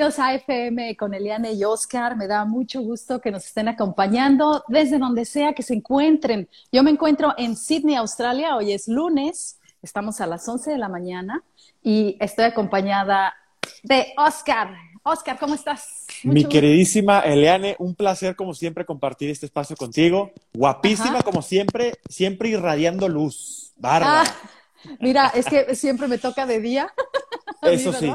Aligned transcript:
Bienvenidos 0.00 0.26
a 0.26 0.34
FM 0.34 0.96
con 0.96 1.12
Eliane 1.12 1.52
y 1.52 1.62
Oscar. 1.62 2.16
Me 2.16 2.26
da 2.26 2.46
mucho 2.46 2.80
gusto 2.80 3.20
que 3.20 3.30
nos 3.30 3.44
estén 3.44 3.68
acompañando 3.68 4.64
desde 4.66 4.98
donde 4.98 5.26
sea 5.26 5.52
que 5.52 5.62
se 5.62 5.74
encuentren. 5.74 6.48
Yo 6.72 6.82
me 6.82 6.90
encuentro 6.90 7.34
en 7.36 7.54
Sydney, 7.54 7.96
Australia. 7.96 8.56
Hoy 8.56 8.72
es 8.72 8.88
lunes. 8.88 9.60
Estamos 9.82 10.22
a 10.22 10.26
las 10.26 10.48
11 10.48 10.70
de 10.70 10.78
la 10.78 10.88
mañana 10.88 11.44
y 11.82 12.16
estoy 12.18 12.46
acompañada 12.46 13.34
de 13.82 14.14
Oscar. 14.16 14.74
Oscar, 15.02 15.38
¿cómo 15.38 15.54
estás? 15.54 16.06
Mi 16.24 16.46
queridísima 16.46 17.20
Eliane, 17.20 17.76
un 17.78 17.94
placer 17.94 18.34
como 18.34 18.54
siempre 18.54 18.86
compartir 18.86 19.28
este 19.28 19.44
espacio 19.44 19.76
contigo. 19.76 20.32
Guapísima 20.54 21.20
como 21.20 21.42
siempre, 21.42 21.92
siempre 22.08 22.48
irradiando 22.48 23.06
luz. 23.06 23.74
Bárbara. 23.76 24.22
Ah, 24.22 24.96
mira, 24.98 25.26
es 25.34 25.44
que 25.44 25.74
siempre 25.74 26.08
me 26.08 26.16
toca 26.16 26.46
de 26.46 26.58
día. 26.58 26.90
Eso 27.60 27.92
sí. 27.92 28.10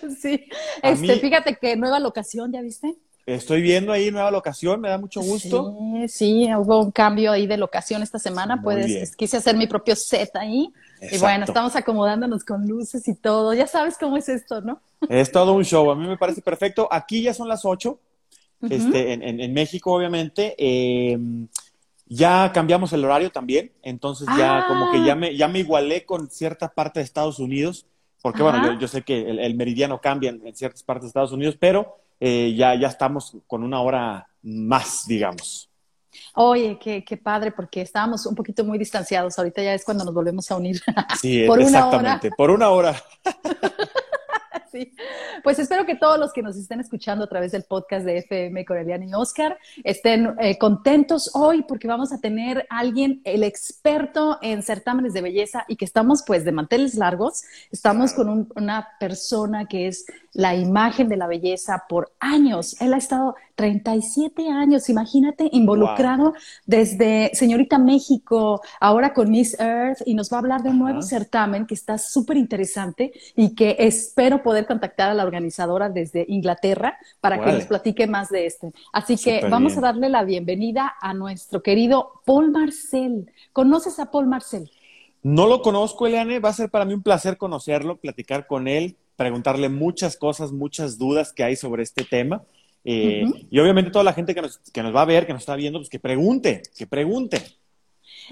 Sí. 0.20 0.48
Este, 0.82 1.16
fíjate 1.16 1.56
que 1.56 1.76
nueva 1.76 1.98
locación, 2.00 2.52
¿ya 2.52 2.60
viste? 2.60 2.96
Estoy 3.24 3.62
viendo 3.62 3.92
ahí 3.92 4.10
nueva 4.10 4.32
locación, 4.32 4.80
me 4.80 4.88
da 4.88 4.98
mucho 4.98 5.20
gusto. 5.20 5.76
Sí, 5.78 6.08
sí, 6.08 6.54
hubo 6.56 6.80
un 6.80 6.90
cambio 6.90 7.30
ahí 7.30 7.46
de 7.46 7.56
locación 7.56 8.02
esta 8.02 8.18
semana, 8.18 8.60
pues 8.62 9.14
quise 9.14 9.36
hacer 9.36 9.56
mi 9.56 9.68
propio 9.68 9.94
set 9.94 10.34
ahí. 10.34 10.72
Y 11.00 11.18
bueno, 11.18 11.44
estamos 11.44 11.76
acomodándonos 11.76 12.44
con 12.44 12.66
luces 12.66 13.06
y 13.06 13.14
todo. 13.14 13.54
Ya 13.54 13.68
sabes 13.68 13.96
cómo 13.96 14.16
es 14.16 14.28
esto, 14.28 14.60
¿no? 14.60 14.80
Es 15.08 15.30
todo 15.30 15.52
un 15.52 15.64
show, 15.64 15.88
a 15.90 15.94
mí 15.94 16.06
me 16.06 16.18
parece 16.18 16.42
perfecto. 16.42 16.88
Aquí 16.90 17.22
ya 17.22 17.32
son 17.32 17.46
las 17.46 17.64
8, 17.64 17.96
este, 18.70 19.12
en, 19.12 19.52
México 19.52 19.92
obviamente. 19.92 20.56
Em, 20.58 21.46
ya 22.06 22.50
cambiamos 22.52 22.92
el 22.92 23.04
horario 23.04 23.30
también, 23.30 23.72
entonces 23.82 24.26
ya 24.36 24.66
como 24.66 24.90
que 24.90 25.04
ya 25.04 25.12
ah. 25.12 25.16
me, 25.16 25.36
ya 25.36 25.48
me 25.48 25.60
igualé 25.60 26.04
con 26.04 26.28
cierta 26.28 26.68
parte 26.74 27.00
de 27.00 27.04
Estados 27.04 27.38
Unidos, 27.38 27.86
porque 28.22 28.42
bueno, 28.42 28.78
yo, 28.78 28.88
sé 28.88 29.02
que 29.02 29.28
el, 29.28 29.54
meridiano 29.56 30.00
cambia 30.00 30.30
en, 30.30 30.54
ciertas 30.54 30.82
partes 30.84 31.02
de 31.02 31.08
Estados 31.08 31.32
Unidos, 31.32 31.56
pero 31.58 31.96
eh, 32.20 32.54
ya, 32.56 32.74
ya 32.76 32.86
estamos 32.86 33.36
con 33.48 33.64
una 33.64 33.80
hora 33.80 34.28
más, 34.42 35.04
digamos. 35.06 35.68
Oye, 36.34 36.78
qué, 36.80 37.04
qué, 37.04 37.16
padre, 37.16 37.52
porque 37.52 37.80
estábamos 37.80 38.24
un 38.26 38.34
poquito 38.34 38.64
muy 38.64 38.78
distanciados. 38.78 39.38
Ahorita 39.38 39.62
ya 39.62 39.74
es 39.74 39.84
cuando 39.84 40.04
nos 40.04 40.14
volvemos 40.14 40.50
a 40.50 40.56
unir. 40.56 40.80
Sí, 41.20 41.44
por 41.48 41.60
exactamente, 41.60 42.30
por 42.30 42.50
una 42.50 42.70
hora. 42.70 42.94
sí. 44.80 44.92
Pues 45.42 45.58
espero 45.58 45.84
que 45.84 45.96
todos 45.96 46.18
los 46.18 46.32
que 46.32 46.42
nos 46.42 46.56
estén 46.56 46.80
escuchando 46.80 47.24
a 47.24 47.28
través 47.28 47.52
del 47.52 47.64
podcast 47.64 48.04
de 48.04 48.18
FM 48.18 48.64
Corelian 48.64 49.02
y 49.02 49.14
Oscar 49.14 49.58
estén 49.84 50.34
eh, 50.40 50.58
contentos 50.58 51.30
hoy 51.34 51.62
porque 51.62 51.86
vamos 51.86 52.12
a 52.12 52.20
tener 52.20 52.66
a 52.70 52.78
alguien, 52.78 53.20
el 53.24 53.44
experto 53.44 54.38
en 54.40 54.62
certámenes 54.62 55.12
de 55.12 55.20
belleza 55.20 55.64
y 55.68 55.76
que 55.76 55.84
estamos 55.84 56.22
pues 56.26 56.44
de 56.44 56.52
manteles 56.52 56.94
largos. 56.94 57.42
Estamos 57.70 58.14
con 58.14 58.48
una 58.56 58.88
persona 58.98 59.66
que 59.66 59.88
es 59.88 60.06
la 60.32 60.54
imagen 60.54 61.08
de 61.08 61.16
la 61.16 61.26
belleza 61.26 61.84
por 61.88 62.12
años. 62.18 62.80
Él 62.80 62.94
ha 62.94 62.96
estado 62.96 63.34
37 63.54 64.48
años, 64.48 64.88
imagínate, 64.88 65.48
involucrado 65.52 66.34
desde 66.64 67.30
Señorita 67.34 67.78
México, 67.78 68.62
ahora 68.80 69.12
con 69.12 69.30
Miss 69.30 69.58
Earth, 69.60 69.98
y 70.06 70.14
nos 70.14 70.32
va 70.32 70.38
a 70.38 70.40
hablar 70.40 70.62
de 70.62 70.70
un 70.70 70.78
nuevo 70.78 71.02
certamen 71.02 71.66
que 71.66 71.74
está 71.74 71.98
súper 71.98 72.38
interesante 72.38 73.12
y 73.36 73.54
que 73.54 73.76
espero 73.78 74.42
poder 74.42 74.61
contactar 74.66 75.10
a 75.10 75.14
la 75.14 75.24
organizadora 75.24 75.88
desde 75.88 76.24
Inglaterra 76.28 76.98
para 77.20 77.42
que 77.42 77.52
nos 77.52 77.64
platique 77.64 78.06
más 78.06 78.28
de 78.28 78.46
este. 78.46 78.72
Así 78.92 79.16
que 79.16 79.46
vamos 79.48 79.76
a 79.76 79.80
darle 79.80 80.08
la 80.08 80.24
bienvenida 80.24 80.94
a 81.00 81.14
nuestro 81.14 81.62
querido 81.62 82.22
Paul 82.24 82.50
Marcel. 82.50 83.30
¿Conoces 83.52 83.98
a 83.98 84.10
Paul 84.10 84.26
Marcel? 84.26 84.70
No 85.22 85.46
lo 85.46 85.62
conozco, 85.62 86.06
Eliane. 86.06 86.40
Va 86.40 86.50
a 86.50 86.54
ser 86.54 86.70
para 86.70 86.84
mí 86.84 86.94
un 86.94 87.02
placer 87.02 87.36
conocerlo, 87.36 87.96
platicar 87.96 88.46
con 88.46 88.66
él, 88.66 88.96
preguntarle 89.16 89.68
muchas 89.68 90.16
cosas, 90.16 90.52
muchas 90.52 90.98
dudas 90.98 91.32
que 91.32 91.44
hay 91.44 91.56
sobre 91.56 91.82
este 91.82 92.04
tema. 92.04 92.42
Eh, 92.84 93.24
y 93.50 93.58
obviamente 93.60 93.92
toda 93.92 94.04
la 94.04 94.12
gente 94.12 94.34
que 94.34 94.42
nos, 94.42 94.58
que 94.58 94.82
nos 94.82 94.94
va 94.94 95.02
a 95.02 95.06
ver, 95.06 95.26
que 95.26 95.32
nos 95.32 95.42
está 95.42 95.54
viendo, 95.54 95.78
pues 95.78 95.88
que 95.88 96.00
pregunte, 96.00 96.62
que 96.76 96.86
pregunte. 96.86 97.40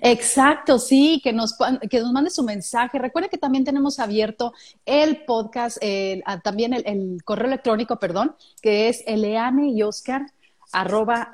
Exacto, 0.00 0.78
sí, 0.78 1.20
que 1.22 1.32
nos, 1.32 1.56
que 1.90 2.00
nos 2.00 2.12
mande 2.12 2.30
su 2.30 2.42
mensaje. 2.42 2.98
Recuerde 2.98 3.28
que 3.28 3.38
también 3.38 3.64
tenemos 3.64 3.98
abierto 3.98 4.52
el 4.86 5.24
podcast, 5.24 5.78
ah, 6.24 6.40
también 6.40 6.74
el, 6.74 7.22
correo 7.24 7.48
electrónico, 7.48 7.98
perdón, 7.98 8.34
que 8.62 8.88
es 8.88 9.02
eleane 9.06 9.70
y 9.70 9.82
oscar 9.82 10.26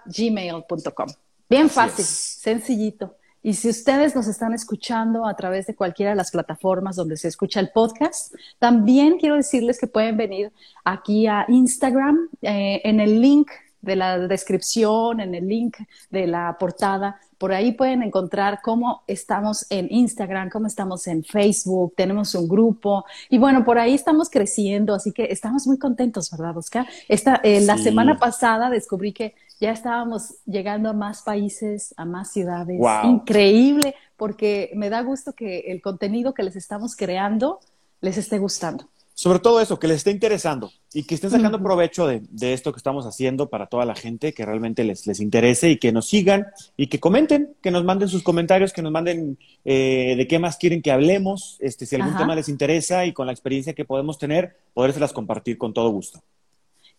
gmail.com. 0.07 1.09
Bien 1.49 1.71
fácil, 1.71 2.05
sencillito. 2.05 3.17
Y 3.47 3.55
si 3.55 3.69
ustedes 3.69 4.17
nos 4.17 4.27
están 4.27 4.55
escuchando 4.55 5.25
a 5.25 5.37
través 5.37 5.69
de 5.69 5.77
cualquiera 5.77 6.11
de 6.11 6.17
las 6.17 6.33
plataformas 6.33 6.97
donde 6.97 7.17
se 7.17 7.29
escucha 7.29 7.61
el 7.61 7.71
podcast, 7.71 8.35
también 8.59 9.19
quiero 9.19 9.37
decirles 9.37 9.79
que 9.79 9.87
pueden 9.87 10.17
venir 10.17 10.51
aquí 10.85 11.29
a 11.29 11.45
Instagram 11.47 12.29
eh, 12.43 12.81
en 12.83 12.99
el 12.99 13.21
link 13.21 13.49
de 13.87 13.97
la 13.97 14.19
descripción, 14.19 15.21
en 15.21 15.35
el 15.35 15.49
link 15.49 15.79
de 16.11 16.27
la 16.27 16.57
portada. 16.59 17.19
Por 17.39 17.53
ahí 17.53 17.73
pueden 17.73 18.03
encontrar 18.03 18.61
cómo 18.63 19.03
estamos 19.07 19.67
en 19.71 19.89
Instagram, 19.91 20.51
cómo 20.51 20.67
estamos 20.67 21.07
en 21.07 21.23
Facebook, 21.23 21.95
tenemos 21.97 22.35
un 22.35 22.49
grupo 22.49 23.05
y 23.29 23.39
bueno, 23.39 23.65
por 23.65 23.79
ahí 23.79 23.95
estamos 23.95 24.31
creciendo, 24.31 24.95
así 24.95 25.13
que 25.13 25.25
estamos 25.31 25.67
muy 25.67 25.79
contentos, 25.79 26.31
¿verdad, 26.31 26.57
Oscar? 26.57 26.87
Esta, 27.09 27.41
eh, 27.43 27.61
La 27.61 27.79
semana 27.79 28.19
pasada 28.19 28.71
descubrí 28.71 29.13
que 29.13 29.35
ya 29.61 29.71
estábamos 29.71 30.37
llegando 30.47 30.91
a 30.91 30.93
más 30.93 31.23
países, 31.23 31.95
a 31.97 32.05
más 32.05 32.33
ciudades. 32.33 32.81
Increíble, 33.05 33.95
porque 34.17 34.71
me 34.75 34.91
da 34.91 35.03
gusto 35.03 35.33
que 35.33 35.61
el 35.69 35.81
contenido 35.81 36.35
que 36.35 36.43
les 36.43 36.57
estamos 36.57 36.97
creando 36.97 37.61
les 38.01 38.19
esté 38.19 38.39
gustando. 38.39 38.89
Sobre 39.19 39.39
todo 39.39 39.63
eso, 39.63 39.79
que 39.79 39.89
les 39.89 39.97
esté 39.97 40.11
interesando 40.11 40.71
y 40.93 41.05
que 41.05 41.15
estén 41.15 41.31
sacando 41.31 41.63
provecho 41.63 42.07
de, 42.07 42.53
esto 42.53 42.71
que 42.71 42.77
estamos 42.77 43.07
haciendo 43.07 43.49
para 43.49 43.67
toda 43.67 43.87
la 43.87 43.95
gente, 43.95 44.35
que 44.35 44.45
realmente 44.45 44.85
les, 44.85 45.07
les 45.07 45.21
interese 45.21 45.71
y 45.71 45.79
que 45.79 45.91
nos 45.91 46.07
sigan 46.07 46.49
y 46.77 46.89
que 46.89 47.01
comenten, 47.01 47.55
que 47.63 47.71
nos 47.71 47.83
manden 47.83 48.11
sus 48.11 48.23
comentarios, 48.23 48.75
que 48.75 48.83
nos 48.83 48.93
manden 48.93 49.39
eh, 49.65 50.17
de 50.19 50.29
qué 50.29 50.39
más 50.39 50.59
quieren 50.59 50.83
que 50.83 50.93
hablemos, 50.93 51.57
este, 51.61 51.87
si 51.87 51.97
algún 51.97 52.15
tema 52.15 52.35
les 52.35 52.51
interesa 52.51 53.07
y 53.07 53.15
con 53.15 53.25
la 53.25 53.33
experiencia 53.33 53.73
que 53.73 53.87
podemos 53.87 54.19
tener, 54.19 54.59
podérselas 54.75 55.15
compartir 55.15 55.57
con 55.57 55.73
todo 55.73 55.89
gusto. 55.89 56.23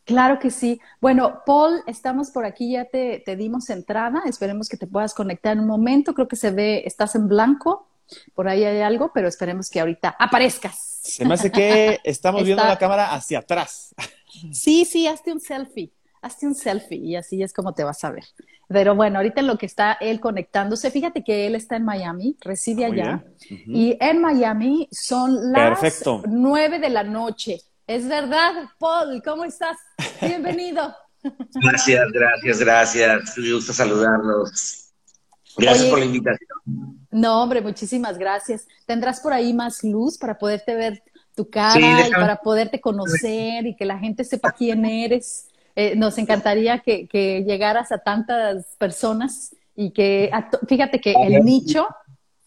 Claro 0.04 0.40
que 0.40 0.50
sí. 0.50 0.82
Bueno, 1.00 1.42
Paul, 1.46 1.84
estamos 1.86 2.32
por 2.32 2.46
aquí, 2.46 2.72
ya 2.72 2.86
te, 2.86 3.22
te, 3.24 3.36
dimos 3.36 3.70
entrada. 3.70 4.24
Esperemos 4.26 4.70
que 4.70 4.78
te 4.78 4.88
puedas 4.88 5.14
conectar 5.14 5.54
en 5.54 5.60
un 5.60 5.68
momento. 5.68 6.16
Creo 6.16 6.28
que 6.28 6.36
se 6.36 6.50
ve, 6.50 6.82
estás 6.84 7.14
en 7.14 7.28
blanco. 7.28 7.86
Por 8.34 8.48
ahí 8.48 8.64
hay 8.64 8.82
algo, 8.82 9.12
pero 9.14 9.28
esperemos 9.28 9.70
que 9.70 9.80
ahorita 9.80 10.16
aparezcas. 10.20 10.76
Se 11.04 11.26
me 11.26 11.34
hace 11.34 11.52
que 11.52 12.00
estamos 12.04 12.44
viendo 12.44 12.64
la 12.64 12.78
cámara 12.78 13.14
hacia 13.14 13.40
atrás. 13.40 13.96
Sí, 14.52 14.86
sí, 14.86 15.08
hazte 15.08 15.32
un 15.32 15.40
selfie. 15.40 15.92
Hazte 16.22 16.48
un 16.48 16.56
selfie 16.56 16.98
y 16.98 17.16
así 17.16 17.44
es 17.44 17.54
como 17.54 17.74
te 17.74 17.84
vas 17.84 18.04
a 18.04 18.12
ver. 18.12 18.26
Pero 18.68 18.96
bueno, 18.96 19.20
ahorita 19.20 19.42
en 19.42 19.48
lo 19.48 19.58
que 19.58 19.66
está 19.66 19.94
él 19.94 20.20
conectándose, 20.20 20.92
fíjate 20.92 21.24
que 21.24 21.48
él 21.48 21.56
está 21.56 21.78
en 21.78 21.86
Miami, 21.86 22.36
reside 22.42 22.86
allá. 22.86 23.24
Y 23.50 23.98
en 24.02 24.20
Miami 24.20 24.90
son 24.92 25.54
las 25.54 26.04
nueve 26.28 26.80
de 26.80 26.90
la 26.90 27.04
noche. 27.04 27.62
Es 27.86 28.08
verdad, 28.08 28.70
Paul, 28.78 29.22
¿cómo 29.24 29.46
estás? 29.46 29.78
Bienvenido. 30.22 30.94
Gracias, 31.54 32.12
gracias, 32.12 32.60
gracias. 32.60 33.38
Me 33.38 33.54
gusta 33.54 33.72
saludarlos. 33.72 34.87
Gracias 35.58 35.90
por 35.90 36.00
la 36.00 36.06
invitación. 36.06 36.50
No, 37.12 37.42
hombre, 37.42 37.62
muchísimas 37.62 38.18
gracias. 38.18 38.68
¿Tendrás 38.86 39.20
por 39.20 39.34
ahí 39.34 39.54
más 39.54 39.84
luz 39.84 40.18
para 40.18 40.38
poderte 40.38 40.76
ver 40.76 41.04
tu 41.36 41.50
cara 41.50 42.08
y 42.08 42.12
para 42.12 42.38
poderte 42.38 42.80
conocer 42.80 43.66
y 43.66 43.76
que 43.76 43.86
la 43.86 43.98
gente 43.98 44.24
sepa 44.24 44.52
quién 44.52 44.86
eres? 44.86 45.48
Eh, 45.76 45.96
nos 45.96 46.18
encantaría 46.18 46.80
que, 46.80 47.08
llegaras 47.46 47.92
a 47.92 48.00
tantas 48.00 48.76
personas 48.78 49.56
y 49.76 49.92
que, 49.92 50.32
fíjate 50.68 51.00
que 51.00 51.14
el 51.14 51.44
nicho, 51.44 51.88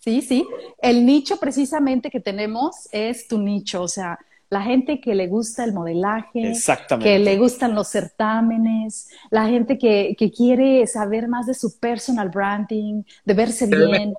sí, 0.00 0.20
sí, 0.20 0.46
el 0.82 1.06
nicho 1.06 1.36
precisamente 1.38 2.10
que 2.10 2.18
tenemos 2.18 2.88
es 2.90 3.28
tu 3.28 3.38
nicho, 3.38 3.82
o 3.82 3.88
sea, 3.88 4.18
la 4.50 4.62
gente 4.62 5.00
que 5.00 5.14
le 5.14 5.28
gusta 5.28 5.62
el 5.64 5.72
modelaje, 5.72 6.52
que 7.00 7.18
le 7.20 7.38
gustan 7.38 7.74
los 7.74 7.88
certámenes, 7.88 9.08
la 9.30 9.46
gente 9.46 9.78
que, 9.78 10.16
quiere 10.36 10.86
saber 10.88 11.28
más 11.28 11.46
de 11.46 11.54
su 11.54 11.78
personal 11.78 12.30
branding, 12.30 13.04
de 13.24 13.34
verse 13.34 13.66
bien. 13.66 14.12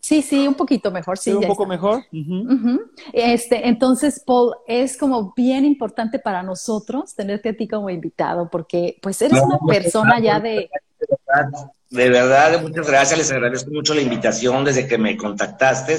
Sí, 0.00 0.22
sí, 0.22 0.48
un 0.48 0.54
poquito 0.54 0.90
mejor, 0.90 1.18
sí. 1.18 1.32
un 1.32 1.46
poco 1.46 1.66
mejor. 1.66 2.02
este, 3.12 3.68
entonces, 3.68 4.22
Paul, 4.24 4.54
es 4.66 4.96
como 4.96 5.34
bien 5.36 5.66
importante 5.66 6.18
para 6.18 6.42
nosotros 6.42 7.14
tenerte 7.14 7.50
a 7.50 7.56
ti 7.56 7.68
como 7.68 7.90
invitado, 7.90 8.48
porque 8.48 8.96
pues 9.02 9.20
eres 9.20 9.42
una 9.42 9.58
persona 9.68 10.18
ya 10.18 10.40
de... 10.40 10.70
De 11.90 12.08
verdad, 12.08 12.62
muchas 12.62 12.86
gracias, 12.86 13.18
les 13.18 13.30
agradezco 13.30 13.70
mucho 13.70 13.94
la 13.94 14.00
invitación 14.00 14.64
desde 14.64 14.86
que 14.86 14.96
me 14.96 15.16
contactaste 15.16 15.98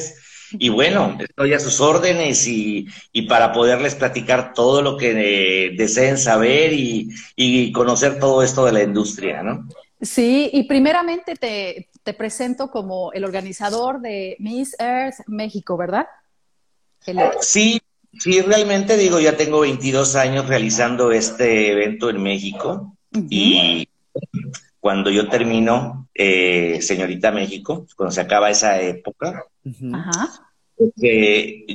y 0.51 0.69
bueno, 0.69 1.17
estoy 1.19 1.53
a 1.53 1.59
sus 1.59 1.79
órdenes 1.81 2.47
y, 2.47 2.87
para 3.27 3.51
poderles 3.51 3.95
platicar 3.95 4.53
todo 4.53 4.81
lo 4.81 4.97
que 4.97 5.11
eh, 5.11 5.75
deseen 5.75 6.17
saber 6.17 6.71
y, 6.73 7.71
conocer 7.73 8.19
todo 8.19 8.41
esto 8.43 8.65
de 8.65 8.71
la 8.71 8.83
industria, 8.83 9.43
¿no? 9.43 9.67
Sí, 10.01 10.49
y 10.53 10.63
primeramente 10.63 11.35
te, 11.35 11.89
te 12.03 12.13
presento 12.13 12.71
como 12.71 13.11
el 13.11 13.25
organizador 13.25 13.99
de 13.99 14.37
Miss 14.39 14.75
Earth 14.79 15.15
México, 15.27 15.75
¿verdad? 15.75 16.07
Sí, 17.41 17.81
Sí, 18.17 18.41
realmente 18.41 18.97
digo, 18.97 19.19
ya 19.19 19.37
tengo 19.37 19.59
22 19.59 20.15
años 20.15 20.47
realizando 20.47 21.11
este 21.11 21.71
evento 21.71 22.09
en 22.09 22.21
México 22.21 22.97
y 23.29 23.87
cuando 24.79 25.09
yo 25.09 25.27
termino, 25.27 26.07
eh, 26.13 26.79
señorita 26.81 27.31
México, 27.31 27.85
cuando 27.95 28.13
se 28.13 28.21
acaba 28.21 28.49
esa 28.49 28.81
época, 28.81 29.45
eh, 31.01 31.65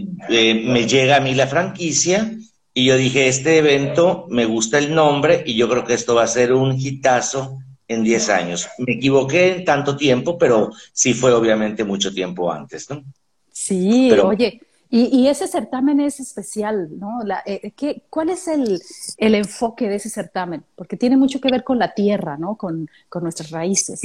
me 0.67 0.87
llega 0.87 1.17
a 1.17 1.21
mí 1.21 1.35
la 1.35 1.47
franquicia 1.47 2.37
y 2.73 2.87
yo 2.87 2.97
dije, 2.97 3.29
este 3.29 3.59
evento 3.59 4.27
me 4.31 4.47
gusta 4.47 4.79
el 4.79 4.95
nombre 4.95 5.43
y 5.47 5.55
yo 5.55 5.69
creo 5.69 5.85
que 5.85 5.95
esto 5.95 6.15
va 6.15 6.25
a 6.25 6.29
ser 6.29 6.53
un 6.53 6.79
hitazo 6.79 7.59
en 7.87 8.03
10 8.03 8.29
años. 8.31 8.69
Me 8.79 8.95
equivoqué 8.95 9.57
en 9.57 9.65
tanto 9.65 9.97
tiempo, 9.97 10.39
pero 10.39 10.71
sí 10.93 11.15
fue 11.15 11.33
obviamente 11.33 11.85
mucho 11.85 12.13
tiempo 12.13 12.51
antes, 12.51 12.89
¿no? 12.91 13.05
Sí, 13.53 14.11
oye, 14.13 14.61
y, 14.97 15.27
ese 15.27 15.49
certamen 15.49 15.99
es 15.99 16.21
especial, 16.21 16.89
¿no? 17.01 17.19
Eh, 17.47 17.73
¿qué, 17.77 18.05
¿Cuál 18.09 18.31
es 18.31 18.47
el, 18.47 18.81
enfoque 19.19 19.89
de 19.89 19.97
ese 19.97 20.09
certamen? 20.09 20.63
Porque 20.77 20.97
tiene 20.97 21.17
mucho 21.17 21.41
que 21.41 21.51
ver 21.51 21.65
con 21.65 21.81
la 21.81 21.95
tierra, 21.95 22.37
¿no? 22.39 22.55
Con, 22.55 22.89
nuestras 23.21 23.51
raíces. 23.51 24.01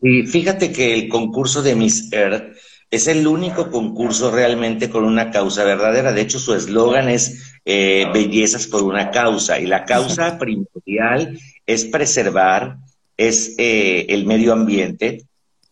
Y 0.00 0.22
fíjate 0.22 0.72
que 0.72 0.94
el 0.94 1.08
concurso 1.10 1.62
de 1.62 1.74
Miss 1.74 2.10
Earth 2.12 2.56
es 2.90 3.08
el 3.08 3.26
único 3.26 3.70
concurso 3.70 4.30
realmente 4.30 4.88
con 4.88 5.04
una 5.04 5.30
causa 5.30 5.64
verdadera. 5.64 6.12
De 6.12 6.22
hecho, 6.22 6.38
su 6.38 6.54
eslogan 6.54 7.10
es 7.10 7.52
eh, 7.66 8.06
Bellezas 8.14 8.66
por 8.68 8.84
una 8.84 9.10
causa. 9.10 9.60
Y 9.60 9.66
la 9.66 9.84
causa 9.84 10.38
primordial 10.38 11.38
es 11.66 11.84
preservar, 11.84 12.78
es 13.18 13.54
eh, 13.58 14.06
el 14.08 14.24
medio 14.24 14.54
ambiente, 14.54 15.26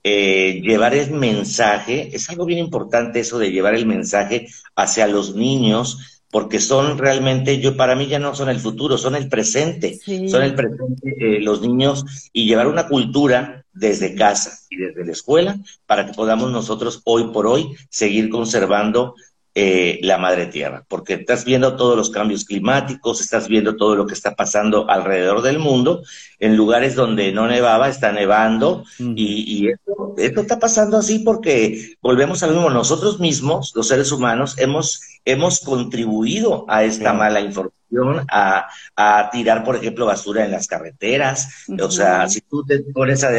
eh, 0.05 0.61
llevar 0.63 0.95
el 0.95 1.11
mensaje. 1.13 2.15
Es 2.15 2.29
algo 2.31 2.45
bien 2.45 2.61
importante 2.61 3.21
eso 3.21 3.39
de 3.39 3.51
llevar 3.51 3.75
el 3.75 3.87
mensaje 3.87 4.47
hacia 4.77 5.07
los 5.07 5.35
niños 5.35 6.15
porque 6.31 6.59
son 6.59 6.99
realmente, 6.99 7.61
yo 7.61 7.77
para 7.77 7.95
mí 7.95 8.09
ya 8.09 8.19
no 8.19 8.35
son 8.35 8.49
el 8.49 8.59
futuro, 8.59 8.99
son 8.99 9.15
el 9.15 9.29
presente, 9.29 10.01
son 10.29 10.43
el 10.43 10.57
presente 10.57 11.15
eh, 11.17 11.41
los 11.41 11.61
niños 11.63 12.05
y 12.33 12.47
llevar 12.49 12.67
una 12.67 12.89
cultura 12.89 13.65
desde 13.73 14.17
casa 14.17 14.59
y 14.69 14.77
desde 14.77 15.05
la 15.05 15.13
escuela 15.13 15.57
para 15.87 16.07
que 16.07 16.13
podamos 16.13 16.51
nosotros 16.51 17.03
hoy 17.05 17.29
por 17.33 17.47
hoy 17.47 17.77
seguir 17.89 18.31
conservando 18.31 19.15
eh, 19.57 20.01
la 20.03 20.19
madre 20.19 20.47
tierra, 20.47 20.85
porque 20.89 21.15
estás 21.15 21.45
viendo 21.45 21.77
todos 21.77 21.97
los 21.97 22.11
cambios 22.11 22.45
climáticos, 22.45 23.21
estás 23.21 23.47
viendo 23.47 23.77
todo 23.77 23.95
lo 23.95 24.05
que 24.05 24.15
está 24.15 24.35
pasando 24.35 24.91
alrededor 24.91 25.43
del 25.43 25.61
mundo, 25.61 26.03
en 26.41 26.57
lugares 26.57 26.97
donde 26.97 27.31
no 27.31 27.47
nevaba, 27.47 27.89
está 27.89 28.11
nevando, 28.11 28.85
y, 28.99 29.69
esto, 29.69 30.15
esto, 30.19 30.41
está 30.41 30.59
pasando 30.59 30.97
así 30.97 31.21
porque 31.21 31.95
volvemos 32.03 32.43
a 32.43 32.49
lo 32.49 32.55
mismo, 32.55 32.69
nosotros 32.71 33.21
mismos, 33.21 33.73
los 33.77 33.87
seres 33.87 34.11
humanos, 34.11 34.59
hemos, 34.59 35.01
hemos 35.25 35.61
contribuido 35.61 36.65
a 36.69 36.83
esta 36.83 37.13
mala 37.13 37.41
información, 37.41 38.27
a, 38.33 38.67
a, 38.97 39.31
tirar, 39.31 39.63
por 39.63 39.77
ejemplo, 39.77 40.07
basura 40.07 40.45
en 40.45 40.51
las 40.51 40.67
carreteras, 40.67 41.67
o 41.81 41.93
sea, 41.93 42.29
si 42.29 42.41
tú 42.41 42.65
te 42.65 42.81
pones 42.81 43.23
a, 43.23 43.31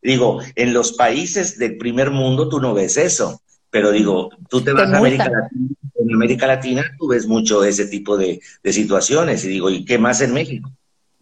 digo, 0.00 0.40
en 0.54 0.72
los 0.72 0.92
países 0.92 1.58
del 1.58 1.76
primer 1.76 2.10
mundo 2.10 2.48
tú 2.48 2.58
no 2.58 2.72
ves 2.72 2.96
eso, 2.96 3.42
pero 3.70 3.90
digo, 3.90 4.30
tú 4.48 4.62
te 4.62 4.72
vas 4.72 4.90
a 4.90 4.98
América 4.98 5.28
Latina, 5.28 5.68
en 5.94 6.14
América 6.14 6.46
Latina 6.46 6.84
tú 6.98 7.08
ves 7.08 7.26
mucho 7.26 7.64
ese 7.64 7.86
tipo 7.86 8.16
de, 8.16 8.40
situaciones 8.64 9.44
y 9.44 9.48
digo, 9.48 9.70
¿y 9.70 9.84
qué 9.84 9.98
más 9.98 10.20
en 10.20 10.32
México? 10.32 10.70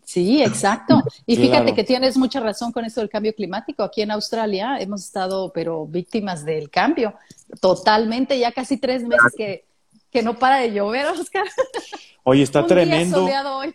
Sí, 0.04 0.42
exacto. 0.42 1.02
Y 1.26 1.36
fíjate 1.36 1.74
que 1.74 1.82
tienes 1.82 2.16
mucha 2.16 2.38
razón 2.38 2.70
con 2.70 2.84
esto 2.84 3.00
del 3.00 3.10
cambio 3.10 3.34
climático. 3.34 3.82
Aquí 3.82 4.02
en 4.02 4.12
Australia 4.12 4.78
hemos 4.78 5.04
estado, 5.04 5.50
pero 5.52 5.86
víctimas 5.86 6.44
del 6.44 6.70
cambio. 6.70 7.14
Totalmente, 7.60 8.38
ya 8.38 8.52
casi 8.52 8.76
tres 8.76 9.02
meses 9.02 9.32
que, 9.36 9.64
que 10.10 10.22
no 10.22 10.38
para 10.38 10.58
de 10.58 10.72
llover, 10.72 11.06
Oscar. 11.06 11.46
Oye, 12.22 12.42
está 12.42 12.64
tremendo. 12.66 13.24
hoy. 13.24 13.74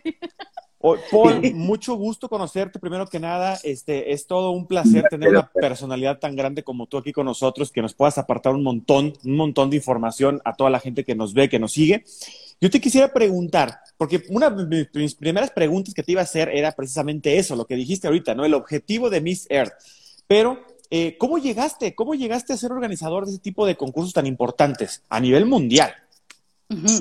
Paul, 0.82 1.54
mucho 1.54 1.94
gusto 1.94 2.28
conocerte. 2.28 2.78
Primero 2.78 3.06
que 3.06 3.20
nada, 3.20 3.58
este, 3.62 4.12
es 4.12 4.26
todo 4.26 4.50
un 4.50 4.66
placer 4.66 5.04
tener 5.08 5.30
una 5.30 5.48
personalidad 5.48 6.18
tan 6.18 6.34
grande 6.34 6.64
como 6.64 6.86
tú 6.86 6.98
aquí 6.98 7.12
con 7.12 7.26
nosotros, 7.26 7.70
que 7.70 7.80
nos 7.80 7.94
puedas 7.94 8.18
apartar 8.18 8.54
un 8.54 8.62
montón, 8.62 9.12
un 9.24 9.36
montón 9.36 9.70
de 9.70 9.76
información 9.76 10.40
a 10.44 10.54
toda 10.54 10.70
la 10.70 10.80
gente 10.80 11.04
que 11.04 11.14
nos 11.14 11.34
ve, 11.34 11.48
que 11.48 11.58
nos 11.58 11.72
sigue. 11.72 12.04
Yo 12.60 12.70
te 12.70 12.80
quisiera 12.80 13.12
preguntar, 13.12 13.80
porque 13.96 14.22
una 14.28 14.50
de 14.50 14.88
mis 14.94 15.14
primeras 15.14 15.50
preguntas 15.50 15.94
que 15.94 16.02
te 16.02 16.12
iba 16.12 16.20
a 16.20 16.24
hacer 16.24 16.48
era 16.48 16.72
precisamente 16.72 17.38
eso, 17.38 17.56
lo 17.56 17.64
que 17.64 17.76
dijiste 17.76 18.06
ahorita, 18.06 18.34
¿no? 18.34 18.44
El 18.44 18.54
objetivo 18.54 19.10
de 19.10 19.20
Miss 19.20 19.46
Earth. 19.50 19.72
Pero, 20.26 20.60
eh, 20.90 21.16
¿cómo 21.18 21.38
llegaste? 21.38 21.94
¿Cómo 21.94 22.14
llegaste 22.14 22.52
a 22.52 22.56
ser 22.56 22.72
organizador 22.72 23.24
de 23.24 23.32
ese 23.32 23.40
tipo 23.40 23.66
de 23.66 23.76
concursos 23.76 24.12
tan 24.12 24.26
importantes 24.26 25.02
a 25.08 25.20
nivel 25.20 25.46
mundial? 25.46 25.92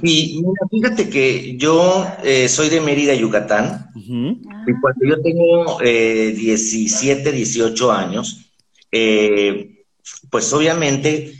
Sí, 0.03 0.44
fíjate 0.69 1.09
que 1.09 1.57
yo 1.57 2.06
eh, 2.23 2.50
soy 2.50 2.69
de 2.69 2.81
Mérida, 2.81 3.13
Yucatán, 3.13 3.91
y 3.95 4.73
cuando 4.81 5.06
yo 5.06 5.21
tengo 5.21 5.81
eh, 5.81 6.33
17, 6.35 7.31
18 7.31 7.91
años, 7.91 8.51
eh, 8.91 9.85
pues 10.29 10.51
obviamente 10.53 11.33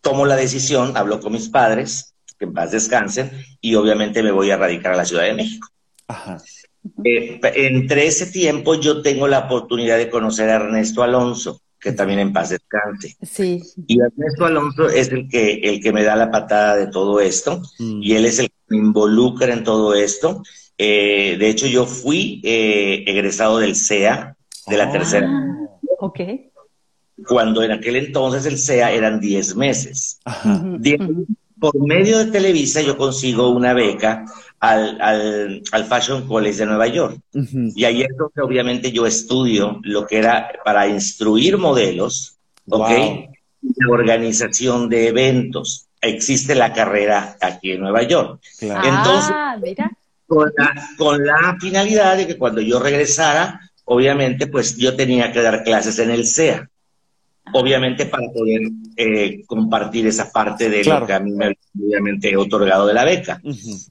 tomo 0.00 0.26
la 0.26 0.36
decisión, 0.36 0.96
hablo 0.96 1.20
con 1.20 1.32
mis 1.32 1.48
padres, 1.48 2.14
que 2.38 2.44
en 2.44 2.52
paz 2.52 2.72
descansen, 2.72 3.30
y 3.60 3.74
obviamente 3.74 4.22
me 4.22 4.30
voy 4.30 4.50
a 4.50 4.56
radicar 4.56 4.92
a 4.92 4.96
la 4.96 5.04
Ciudad 5.04 5.24
de 5.24 5.34
México. 5.34 5.68
Eh, 7.04 7.40
entre 7.54 8.06
ese 8.06 8.26
tiempo 8.26 8.74
yo 8.74 9.02
tengo 9.02 9.26
la 9.28 9.40
oportunidad 9.40 9.98
de 9.98 10.10
conocer 10.10 10.48
a 10.50 10.56
Ernesto 10.56 11.02
Alonso 11.02 11.60
que 11.80 11.92
también 11.92 12.18
en 12.18 12.32
paz 12.32 12.50
descanse. 12.50 13.16
Sí. 13.22 13.62
Y 13.86 14.00
Ernesto 14.00 14.44
Alonso 14.44 14.88
es 14.88 15.08
el 15.08 15.28
que, 15.28 15.54
el 15.54 15.80
que 15.80 15.92
me 15.92 16.02
da 16.02 16.16
la 16.16 16.30
patada 16.30 16.76
de 16.76 16.88
todo 16.88 17.20
esto, 17.20 17.62
mm. 17.78 18.02
y 18.02 18.14
él 18.14 18.24
es 18.26 18.38
el 18.38 18.48
que 18.48 18.54
me 18.68 18.78
involucra 18.78 19.52
en 19.52 19.64
todo 19.64 19.94
esto. 19.94 20.42
Eh, 20.76 21.36
de 21.38 21.48
hecho, 21.48 21.66
yo 21.66 21.86
fui 21.86 22.40
eh, 22.44 23.04
egresado 23.06 23.58
del 23.58 23.76
CEA, 23.76 24.36
de 24.66 24.76
la 24.76 24.84
ah, 24.84 24.92
tercera. 24.92 25.30
Ok. 25.98 26.20
Cuando 27.26 27.62
en 27.62 27.72
aquel 27.72 27.96
entonces 27.96 28.46
el 28.46 28.58
CEA 28.58 28.92
eran 28.92 29.20
10 29.20 29.56
meses. 29.56 30.20
Por 31.60 31.74
medio 31.86 32.18
de 32.18 32.30
Televisa 32.30 32.80
yo 32.80 32.96
consigo 32.96 33.50
una 33.50 33.72
beca 33.72 34.24
al, 34.60 35.00
al, 35.00 35.62
al 35.72 35.84
Fashion 35.84 36.26
College 36.26 36.58
de 36.58 36.66
Nueva 36.66 36.86
York. 36.86 37.20
Y 37.32 37.84
ahí 37.84 38.02
es 38.02 38.16
donde 38.16 38.42
obviamente 38.42 38.92
yo 38.92 39.06
estudio 39.06 39.80
lo 39.82 40.06
que 40.06 40.18
era 40.18 40.50
para 40.64 40.86
instruir 40.86 41.58
modelos, 41.58 42.36
¿ok? 42.68 42.90
La 43.60 43.90
organización 43.90 44.88
de 44.88 45.08
eventos. 45.08 45.86
Existe 46.00 46.54
la 46.54 46.72
carrera 46.72 47.36
aquí 47.40 47.72
en 47.72 47.80
Nueva 47.80 48.02
York. 48.04 48.40
Entonces, 48.60 49.32
ah, 49.34 49.56
Con, 50.26 50.52
la, 50.56 50.88
con 50.96 51.24
la 51.24 51.56
finalidad 51.60 52.16
de 52.16 52.26
que 52.26 52.38
cuando 52.38 52.60
yo 52.60 52.78
regresara, 52.78 53.60
obviamente, 53.84 54.46
pues 54.46 54.76
yo 54.76 54.94
tenía 54.94 55.32
que 55.32 55.42
dar 55.42 55.64
clases 55.64 55.98
en 55.98 56.10
el 56.10 56.26
CEA 56.26 56.68
obviamente 57.52 58.06
para 58.06 58.28
poder 58.32 58.62
eh, 58.96 59.44
compartir 59.46 60.06
esa 60.06 60.30
parte 60.30 60.68
de 60.68 60.84
lo 60.84 61.06
que 61.06 61.12
a 61.12 61.20
mí 61.20 61.32
me 61.32 61.56
obviamente 61.78 62.36
otorgado 62.36 62.86
de 62.86 62.94
la 62.94 63.04
beca. 63.04 63.40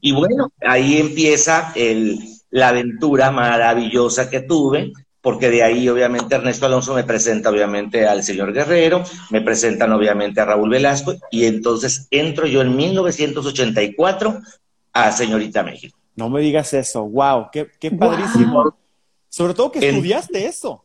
Y 0.02 0.12
bueno, 0.12 0.52
ahí 0.62 0.98
empieza 0.98 1.72
el, 1.76 2.20
la 2.50 2.70
aventura 2.70 3.32
maravillosa 3.32 4.30
que 4.30 4.42
tuve, 4.42 4.94
porque 5.22 5.50
de 5.50 5.64
ahí 5.64 5.90
obviamente 5.90 6.36
Ernesto 6.36 6.66
Alonso 6.66 6.94
me 6.94 7.04
presenta 7.04 7.50
obviamente 7.50 8.06
al 8.06 8.24
señor 8.24 8.54
Guerrero, 8.54 9.04
me 9.30 9.42
presentan 9.42 9.92
obviamente 9.92 10.40
a 10.42 10.46
Raúl 10.46 10.70
Velasco, 10.70 11.16
y 11.32 11.46
entonces 11.46 12.08
entro 12.12 12.48
yo 12.48 12.62
en 12.62 12.76
1984 12.76 14.42
a 14.94 15.12
Señorita 15.12 15.64
México. 15.64 15.98
No 16.16 16.30
me 16.30 16.42
digas 16.42 16.74
eso, 16.74 17.08
wow, 17.08 17.50
qué, 17.52 17.68
qué 17.80 17.92
padrísimo. 17.92 18.76
Sobre 19.30 19.54
todo 19.54 19.72
que 19.72 19.88
estudiaste 19.88 20.46
eso. 20.48 20.84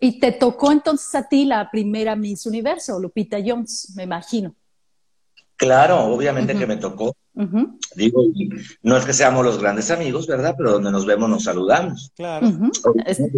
Y 0.00 0.20
te 0.20 0.32
tocó 0.32 0.70
entonces 0.70 1.14
a 1.14 1.28
ti 1.28 1.44
la 1.44 1.70
primera 1.70 2.14
Miss 2.14 2.46
Universo, 2.46 3.00
Lupita 3.00 3.38
Jones, 3.44 3.92
me 3.96 4.04
imagino. 4.04 4.54
Claro, 5.56 6.04
obviamente 6.04 6.56
que 6.56 6.66
me 6.66 6.76
tocó. 6.76 7.16
Digo, 7.96 8.22
no 8.82 8.96
es 8.96 9.04
que 9.04 9.12
seamos 9.12 9.44
los 9.44 9.60
grandes 9.60 9.90
amigos, 9.90 10.28
¿verdad? 10.28 10.54
Pero 10.56 10.72
donde 10.72 10.92
nos 10.92 11.04
vemos 11.04 11.28
nos 11.28 11.44
saludamos. 11.44 12.12
Claro. 12.14 12.48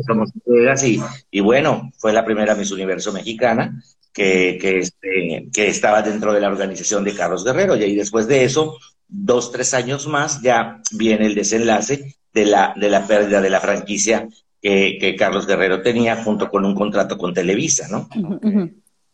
Somos 0.07 0.31
colegas 0.45 0.85
y, 0.85 1.01
y, 1.31 1.41
bueno, 1.41 1.91
fue 1.97 2.13
la 2.13 2.25
primera 2.25 2.55
Miss 2.55 2.73
Universo 2.73 3.11
mexicana 3.13 3.83
que, 4.13 4.59
que, 4.61 4.81
este, 4.81 5.49
que 5.51 5.69
estaba 5.69 6.03
dentro 6.03 6.35
de 6.35 6.41
la 6.41 6.49
organización 6.49 7.05
de 7.05 7.15
Carlos 7.15 7.43
Guerrero. 7.43 7.75
Y 7.77 7.85
ahí 7.85 7.95
después 7.95 8.27
de 8.27 8.45
eso, 8.45 8.77
dos, 9.09 9.51
tres 9.51 9.73
años 9.73 10.07
más, 10.07 10.43
ya 10.43 10.83
viene 10.93 11.25
el 11.25 11.35
desenlace 11.35 12.17
de 12.35 12.45
la, 12.45 12.75
de 12.77 12.91
la 12.91 13.07
pérdida 13.07 13.41
de 13.41 13.51
la 13.51 13.61
franquicia 13.61 14.29
que, 14.61 15.17
Carlos 15.19 15.47
Guerrero 15.47 15.83
tenía 15.83 16.23
junto 16.23 16.51
con 16.51 16.65
un 16.65 16.75
contrato 16.75 17.17
con 17.17 17.35
Televisa, 17.35 17.89
¿no? 17.89 18.09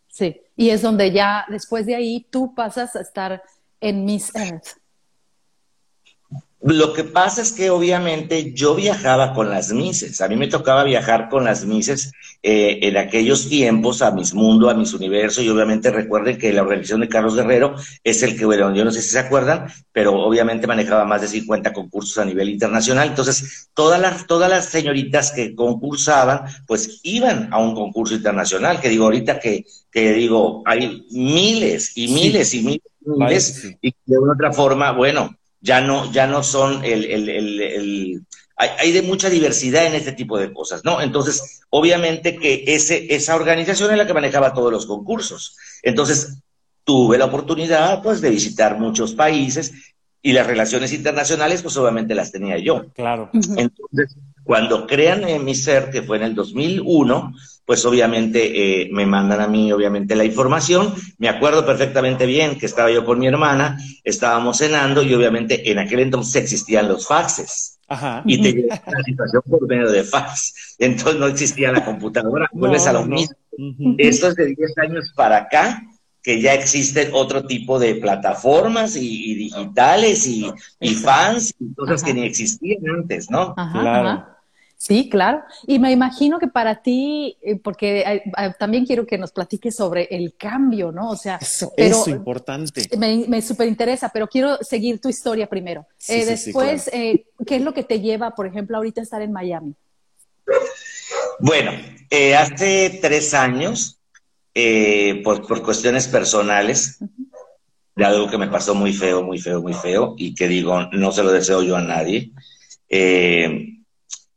Sí, 0.08 0.40
y 0.56 0.70
es 0.70 0.82
donde 0.82 1.12
ya 1.12 1.44
después 1.48 1.84
de 1.86 1.94
ahí 1.94 2.26
tú 2.30 2.54
pasas 2.54 2.96
a 2.96 3.00
estar 3.00 3.42
en 3.80 4.04
Miss 4.04 4.34
Earth. 4.34 4.78
Lo 6.62 6.94
que 6.94 7.04
pasa 7.04 7.42
es 7.42 7.52
que 7.52 7.68
obviamente 7.68 8.52
yo 8.54 8.74
viajaba 8.74 9.34
con 9.34 9.50
las 9.50 9.72
Mises. 9.72 10.22
A 10.22 10.28
mí 10.28 10.36
me 10.36 10.48
tocaba 10.48 10.84
viajar 10.84 11.28
con 11.28 11.44
las 11.44 11.66
Mises 11.66 12.12
eh, 12.42 12.78
en 12.82 12.96
aquellos 12.96 13.48
tiempos 13.48 14.00
a 14.00 14.10
mis 14.10 14.32
mundos, 14.32 14.72
a 14.72 14.74
mis 14.74 14.94
universos. 14.94 15.44
Y 15.44 15.50
obviamente 15.50 15.90
recuerden 15.90 16.38
que 16.38 16.54
la 16.54 16.62
organización 16.62 17.02
de 17.02 17.08
Carlos 17.08 17.36
Guerrero 17.36 17.74
es 18.02 18.22
el 18.22 18.38
que, 18.38 18.46
bueno, 18.46 18.74
yo 18.74 18.86
no 18.86 18.90
sé 18.90 19.02
si 19.02 19.10
se 19.10 19.18
acuerdan, 19.18 19.66
pero 19.92 20.14
obviamente 20.14 20.66
manejaba 20.66 21.04
más 21.04 21.20
de 21.20 21.28
50 21.28 21.74
concursos 21.74 22.16
a 22.18 22.24
nivel 22.24 22.48
internacional. 22.48 23.08
Entonces, 23.08 23.68
todas 23.74 24.00
las, 24.00 24.26
todas 24.26 24.48
las 24.48 24.64
señoritas 24.64 25.32
que 25.32 25.54
concursaban, 25.54 26.46
pues 26.66 27.00
iban 27.02 27.52
a 27.52 27.58
un 27.58 27.74
concurso 27.74 28.14
internacional. 28.14 28.80
Que 28.80 28.88
digo, 28.88 29.04
ahorita 29.04 29.38
que, 29.38 29.66
que 29.92 30.14
digo, 30.14 30.62
hay 30.64 31.06
miles 31.10 31.92
y 31.96 32.08
miles 32.08 32.54
y 32.54 32.62
miles 32.62 32.82
y 33.04 33.10
miles. 33.10 33.76
Y 33.82 33.94
de 34.06 34.18
una 34.18 34.32
otra 34.32 34.52
forma, 34.52 34.92
bueno 34.92 35.36
ya 35.66 35.80
no, 35.80 36.10
ya 36.12 36.28
no 36.28 36.44
son 36.44 36.84
el, 36.84 37.04
el, 37.04 37.28
el, 37.28 38.22
hay, 38.56 38.92
de 38.92 39.02
mucha 39.02 39.28
diversidad 39.28 39.84
en 39.84 39.94
este 39.94 40.12
tipo 40.12 40.38
de 40.38 40.52
cosas, 40.52 40.84
¿no? 40.84 41.02
Entonces, 41.02 41.62
obviamente 41.70 42.36
que 42.36 42.62
ese, 42.68 43.14
esa 43.14 43.34
organización 43.34 43.90
es 43.90 43.98
la 43.98 44.06
que 44.06 44.14
manejaba 44.14 44.54
todos 44.54 44.72
los 44.72 44.86
concursos. 44.86 45.56
Entonces, 45.82 46.38
tuve 46.84 47.18
la 47.18 47.24
oportunidad, 47.24 48.00
pues, 48.00 48.20
de 48.20 48.30
visitar 48.30 48.78
muchos 48.78 49.14
países 49.14 49.72
y 50.22 50.32
las 50.32 50.46
relaciones 50.46 50.92
internacionales, 50.92 51.62
pues, 51.62 51.76
obviamente 51.76 52.14
las 52.14 52.30
tenía 52.30 52.58
yo. 52.58 52.86
Claro. 52.94 53.28
Entonces, 53.32 54.16
cuando 54.44 54.86
crean 54.86 55.28
en 55.28 55.44
mi 55.44 55.56
ser, 55.56 55.90
que 55.90 56.02
fue 56.02 56.18
en 56.18 56.22
el 56.22 56.34
2001, 56.36 57.34
pues 57.66 57.84
obviamente 57.84 58.82
eh, 58.82 58.88
me 58.92 59.04
mandan 59.04 59.40
a 59.40 59.48
mí, 59.48 59.72
obviamente, 59.72 60.14
la 60.14 60.24
información. 60.24 60.94
Me 61.18 61.28
acuerdo 61.28 61.66
perfectamente 61.66 62.24
bien 62.24 62.58
que 62.58 62.66
estaba 62.66 62.90
yo 62.92 63.04
con 63.04 63.18
mi 63.18 63.26
hermana, 63.26 63.76
estábamos 64.04 64.58
cenando 64.58 65.02
y 65.02 65.12
obviamente 65.12 65.70
en 65.70 65.80
aquel 65.80 66.00
entonces 66.00 66.44
existían 66.44 66.88
los 66.88 67.06
faxes. 67.08 67.80
Ajá. 67.88 68.22
Y 68.24 68.40
te 68.40 68.52
llega 68.54 68.82
la 68.86 69.02
situación 69.02 69.42
por 69.50 69.66
medio 69.66 69.90
de 69.90 70.04
fax. 70.04 70.76
Entonces 70.78 71.20
no 71.20 71.26
existía 71.26 71.72
la 71.72 71.84
computadora. 71.84 72.48
Vuelves 72.52 72.86
a 72.86 72.92
lo 72.92 73.04
mismo. 73.04 73.36
Esto 73.98 74.28
es 74.28 74.36
de 74.36 74.46
10 74.46 74.78
años 74.78 75.12
para 75.16 75.38
acá 75.38 75.82
que 76.22 76.40
ya 76.40 76.54
existen 76.54 77.10
otro 77.12 77.46
tipo 77.46 77.78
de 77.78 77.96
plataformas 77.96 78.96
y, 78.96 79.34
digitales 79.34 80.26
y, 80.26 80.52
fans 80.94 81.54
y 81.58 81.72
cosas 81.74 82.02
que 82.02 82.14
ni 82.14 82.24
existían 82.24 82.82
antes, 82.96 83.30
¿no? 83.30 83.54
claro. 83.54 84.35
Sí, 84.78 85.08
claro. 85.08 85.42
Y 85.66 85.78
me 85.78 85.90
imagino 85.90 86.38
que 86.38 86.48
para 86.48 86.82
ti, 86.82 87.36
eh, 87.42 87.56
porque 87.56 88.00
eh, 88.00 88.22
eh, 88.38 88.52
también 88.58 88.84
quiero 88.84 89.06
que 89.06 89.16
nos 89.16 89.32
platiques 89.32 89.74
sobre 89.74 90.06
el 90.10 90.34
cambio, 90.36 90.92
¿no? 90.92 91.10
O 91.10 91.16
sea, 91.16 91.36
eso, 91.40 91.72
es 91.76 92.08
importante. 92.08 92.88
Me, 92.96 93.24
me 93.26 93.40
súper 93.40 93.68
interesa, 93.68 94.10
pero 94.12 94.28
quiero 94.28 94.58
seguir 94.62 95.00
tu 95.00 95.08
historia 95.08 95.48
primero. 95.48 95.86
después, 96.06 96.90
¿qué 96.92 97.26
es 97.48 97.62
lo 97.62 97.72
que 97.72 97.84
te 97.84 98.00
lleva, 98.00 98.34
por 98.34 98.46
ejemplo, 98.46 98.76
ahorita 98.76 99.00
a 99.00 99.04
estar 99.04 99.22
en 99.22 99.32
Miami? 99.32 99.74
Bueno, 101.40 101.72
hace 102.38 102.98
tres 103.00 103.32
años, 103.34 103.98
por, 105.24 105.46
por, 105.46 105.62
cuestiones 105.62 106.06
personales, 106.06 106.98
de 107.96 108.04
algo 108.04 108.28
que 108.28 108.38
me 108.38 108.48
pasó 108.48 108.74
muy 108.74 108.92
feo, 108.92 109.22
muy 109.22 109.38
feo, 109.38 109.62
muy 109.62 109.72
feo, 109.72 110.14
y 110.18 110.34
que 110.34 110.46
digo, 110.46 110.82
no 110.92 111.12
se 111.12 111.22
lo 111.22 111.32
deseo 111.32 111.62
yo 111.62 111.76
a 111.76 111.82
nadie. 111.82 112.30
Eh, 112.88 113.75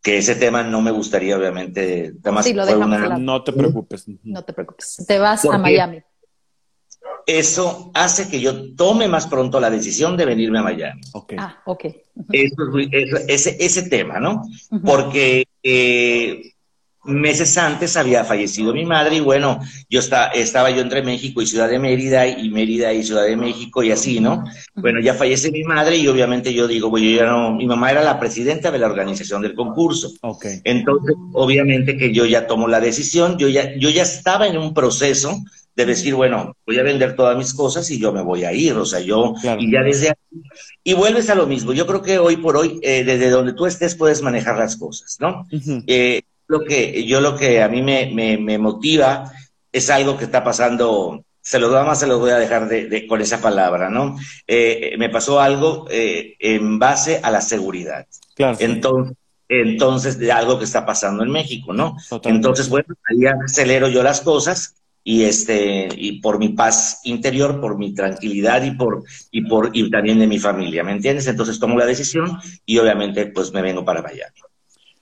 que 0.01 0.18
ese 0.18 0.36
tema 0.36 0.63
no 0.63 0.82
me 0.82 0.91
gustaría, 0.91 1.38
obviamente. 1.38 2.13
sí, 2.41 2.53
lo 2.53 2.65
dejamos 2.65 3.20
No 3.20 3.44
te 3.44 3.53
preocupes. 3.53 4.06
No 4.24 4.44
te 4.44 4.53
preocupes. 4.53 5.03
Te 5.08 5.20
vas 5.20 5.46
a 5.46 5.58
Miami. 5.58 6.01
Eso 7.25 7.91
hace 7.94 8.29
que 8.29 8.39
yo 8.39 8.75
tome 8.75 9.08
más 9.08 9.27
pronto 9.27 9.60
la 9.60 9.70
decisión 9.70 10.18
de 10.18 10.25
venirme 10.25 10.60
a 10.60 10.63
Miami. 10.63 11.01
Okay. 11.13 11.38
Ah, 11.39 11.62
ok. 11.65 11.86
ese, 13.27 13.58
ese 13.60 13.89
tema, 13.89 14.20
¿no? 14.20 14.44
Porque 14.84 15.46
eh, 15.62 16.53
meses 17.06 17.58
antes 17.58 17.96
había 17.96 18.24
fallecido 18.25 18.74
mi 18.74 18.86
madre 18.86 19.15
y 19.15 19.20
bueno, 19.20 19.60
yo 19.89 20.00
estaba 20.00 20.70
yo 20.70 20.82
entre 20.82 21.01
México 21.01 21.41
y 21.41 21.48
Ciudad 21.48 21.70
de 21.70 21.79
Mérida 21.79 22.27
y 22.27 22.50
Mérida 22.50 22.94
y 22.94 23.03
Ciudad 23.03 23.25
de 23.25 23.38
México 23.38 23.84
y 23.84 23.91
así, 23.91 24.20
¿no? 24.20 24.44
Bueno, 24.75 25.00
ya 25.00 25.13
fallece 25.13 25.51
mi 25.51 25.63
madre 25.63 25.98
y 25.98 26.08
obviamente 26.08 26.53
yo 26.53 26.68
digo, 26.68 26.89
bueno, 26.89 27.08
yo 27.08 27.18
ya 27.18 27.25
no, 27.25 27.51
mi 27.51 27.65
mamá 27.65 27.91
era 27.91 28.03
la 28.03 28.20
presidenta 28.20 28.72
de 28.72 28.79
la 28.79 28.88
organización 28.88 29.41
del 29.41 29.56
concurso. 29.56 30.12
Okay. 30.22 30.62
Entonces, 30.63 31.15
obviamente 31.34 31.98
que 31.98 32.13
yo 32.13 32.25
ya 32.25 32.48
tomo 32.48 32.68
la 32.68 32.79
decisión, 32.79 33.38
yo 33.38 33.48
ya, 33.48 33.75
yo 33.77 33.89
ya 33.89 34.03
estaba 34.03 34.48
en 34.48 34.58
un 34.58 34.74
proceso 34.74 35.38
de 35.75 35.86
decir, 35.86 36.13
bueno, 36.13 36.58
voy 36.65 36.77
a 36.77 36.84
vender 36.84 37.15
todas 37.15 37.38
mis 37.38 37.53
cosas 37.53 37.89
y 37.89 38.00
yo 38.00 38.12
me 38.12 38.22
voy 38.22 38.44
a 38.44 38.51
ir, 38.51 38.74
o 38.74 38.86
sea, 38.86 39.00
yo, 39.00 39.34
y 39.58 39.72
ya 39.72 39.82
desde 39.82 40.10
aquí, 40.10 40.44
y 40.84 40.94
vuelves 40.94 41.29
a 41.29 41.36
lo 41.36 41.48
mismo, 41.48 41.72
yo 41.72 41.88
creo 41.88 42.01
que 42.01 42.20
hoy 42.20 42.36
por 42.36 42.58
hoy, 42.58 42.82
eh, 42.84 43.06
desde 43.06 43.29
donde 43.29 43.53
tú 43.53 43.65
estés, 43.65 43.96
puedes 43.96 44.22
manejar 44.22 44.58
las 44.58 44.75
cosas, 44.75 45.15
¿no? 45.22 45.48
Lo 46.50 46.62
que, 46.65 47.06
yo 47.06 47.22
lo 47.22 47.38
que 47.38 47.62
a 47.62 47.70
mí 47.70 47.82
me, 47.82 48.08
me, 48.12 48.58
motiva 48.58 49.32
es 49.72 49.89
algo 49.91 50.18
que 50.18 50.25
está 50.25 50.44
pasando, 50.44 51.24
se 51.39 51.60
lo 51.60 51.70
más 51.86 52.00
se 52.00 52.08
lo 52.08 52.18
voy 52.18 52.32
a 52.32 52.39
dejar 52.39 52.68
de, 52.68 53.06
con 53.08 53.22
esa 53.22 53.39
palabra, 53.39 53.89
¿no? 53.89 54.18
Eh, 54.48 54.96
me 54.98 55.10
pasó 55.10 55.39
algo 55.39 55.86
eh, 55.91 56.36
en 56.39 56.79
base 56.79 57.20
a 57.22 57.29
la 57.29 57.41
seguridad. 57.41 58.08
Claro. 58.34 58.58
Entonces, 58.60 59.15
entonces, 59.48 60.18
de 60.18 60.32
algo 60.32 60.58
que 60.58 60.65
está 60.65 60.86
pasando 60.86 61.24
en 61.24 61.29
México, 61.29 61.72
¿no? 61.72 61.98
Entonces, 62.24 62.68
bueno, 62.68 62.96
ahí 63.10 63.25
acelero 63.25 63.88
yo 63.88 64.01
las 64.01 64.22
cosas 64.22 64.75
y 65.03 65.24
este 65.24 65.88
y 65.96 66.20
por 66.20 66.39
mi 66.39 66.50
paz 66.50 67.01
interior, 67.03 67.62
por 67.62 67.77
mi 67.77 67.94
tranquilidad 67.94 68.63
y 68.63 68.72
por 68.72 69.03
y 69.32 69.41
por 69.48 69.70
y 69.74 69.89
también 69.89 70.20
de 70.20 70.27
mi 70.27 70.39
familia, 70.39 70.84
¿me 70.84 70.91
entiendes? 70.91 71.27
Entonces 71.27 71.60
tomo 71.60 71.77
la 71.77 71.86
decisión 71.86 72.39
y 72.65 72.77
obviamente 72.79 73.27
pues 73.27 73.53
me 73.53 73.62
vengo 73.62 73.86
para 73.86 74.01
Miami. 74.01 74.39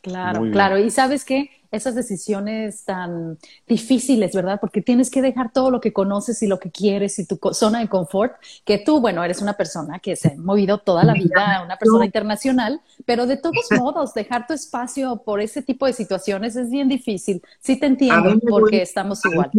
Claro, 0.01 0.49
claro. 0.51 0.77
Y 0.77 0.89
sabes 0.91 1.25
qué, 1.25 1.49
esas 1.71 1.95
decisiones 1.95 2.83
tan 2.83 3.37
difíciles, 3.67 4.33
¿verdad? 4.33 4.59
Porque 4.59 4.81
tienes 4.81 5.09
que 5.09 5.21
dejar 5.21 5.51
todo 5.51 5.71
lo 5.71 5.81
que 5.81 5.93
conoces 5.93 6.41
y 6.43 6.47
lo 6.47 6.59
que 6.59 6.71
quieres 6.71 7.19
y 7.19 7.25
tu 7.25 7.39
zona 7.53 7.79
de 7.79 7.87
confort, 7.87 8.33
que 8.65 8.77
tú, 8.77 9.01
bueno, 9.01 9.23
eres 9.23 9.41
una 9.41 9.53
persona 9.53 9.99
que 9.99 10.15
se 10.15 10.29
ha 10.29 10.35
movido 10.37 10.77
toda 10.79 11.03
la 11.03 11.13
vida, 11.13 11.61
una 11.63 11.77
persona 11.77 12.05
internacional, 12.05 12.81
pero 13.05 13.25
de 13.25 13.37
todos 13.37 13.67
modos, 13.77 14.13
dejar 14.13 14.47
tu 14.47 14.53
espacio 14.53 15.21
por 15.25 15.41
ese 15.41 15.61
tipo 15.61 15.85
de 15.85 15.93
situaciones 15.93 16.55
es 16.55 16.69
bien 16.69 16.87
difícil. 16.87 17.41
Sí 17.59 17.79
te 17.79 17.87
entiendo, 17.87 18.39
porque 18.47 18.81
estamos 18.81 19.23
igual. 19.25 19.51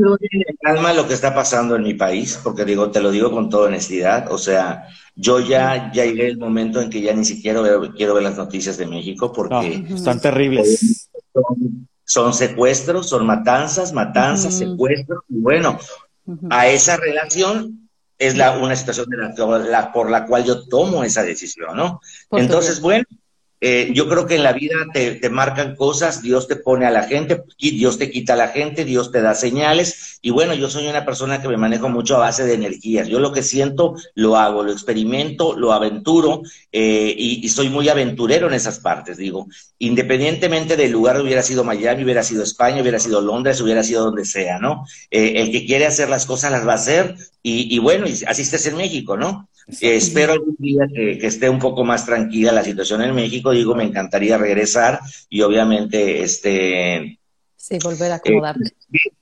calma 0.61 0.93
lo 0.93 1.07
que 1.07 1.15
está 1.15 1.35
pasando 1.35 1.77
en 1.77 1.83
mi 1.83 1.95
país, 1.95 2.41
porque 2.43 2.65
digo, 2.65 2.91
te 2.91 3.01
lo 3.01 3.11
digo 3.11 3.31
con 3.31 3.49
toda 3.49 3.69
honestidad, 3.69 4.31
o 4.33 4.39
sea, 4.39 4.87
yo 5.15 5.41
ya, 5.41 5.91
ya 5.93 6.05
llegué 6.05 6.29
el 6.29 6.39
momento 6.39 6.81
en 6.81 6.91
que 6.91 7.01
ya 7.01 7.13
ni 7.13 7.25
siquiera 7.25 7.61
quiero 7.97 8.15
ver 8.15 8.23
las 8.23 8.37
noticias 8.37 8.79
de 8.79 8.87
México 8.87 9.33
porque... 9.33 9.85
están 9.93 10.21
terribles 10.21 11.09
son 11.33 11.89
secuestros, 12.33 13.09
son 13.09 13.27
matanzas, 13.27 13.93
matanzas, 13.93 14.55
secuestros, 14.55 15.21
y 15.29 15.39
bueno, 15.39 15.79
a 16.51 16.67
esa 16.69 16.97
relación 16.97 17.89
es 18.19 18.37
la, 18.37 18.59
una 18.59 18.75
situación 18.75 19.09
de 19.09 19.17
la, 19.71 19.93
por 19.93 20.11
la 20.11 20.27
cual 20.27 20.45
yo 20.45 20.67
tomo 20.67 21.05
esa 21.05 21.23
decisión, 21.23 21.77
¿no? 21.77 22.01
Entonces, 22.33 22.81
bueno, 22.81 23.05
eh, 23.61 23.91
yo 23.93 24.09
creo 24.09 24.27
que 24.27 24.37
en 24.37 24.45
la 24.45 24.53
vida 24.53 24.77
te, 24.93 25.29
marcan 25.31 25.75
cosas, 25.75 26.23
Dios 26.23 26.47
te 26.47 26.57
pone 26.57 26.87
a 26.87 26.91
la 26.91 27.05
gente, 27.05 27.43
Dios 27.59 27.99
te 27.99 28.11
quita 28.11 28.35
a 28.35 28.37
la 28.37 28.49
gente, 28.49 28.85
Dios 28.85 29.11
te 29.11 29.21
da 29.21 29.35
señales. 29.35 30.19
Y 30.23 30.31
bueno, 30.31 30.55
yo 30.55 30.71
soy 30.71 30.87
una 30.87 31.05
persona 31.05 31.41
que 31.41 31.49
me 31.49 31.57
manejo 31.57 31.89
mucho 31.89 32.17
a 32.17 32.21
base 32.21 32.45
de 32.45 32.55
energías. 32.55 33.09
Yo 33.09 33.19
lo 33.19 33.33
que 33.33 33.43
siento, 33.43 33.95
lo 34.15 34.37
hago, 34.37 34.63
lo 34.63 34.73
experimento, 34.73 35.57
lo 35.57 35.73
aventuro 35.73 36.43
eh, 36.73 37.15
y, 37.17 37.49
soy 37.49 37.69
muy 37.69 37.89
aventurero 37.89 38.47
en 38.47 38.55
esas 38.55 38.79
partes, 38.79 39.17
digo. 39.17 39.49
Independientemente 39.79 40.77
del 40.77 40.93
lugar, 40.93 41.21
hubiera 41.21 41.43
sido 41.43 41.65
Miami, 41.65 42.05
hubiera 42.05 42.23
sido 42.23 42.43
España, 42.43 42.83
hubiera 42.83 42.99
sido 42.99 43.21
Londres, 43.21 43.61
hubiera 43.61 43.83
sido 43.83 44.05
donde 44.05 44.25
sea, 44.25 44.59
¿no? 44.59 44.85
Eh, 45.11 45.35
el 45.37 45.51
que 45.51 45.67
quiere 45.67 45.87
hacer 45.87 46.09
las 46.09 46.27
cosas 46.27 46.53
las 46.53 46.67
va 46.67 46.73
a 46.73 46.77
hacer 46.77 47.17
y, 47.43 47.79
bueno, 47.79 48.07
y 48.07 48.13
así 48.27 48.69
en 48.69 48.77
México, 48.77 49.17
¿no? 49.17 49.48
Espero 49.81 50.33
algún 50.33 50.57
día 50.59 50.87
que, 50.93 51.27
esté 51.27 51.49
un 51.49 51.59
poco 51.59 51.85
más 51.85 52.07
tranquila 52.07 52.53
la 52.53 52.65
situación 52.65 53.03
en 53.03 53.15
México. 53.15 53.51
Digo, 53.51 53.75
me 53.75 53.85
encantaría 53.85 54.39
regresar 54.39 55.01
y 55.29 55.43
obviamente, 55.43 56.23
este... 56.23 57.19
Sí, 57.57 57.79
volver 57.83 58.13
a 58.13 58.15
acomodarme. 58.17 58.67
Eh, 58.93 59.13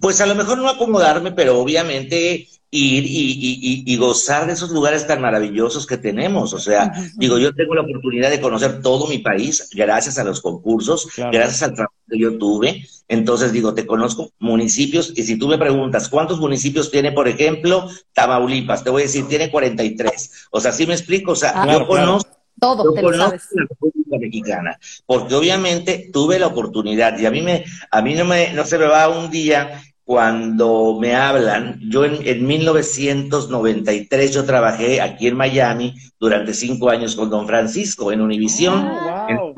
pues 0.00 0.20
a 0.20 0.26
lo 0.26 0.34
mejor 0.34 0.58
no 0.58 0.68
acomodarme, 0.68 1.32
pero 1.32 1.58
obviamente 1.58 2.48
ir 2.70 3.04
y, 3.06 3.84
y, 3.86 3.96
gozar 3.96 4.46
de 4.46 4.52
esos 4.52 4.70
lugares 4.70 5.06
tan 5.06 5.22
maravillosos 5.22 5.86
que 5.86 5.96
tenemos. 5.96 6.52
O 6.52 6.58
sea, 6.58 6.92
digo, 7.16 7.38
yo 7.38 7.54
tengo 7.54 7.74
la 7.74 7.80
oportunidad 7.80 8.30
de 8.30 8.40
conocer 8.40 8.82
todo 8.82 9.06
mi 9.06 9.18
país 9.18 9.70
gracias 9.72 10.18
a 10.18 10.24
los 10.24 10.40
concursos, 10.40 11.08
gracias 11.16 11.62
al 11.62 11.74
trabajo 11.74 11.94
que 12.08 12.18
yo 12.18 12.36
tuve. 12.36 12.86
Entonces, 13.08 13.52
digo, 13.52 13.72
te 13.72 13.86
conozco 13.86 14.32
municipios 14.38 15.12
y 15.16 15.22
si 15.22 15.38
tú 15.38 15.48
me 15.48 15.56
preguntas 15.56 16.10
cuántos 16.10 16.38
municipios 16.40 16.90
tiene, 16.90 17.12
por 17.12 17.26
ejemplo, 17.26 17.88
Tamaulipas, 18.12 18.84
te 18.84 18.90
voy 18.90 19.02
a 19.02 19.06
decir, 19.06 19.26
tiene 19.28 19.50
43. 19.50 20.48
O 20.50 20.60
sea, 20.60 20.72
¿sí 20.72 20.86
me 20.86 20.92
explico? 20.92 21.32
O 21.32 21.36
sea, 21.36 21.52
ah, 21.54 21.72
yo 21.72 21.86
conozco 21.86 22.38
todo, 22.60 22.92
te 22.92 23.02
la 23.02 23.30
República 23.30 24.18
Mexicana, 24.18 24.78
porque 25.06 25.34
obviamente 25.34 26.10
tuve 26.12 26.38
la 26.38 26.48
oportunidad 26.48 27.18
y 27.18 27.26
a 27.26 27.30
mí 27.30 27.40
me, 27.40 27.64
a 27.90 28.02
mí 28.02 28.14
no 28.14 28.24
me, 28.24 28.52
no 28.52 28.64
se 28.64 28.78
me 28.78 28.86
va 28.86 29.08
un 29.08 29.30
día 29.30 29.80
cuando 30.08 30.96
me 30.98 31.14
hablan, 31.14 31.78
yo 31.86 32.02
en, 32.02 32.26
en 32.26 32.46
1993 32.46 34.32
yo 34.32 34.46
trabajé 34.46 35.02
aquí 35.02 35.26
en 35.26 35.36
Miami 35.36 35.96
durante 36.18 36.54
cinco 36.54 36.88
años 36.88 37.14
con 37.14 37.28
Don 37.28 37.46
Francisco 37.46 38.10
en 38.10 38.22
Univisión. 38.22 38.86
Ah, 38.86 39.26
en, 39.28 39.36
wow. 39.36 39.54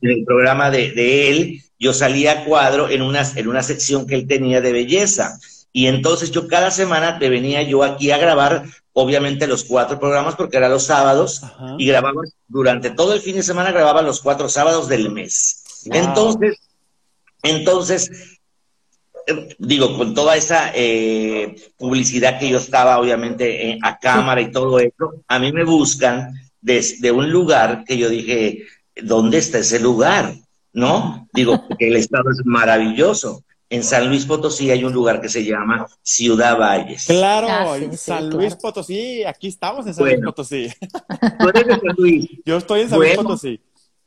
en 0.00 0.10
el 0.10 0.24
programa 0.24 0.72
de, 0.72 0.90
de 0.90 1.30
él, 1.30 1.62
yo 1.78 1.92
salía 1.92 2.32
a 2.32 2.44
cuadro 2.44 2.90
en 2.90 3.02
una, 3.02 3.22
en 3.36 3.46
una 3.46 3.62
sección 3.62 4.04
que 4.04 4.16
él 4.16 4.26
tenía 4.26 4.60
de 4.60 4.72
belleza. 4.72 5.38
Y 5.72 5.86
entonces 5.86 6.32
yo 6.32 6.48
cada 6.48 6.72
semana 6.72 7.20
te 7.20 7.28
venía 7.28 7.62
yo 7.62 7.84
aquí 7.84 8.10
a 8.10 8.18
grabar, 8.18 8.64
obviamente 8.94 9.46
los 9.46 9.62
cuatro 9.62 10.00
programas, 10.00 10.34
porque 10.34 10.56
eran 10.56 10.72
los 10.72 10.86
sábados, 10.86 11.44
Ajá. 11.44 11.76
y 11.78 11.86
grababa 11.86 12.20
durante 12.48 12.90
todo 12.90 13.14
el 13.14 13.20
fin 13.20 13.36
de 13.36 13.44
semana, 13.44 13.70
grababa 13.70 14.02
los 14.02 14.20
cuatro 14.20 14.48
sábados 14.48 14.88
del 14.88 15.12
mes. 15.12 15.62
Wow. 15.84 15.96
Entonces, 15.98 16.58
entonces, 17.44 18.10
eh, 19.26 19.48
digo, 19.58 19.96
con 19.96 20.14
toda 20.14 20.36
esa 20.36 20.72
eh, 20.74 21.54
publicidad 21.76 22.38
que 22.38 22.48
yo 22.48 22.58
estaba, 22.58 22.98
obviamente, 22.98 23.70
eh, 23.70 23.78
a 23.82 23.98
cámara 23.98 24.40
y 24.40 24.50
todo 24.50 24.78
eso, 24.78 25.22
a 25.28 25.38
mí 25.38 25.52
me 25.52 25.64
buscan 25.64 26.32
desde 26.60 27.10
un 27.12 27.30
lugar 27.30 27.84
que 27.86 27.98
yo 27.98 28.08
dije, 28.08 28.62
¿dónde 28.96 29.38
está 29.38 29.58
ese 29.58 29.78
lugar? 29.80 30.34
¿No? 30.72 31.28
Digo, 31.32 31.62
porque 31.68 31.88
el 31.88 31.96
estado 31.96 32.30
es 32.30 32.40
maravilloso. 32.44 33.44
En 33.70 33.82
San 33.82 34.08
Luis 34.08 34.24
Potosí 34.26 34.70
hay 34.70 34.84
un 34.84 34.92
lugar 34.92 35.20
que 35.20 35.28
se 35.28 35.44
llama 35.44 35.86
Ciudad 36.02 36.58
Valles. 36.58 37.06
Claro, 37.06 37.46
Ah, 37.50 37.74
sí, 37.78 37.84
en 37.84 37.90
sí, 37.92 37.96
San 37.96 38.18
claro. 38.24 38.36
Luis 38.38 38.54
Potosí, 38.56 39.24
aquí 39.24 39.48
estamos 39.48 39.86
en 39.86 39.94
San 39.94 40.04
Luis. 40.04 40.20
Potosí. 40.24 40.68
¿Tú 41.38 41.48
eres 41.48 41.66
de 41.66 41.72
San 41.80 41.94
Luis? 41.96 42.28
Yo 42.44 42.56
estoy 42.58 42.82
en 42.82 42.90
San 42.90 42.98
Luis. 42.98 43.14
Potosí. 43.16 43.60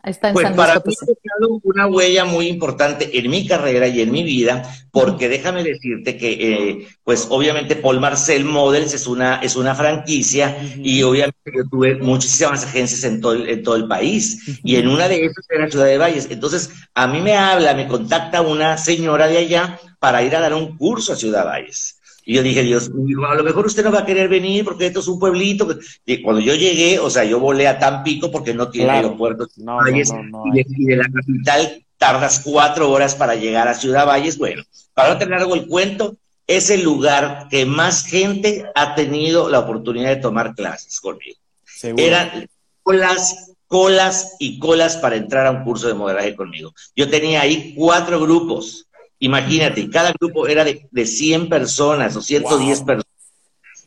Está 0.03 0.29
en 0.29 0.33
Pues 0.35 0.43
San 0.45 0.55
Luis 0.55 0.67
para 0.67 0.79
mí 0.85 0.93
ha 1.01 1.05
dejado 1.05 1.59
una 1.63 1.87
huella 1.87 2.23
muy 2.25 2.47
importante 2.47 3.17
en 3.17 3.29
mi 3.29 3.45
carrera 3.45 3.87
y 3.87 4.01
en 4.01 4.11
mi 4.11 4.23
vida, 4.23 4.61
porque 4.91 5.27
déjame 5.27 5.63
decirte 5.63 6.17
que, 6.17 6.31
eh, 6.79 6.87
pues 7.03 7.27
obviamente 7.29 7.75
Paul 7.75 7.99
Marcel 7.99 8.45
Models 8.45 8.93
es 8.93 9.05
una, 9.07 9.41
es 9.41 9.55
una 9.57 9.75
franquicia 9.75 10.57
y 10.81 11.03
obviamente 11.03 11.51
yo 11.53 11.63
tuve 11.69 11.95
muchísimas 11.95 12.63
agencias 12.65 13.03
en 13.03 13.19
todo, 13.19 13.33
el- 13.33 13.49
en 13.49 13.63
todo 13.63 13.75
el 13.75 13.87
país 13.87 14.59
y 14.63 14.77
en 14.77 14.87
una 14.87 15.09
de 15.09 15.25
esas 15.25 15.45
era 15.49 15.69
Ciudad 15.69 15.85
de 15.87 15.97
Valles. 15.97 16.27
Entonces, 16.31 16.69
a 16.93 17.07
mí 17.07 17.19
me 17.21 17.35
habla, 17.35 17.73
me 17.73 17.87
contacta 17.87 18.41
una 18.41 18.77
señora 18.77 19.27
de 19.27 19.39
allá 19.39 19.79
para 19.99 20.23
ir 20.23 20.35
a 20.35 20.39
dar 20.39 20.53
un 20.53 20.77
curso 20.77 21.13
a 21.13 21.15
Ciudad 21.17 21.43
Valles. 21.45 21.96
Y 22.29 22.33
yo 22.33 22.43
dije, 22.43 22.61
Dios 22.61 22.89
mío, 22.89 23.25
a 23.25 23.35
lo 23.35 23.43
mejor 23.45 23.65
usted 23.65 23.85
no 23.85 23.91
va 23.91 23.99
a 23.99 24.05
querer 24.05 24.27
venir 24.27 24.65
porque 24.65 24.87
esto 24.87 24.99
es 24.99 25.07
un 25.07 25.17
pueblito. 25.17 25.65
Y 26.05 26.21
cuando 26.21 26.41
yo 26.41 26.55
llegué, 26.55 26.99
o 26.99 27.09
sea, 27.09 27.23
yo 27.23 27.39
volé 27.39 27.69
a 27.69 27.79
Tampico 27.79 28.29
porque 28.29 28.53
no 28.53 28.69
tiene 28.69 28.87
Claro. 28.87 29.07
aeropuerto. 29.07 29.47
No, 29.55 29.77
Valles, 29.77 30.11
no, 30.11 30.23
no, 30.23 30.43
no 30.45 30.53
y, 30.53 30.57
de, 30.57 30.65
y 30.67 30.85
de 30.87 30.97
la 30.97 31.05
capital 31.09 31.85
tardas 31.97 32.41
cuatro 32.43 32.91
horas 32.91 33.15
para 33.15 33.35
llegar 33.35 33.69
a 33.69 33.73
Ciudad 33.73 34.05
Valles. 34.05 34.37
Bueno, 34.37 34.61
para 34.93 35.13
no 35.13 35.17
tener 35.17 35.39
largo 35.39 35.55
el 35.55 35.67
cuento, 35.67 36.17
es 36.47 36.69
el 36.69 36.83
lugar 36.83 37.47
que 37.49 37.65
más 37.65 38.03
gente 38.05 38.65
ha 38.75 38.93
tenido 38.93 39.47
la 39.49 39.59
oportunidad 39.59 40.09
de 40.09 40.17
tomar 40.17 40.53
clases 40.53 40.99
conmigo. 40.99 41.37
Seguro. 41.65 42.03
Eran 42.03 42.45
colas, 42.83 43.53
colas 43.67 44.35
y 44.37 44.59
colas 44.59 44.97
para 44.97 45.15
entrar 45.15 45.47
a 45.47 45.51
un 45.51 45.63
curso 45.63 45.87
de 45.87 45.93
modelaje 45.93 46.35
conmigo. 46.35 46.73
Yo 46.93 47.09
tenía 47.09 47.39
ahí 47.39 47.73
cuatro 47.73 48.19
grupos. 48.19 48.86
Imagínate, 49.19 49.89
cada 49.89 50.13
grupo 50.19 50.47
era 50.47 50.63
de, 50.63 50.87
de 50.91 51.05
100 51.05 51.49
personas 51.49 52.15
o 52.15 52.21
110 52.21 52.77
Wow. 52.79 52.85
personas. 52.85 53.13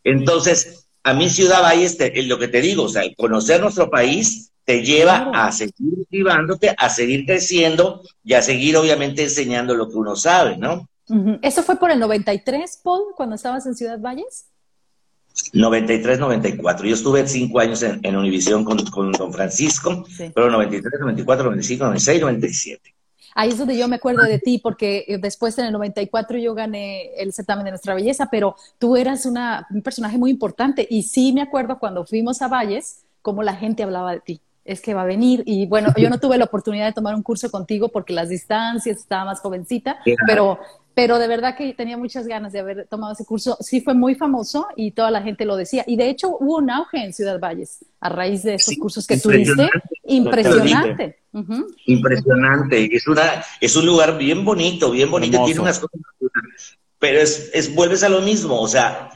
Entonces, 0.05 0.87
a 1.03 1.15
mí 1.15 1.29
Ciudad 1.31 1.63
Valles, 1.63 1.97
te- 1.97 2.19
es 2.19 2.27
lo 2.27 2.39
que 2.39 2.49
te 2.49 2.61
digo, 2.61 2.85
o 2.85 2.89
sea, 2.89 3.03
el 3.03 3.15
conocer 3.17 3.61
nuestro 3.61 3.91
país 3.91 4.51
te 4.65 4.83
lleva 4.83 5.31
a 5.35 5.51
seguir 5.53 5.75
motivándote, 5.99 6.75
a 6.77 6.89
seguir 6.91 7.25
creciendo 7.27 8.03
y 8.25 8.35
a 8.35 8.43
seguir 8.43 8.77
obviamente 8.77 9.23
enseñando 9.23 9.75
lo 9.75 9.89
que 9.89 9.97
uno 9.97 10.17
sabe, 10.17 10.57
¿no? 10.57 10.89
¿Eso 11.43 11.63
fue 11.65 11.77
por 11.77 11.91
el 11.91 11.99
93, 11.99 12.81
Paul, 12.85 13.03
cuando 13.17 13.35
estabas 13.35 13.67
en 13.67 13.75
Ciudad 13.75 13.99
Valles? 13.99 14.47
93, 15.53 16.19
94. 16.19 16.87
Yo 16.87 16.95
estuve 16.95 17.27
cinco 17.27 17.59
años 17.61 17.83
en, 17.83 18.01
en 18.03 18.17
Univisión 18.17 18.65
con, 18.65 18.85
con 18.87 19.11
Don 19.13 19.33
Francisco, 19.33 20.05
Sí. 20.17 20.31
pero 20.35 20.51
93, 20.51 21.01
94, 21.01 21.45
95, 21.47 21.85
96, 21.85 22.21
97. 22.21 22.95
Ahí 23.35 23.51
es 23.51 23.59
donde 23.59 23.77
yo 23.77 23.89
me 23.89 23.97
acuerdo 23.97 24.23
de 24.23 24.39
ti, 24.39 24.59
porque 24.59 25.05
eh, 25.09 25.19
después 25.19 25.57
en 25.59 25.67
el 25.67 25.73
94 25.73 26.39
yo 26.39 26.55
gané 26.55 27.15
el 27.17 27.33
certamen 27.33 27.65
de 27.65 27.71
nuestra 27.71 27.95
belleza, 27.95 28.29
pero 28.31 28.57
tú 28.79 28.97
eras 28.97 29.27
una, 29.27 29.67
un 29.71 29.83
personaje 29.83 30.19
muy 30.19 30.31
importante 30.31 30.87
y 30.89 31.03
sí 31.05 31.33
me 31.33 31.43
acuerdo 31.43 31.79
cuando 31.79 32.05
fuimos 32.05 32.43
a 32.43 32.49
Valles, 32.49 33.05
cómo 33.23 33.43
la 33.43 33.55
gente 33.55 33.83
hablaba 33.83 34.13
de 34.13 34.21
ti. 34.21 34.41
Es 34.65 34.81
que 34.81 34.95
va 34.95 35.03
a 35.03 35.07
venir 35.07 35.43
y 35.47 35.67
bueno, 35.67 35.93
yo 35.97 36.11
no 36.11 36.19
tuve 36.19 36.37
la 36.39 36.45
oportunidad 36.45 36.87
de 36.87 36.93
tomar 36.93 37.15
un 37.15 37.23
curso 37.23 37.51
contigo 37.51 37.89
porque 37.89 38.13
las 38.13 38.29
distancias, 38.29 38.99
estaba 38.99 39.25
más 39.25 39.41
jovencita, 39.41 39.99
pero, 40.27 40.59
pero 40.95 41.19
de 41.19 41.27
verdad 41.29 41.57
que 41.57 41.73
tenía 41.73 41.97
muchas 41.97 42.27
ganas 42.27 42.53
de 42.53 42.61
haber 42.61 42.87
tomado 42.87 43.15
ese 43.15 43.25
curso. 43.25 43.57
Sí 43.61 43.81
fue 43.81 43.95
muy 43.95 44.15
famoso 44.15 44.69
y 44.77 44.91
toda 44.91 45.11
la 45.11 45.23
gente 45.23 45.45
lo 45.45 45.57
decía. 45.57 45.83
Y 45.87 45.97
de 45.97 46.11
hecho 46.11 46.37
hubo 46.39 46.59
un 46.59 46.71
auge 46.71 47.03
en 47.03 47.13
Ciudad 47.15 47.41
Valles 47.41 47.85
a 48.01 48.11
raíz 48.11 48.43
de 48.43 48.55
esos 48.55 48.75
Sí, 48.75 48.79
cursos 48.79 49.07
que 49.07 49.17
tuviste. 49.17 49.71
impresionante. 50.05 51.20
Impresionante. 51.87 52.95
Es 52.95 53.07
una, 53.07 53.45
es 53.61 53.77
un 53.77 53.87
lugar 53.87 54.19
bien 54.19 54.45
bonito, 54.45 54.91
bien 54.91 55.11
bonito, 55.11 55.35
Hermoso. 55.35 55.47
tiene 55.47 55.61
unas 55.61 55.79
cosas, 55.79 56.01
pero 56.99 57.21
es, 57.21 57.51
es, 57.55 57.75
vuelves 57.75 58.03
a 58.03 58.09
lo 58.09 58.21
mismo, 58.21 58.61
o 58.61 58.69
sea, 58.69 59.11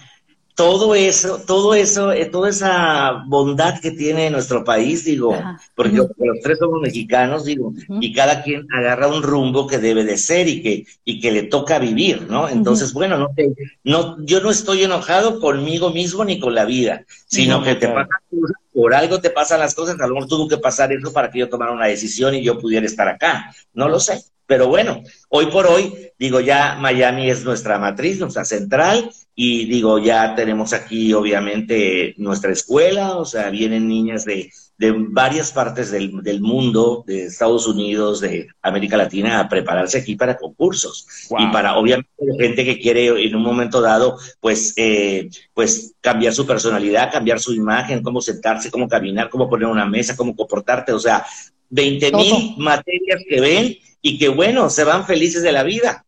todo 0.55 0.95
eso, 0.95 1.43
todo 1.45 1.75
eso, 1.75 2.13
eh, 2.13 2.27
toda 2.27 2.49
esa 2.49 3.25
bondad 3.27 3.81
que 3.81 3.91
tiene 3.91 4.31
nuestro 4.31 4.63
país, 4.63 5.05
digo, 5.05 5.35
Ajá. 5.35 5.61
porque 5.75 5.97
los 5.97 6.09
tres 6.43 6.59
somos 6.61 6.81
mexicanos, 6.81 7.45
digo, 7.45 7.73
y 8.01 8.13
cada 8.13 8.43
quien 8.43 8.65
agarra 8.73 9.09
un 9.09 9.23
rumbo 9.25 9.67
que 9.67 9.79
debe 9.79 10.05
de 10.05 10.17
ser 10.17 10.47
y 10.47 10.63
que, 10.63 10.87
y 11.05 11.21
que 11.21 11.33
le 11.33 11.43
toca 11.45 11.81
vivir, 11.81 12.29
¿no? 12.31 12.49
Entonces, 12.49 12.93
bueno, 12.93 13.19
no 13.19 13.31
te, 13.35 13.53
no, 13.83 14.17
yo 14.25 14.41
no 14.41 14.51
estoy 14.51 14.85
enojado 14.85 15.41
conmigo 15.41 15.91
mismo 15.91 16.25
ni 16.25 16.39
con 16.39 16.55
la 16.55 16.65
vida, 16.65 17.05
sino 17.27 17.59
No, 17.59 17.65
que 17.65 17.75
te 17.75 17.89
pasan 17.89 18.07
cosas, 18.31 18.57
por 18.73 18.95
algo 18.95 19.21
te 19.21 19.31
pasan 19.31 19.59
las 19.61 19.75
cosas, 19.75 20.01
a 20.01 20.07
lo 20.07 20.15
mejor 20.15 20.29
tuvo 20.29 20.49
que 20.49 20.59
pasar 20.59 20.93
eso 20.93 21.13
para 21.13 21.31
que 21.31 21.41
yo 21.41 21.49
tomara 21.49 21.73
una 21.73 21.87
decisión 21.87 22.35
y 22.35 22.43
yo 22.45 22.59
pudiera 22.61 22.87
estar 22.87 23.09
acá, 23.09 23.53
no 23.73 23.89
lo 23.89 23.99
sé. 23.99 24.23
Pero 24.47 24.69
bueno, 24.69 25.03
hoy 25.31 25.47
por 25.47 25.67
hoy, 25.67 26.11
digo, 26.19 26.39
ya 26.39 26.77
Miami 26.79 27.31
es 27.31 27.45
nuestra 27.45 27.79
matriz, 27.79 28.19
nuestra 28.21 28.45
central, 28.45 29.11
y 29.35 29.67
digo, 29.67 29.99
ya 29.99 30.35
tenemos 30.35 30.73
aquí 30.73 31.13
obviamente 31.13 32.15
nuestra 32.19 32.53
escuela, 32.53 33.17
o 33.17 33.25
sea, 33.25 33.51
vienen 33.51 33.89
niñas 33.89 34.25
de, 34.25 34.51
de 34.79 34.93
varias 34.97 35.51
partes 35.51 35.91
del, 35.91 36.23
del 36.23 36.41
mundo, 36.41 37.03
de 37.07 37.25
Estados 37.25 37.67
Unidos, 37.67 38.21
de 38.21 38.47
América 38.63 38.97
Latina, 38.97 39.41
a 39.41 39.49
prepararse 39.49 39.99
aquí 39.99 40.15
para 40.15 40.37
concursos. 40.37 41.07
Wow. 41.31 41.41
Y 41.41 41.53
para, 41.53 41.77
obviamente, 41.77 42.11
gente 42.39 42.65
que 42.65 42.79
quiere 42.79 43.07
en 43.25 43.35
un 43.35 43.43
momento 43.43 43.81
dado, 43.81 44.19
pues, 44.41 44.73
eh, 44.77 45.29
pues, 45.53 45.95
cambiar 46.01 46.33
su 46.33 46.47
personalidad, 46.47 47.13
cambiar 47.13 47.41
su 47.41 47.55
imagen, 47.55 48.03
cómo 48.03 48.21
sentarse, 48.21 48.71
cómo 48.71 48.89
caminar, 48.89 49.31
cómo 49.31 49.49
poner 49.49 49.67
una 49.67 49.87
mesa, 49.87 50.17
cómo 50.17 50.37
comportarte, 50.37 50.93
o 50.93 51.01
sea, 51.01 51.25
20 51.71 52.13
mil 52.13 52.55
materias 52.59 53.21
que 53.29 53.41
ven 53.41 53.77
y 54.01 54.19
que, 54.19 54.29
bueno, 54.29 54.71
se 54.71 54.85
van 54.85 55.07
felices 55.07 55.43
de 55.43 55.53
la 55.53 55.65
vida. 55.65 56.05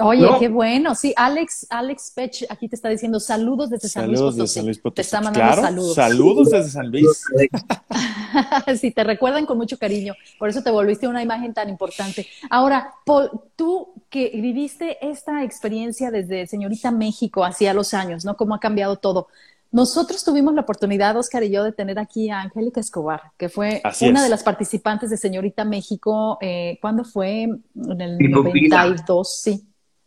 Oye, 0.00 0.22
No. 0.22 0.38
qué 0.38 0.48
bueno. 0.48 0.94
Sí, 0.94 1.12
Alex, 1.16 1.66
Alex 1.70 2.12
Pech 2.14 2.46
aquí 2.48 2.68
te 2.68 2.76
está 2.76 2.88
diciendo 2.88 3.20
saludos 3.20 3.70
desde 3.70 3.88
San 3.88 4.06
Luis 4.06 4.18
Saludos 4.18 4.34
Potosí. 4.36 4.50
de 4.50 4.54
San 4.54 4.64
Luis 4.66 4.78
Potosí. 4.78 4.94
Te 4.96 5.02
está 5.02 5.20
mandando 5.20 5.46
claro, 5.52 5.62
saludos. 5.62 5.94
saludos 5.94 6.50
desde 6.50 6.70
San 6.70 6.90
Luis. 6.90 7.06
sí, 8.80 8.90
te 8.90 9.04
recuerdan 9.04 9.46
con 9.46 9.58
mucho 9.58 9.78
cariño. 9.78 10.14
Por 10.38 10.48
eso 10.48 10.62
te 10.62 10.70
volviste 10.70 11.08
una 11.08 11.22
imagen 11.22 11.54
tan 11.54 11.68
importante. 11.68 12.26
Ahora, 12.50 12.92
Paul, 13.04 13.30
tú 13.56 13.88
que 14.10 14.30
viviste 14.34 14.98
esta 15.06 15.42
experiencia 15.44 16.10
desde 16.10 16.46
Señorita 16.46 16.90
México 16.90 17.44
hacia 17.44 17.74
los 17.74 17.94
años, 17.94 18.24
¿no? 18.24 18.36
Cómo 18.36 18.54
ha 18.54 18.60
cambiado 18.60 18.96
todo. 18.96 19.28
Nosotros 19.72 20.24
tuvimos 20.24 20.54
la 20.54 20.62
oportunidad, 20.62 21.16
Oscar 21.16 21.42
y 21.44 21.50
yo, 21.50 21.64
de 21.64 21.72
tener 21.72 21.98
aquí 21.98 22.30
a 22.30 22.40
Angélica 22.40 22.80
Escobar, 22.80 23.20
que 23.36 23.48
fue 23.48 23.80
Así 23.84 24.08
una 24.08 24.20
es. 24.20 24.24
de 24.24 24.30
las 24.30 24.42
participantes 24.42 25.10
de 25.10 25.16
Señorita 25.16 25.64
México. 25.64 26.38
Eh, 26.40 26.78
¿Cuándo 26.80 27.04
fue? 27.04 27.42
En 27.42 28.00
el 28.00 28.16
Mi 28.16 28.28
pupila. 28.28 28.84
92, 28.86 29.40
sí. 29.42 29.66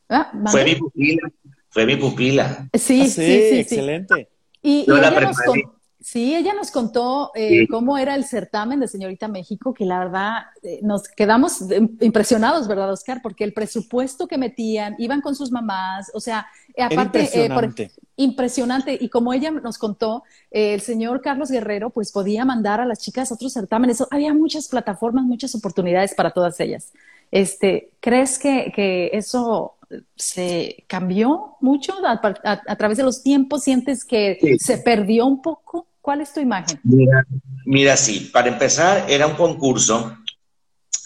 Ah. 0.10 0.32
Fue 0.48 0.64
mi 0.64 0.76
pupila, 0.76 1.30
fue 1.70 1.86
mi 1.86 1.96
pupila. 1.98 2.70
Sí, 2.74 3.02
Ah, 3.02 3.06
sí, 3.06 3.10
sí, 3.10 3.50
sí. 3.50 3.56
excelente. 3.60 4.30
Y, 4.62 4.86
Yo 4.88 4.98
y 4.98 5.02
la 5.02 5.10
ella 5.10 5.20
nos 5.22 5.38
preparé. 5.38 5.64
con- 5.64 5.79
sí, 6.12 6.36
ella 6.36 6.54
nos 6.54 6.72
contó 6.72 7.32
eh, 7.36 7.50
Sí. 7.62 7.68
cómo 7.68 7.98
era 7.98 8.16
el 8.16 8.24
certamen 8.26 8.80
de 8.80 8.88
Señorita 8.88 9.28
México, 9.28 9.74
que 9.74 9.86
la 9.86 10.00
verdad 10.00 10.38
eh, 10.64 10.80
nos 10.82 11.08
quedamos 11.08 11.62
eh, 11.70 11.88
impresionados, 12.02 12.68
¿verdad, 12.68 12.92
Oscar? 12.92 13.22
Porque 13.22 13.44
el 13.44 13.54
presupuesto 13.54 14.28
que 14.28 14.38
metían, 14.38 14.96
iban 14.98 15.22
con 15.22 15.36
sus 15.36 15.52
mamás, 15.52 16.12
o 16.14 16.20
sea, 16.20 16.48
eh, 16.70 16.74
Era 16.78 16.88
aparte, 16.88 17.20
eh, 17.34 17.50
por- 17.50 17.64
impresionante. 17.66 17.92
impresionante. 18.16 18.98
Y 19.00 19.10
como 19.10 19.34
ella 19.34 19.52
nos 19.52 19.78
contó, 19.78 20.24
eh, 20.52 20.74
el 20.74 20.82
señor 20.82 21.22
Carlos 21.22 21.52
Guerrero, 21.52 21.90
pues 21.90 22.12
podía 22.12 22.44
mandar 22.46 22.80
a 22.82 22.86
las 22.86 23.00
chicas 23.00 23.32
a 23.32 23.36
otros 23.36 23.54
certámenes. 23.54 24.04
Había 24.12 24.34
muchas 24.34 24.68
plataformas, 24.68 25.26
muchas 25.26 25.54
oportunidades 25.56 26.16
para 26.16 26.32
todas 26.32 26.60
ellas. 26.60 26.92
Este, 27.32 27.92
¿Crees 28.00 28.40
que, 28.40 28.72
que 28.76 29.12
eso 29.14 29.76
se 30.16 30.84
cambió 30.88 31.56
mucho 31.62 31.94
a, 32.06 32.14
a- 32.44 32.62
a 32.68 32.76
través 32.76 32.98
de 32.98 33.04
los 33.04 33.22
tiempos? 33.24 33.64
¿Sientes 33.64 34.04
que 34.06 34.38
Sí. 34.42 34.58
se 34.60 34.78
perdió 34.80 35.26
un 35.26 35.42
poco? 35.42 35.86
¿Cuál 36.10 36.22
es 36.22 36.34
tu 36.34 36.40
imagen? 36.40 36.80
Mira, 36.86 37.24
mira, 37.66 37.96
sí, 37.96 38.32
para 38.34 38.48
empezar, 38.48 39.06
era 39.08 39.28
un 39.28 39.36
concurso 39.36 40.18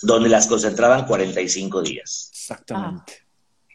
donde 0.02 0.30
las 0.30 0.48
concentraban 0.48 1.06
45 1.06 1.82
días. 1.82 2.30
Exactamente. 2.32 3.12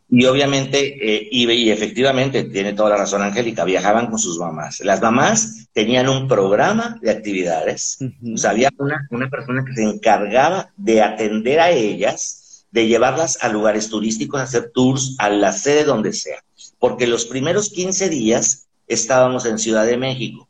Y 0.09 0.25
obviamente, 0.25 0.79
eh, 0.79 1.29
y, 1.31 1.69
efectivamente, 1.69 2.45
tiene 2.45 2.73
toda 2.73 2.89
la 2.89 2.97
razón 2.97 3.21
Angélica, 3.21 3.65
viajaban 3.65 4.07
con 4.07 4.19
sus 4.19 4.39
mamás. 4.39 4.81
Las 4.81 5.03
mamás 5.03 5.69
tenían 5.75 6.09
un 6.09 6.29
programa 6.29 6.97
de 7.03 7.11
actividades, 7.11 7.99
o 8.33 8.39
sea, 8.39 8.53
había 8.53 8.71
una, 8.79 9.07
una 9.11 9.29
persona 9.29 9.67
que 9.67 9.75
se 9.75 9.83
encargaba 9.83 10.73
de 10.79 11.03
atender 11.03 11.61
a 11.61 11.69
ellas, 11.73 12.65
de 12.71 12.89
llevarlas 12.89 13.37
a 13.43 13.51
lugares 13.51 13.91
turísticos, 13.91 14.41
a 14.41 14.45
hacer 14.45 14.71
tours, 14.73 15.15
a 15.19 15.29
la 15.29 15.53
sede 15.53 15.85
donde 15.85 16.15
sea. 16.15 16.43
Porque 16.79 17.07
los 17.07 17.27
primeros 17.27 17.69
15 17.69 18.09
días 18.09 18.67
estábamos 18.87 19.45
en 19.45 19.59
Ciudad 19.59 19.85
de 19.85 19.99
México. 19.99 20.48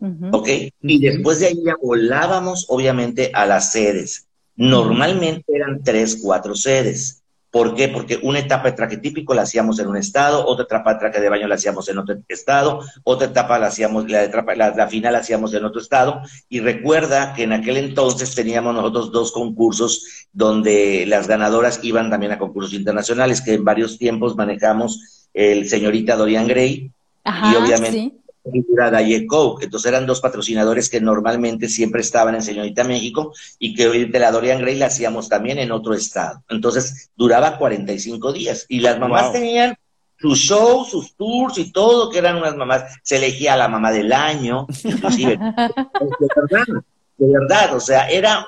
¿Ok? 0.00 0.48
Y 0.82 1.00
después 1.00 1.40
de 1.40 1.46
ahí 1.46 1.62
ya 1.64 1.74
volábamos, 1.82 2.66
obviamente, 2.68 3.30
a 3.34 3.46
las 3.46 3.72
sedes. 3.72 4.26
Normalmente 4.56 5.44
eran 5.48 5.82
tres, 5.82 6.18
cuatro 6.22 6.54
sedes. 6.54 7.22
¿Por 7.50 7.74
qué? 7.74 7.88
Porque 7.88 8.18
una 8.22 8.40
etapa 8.40 8.70
de 8.70 8.76
traje 8.76 8.98
típico 8.98 9.32
la 9.32 9.42
hacíamos 9.42 9.78
en 9.78 9.86
un 9.88 9.96
estado, 9.96 10.46
otra 10.46 10.66
etapa 10.66 10.92
de 10.92 11.00
traje 11.00 11.20
de 11.20 11.30
baño 11.30 11.48
la 11.48 11.54
hacíamos 11.54 11.88
en 11.88 11.96
otro 11.96 12.16
estado, 12.28 12.80
otra 13.04 13.28
etapa 13.28 13.58
la 13.58 13.68
hacíamos, 13.68 14.10
la, 14.10 14.24
etapa, 14.24 14.54
la, 14.54 14.86
final 14.86 15.14
la 15.14 15.20
hacíamos 15.20 15.54
en 15.54 15.64
otro 15.64 15.80
estado. 15.80 16.20
Y 16.50 16.60
recuerda 16.60 17.32
que 17.32 17.44
en 17.44 17.54
aquel 17.54 17.78
entonces 17.78 18.34
teníamos 18.34 18.74
nosotros 18.74 19.12
dos 19.12 19.32
concursos 19.32 20.26
donde 20.32 21.06
las 21.06 21.26
ganadoras 21.26 21.80
iban 21.82 22.10
también 22.10 22.32
a 22.32 22.38
concursos 22.38 22.74
internacionales, 22.74 23.40
que 23.40 23.54
en 23.54 23.64
varios 23.64 23.96
tiempos 23.96 24.36
manejamos 24.36 25.28
el 25.32 25.68
señorita 25.68 26.16
Dorian 26.16 26.46
Gray 26.46 26.92
y 27.24 27.54
obviamente 27.54 28.12
figura 28.50 29.00
Entonces 29.00 29.86
eran 29.86 30.06
dos 30.06 30.20
patrocinadores 30.20 30.88
que 30.88 31.00
normalmente 31.00 31.68
siempre 31.68 32.00
estaban 32.00 32.34
en 32.34 32.42
Señorita 32.42 32.84
México 32.84 33.32
y 33.58 33.74
que 33.74 33.88
de 33.88 34.18
la 34.18 34.30
Dorian 34.30 34.60
Gray 34.60 34.76
la 34.76 34.86
hacíamos 34.86 35.28
también 35.28 35.58
en 35.58 35.72
otro 35.72 35.94
estado. 35.94 36.42
Entonces 36.48 37.10
duraba 37.16 37.58
45 37.58 38.32
días 38.32 38.66
y 38.68 38.80
las 38.80 38.98
mamás 38.98 39.32
tenían 39.32 39.76
sus 40.18 40.38
shows, 40.38 40.90
sus 40.90 41.14
tours 41.14 41.58
y 41.58 41.70
todo, 41.70 42.10
que 42.10 42.18
eran 42.18 42.36
unas 42.36 42.56
mamás. 42.56 42.98
Se 43.02 43.16
elegía 43.16 43.54
a 43.54 43.58
la 43.58 43.68
mamá 43.68 43.92
del 43.92 44.12
año, 44.12 44.66
inclusive. 44.82 45.38
de 45.38 46.28
verdad, 46.36 46.82
de 47.16 47.32
verdad, 47.32 47.76
o 47.76 47.80
sea, 47.80 48.08
era, 48.08 48.46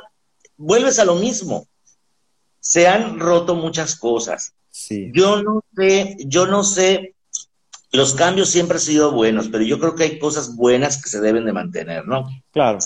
vuelves 0.56 0.98
a 0.98 1.04
lo 1.04 1.14
mismo. 1.14 1.66
Se 2.58 2.86
han 2.88 3.18
roto 3.18 3.54
muchas 3.54 3.96
cosas. 3.96 4.52
Sí. 4.70 5.10
Yo 5.14 5.42
no 5.42 5.62
sé, 5.74 6.16
yo 6.26 6.46
no 6.46 6.62
sé 6.62 7.14
los 7.92 8.14
cambios 8.14 8.50
siempre 8.50 8.76
han 8.76 8.82
sido 8.82 9.12
buenos, 9.12 9.48
pero 9.48 9.64
yo 9.64 9.78
creo 9.78 9.94
que 9.94 10.04
hay 10.04 10.18
cosas 10.18 10.54
buenas 10.54 11.02
que 11.02 11.08
se 11.08 11.20
deben 11.20 11.44
de 11.44 11.52
mantener, 11.52 12.06
¿no? 12.06 12.28
Claro. 12.52 12.78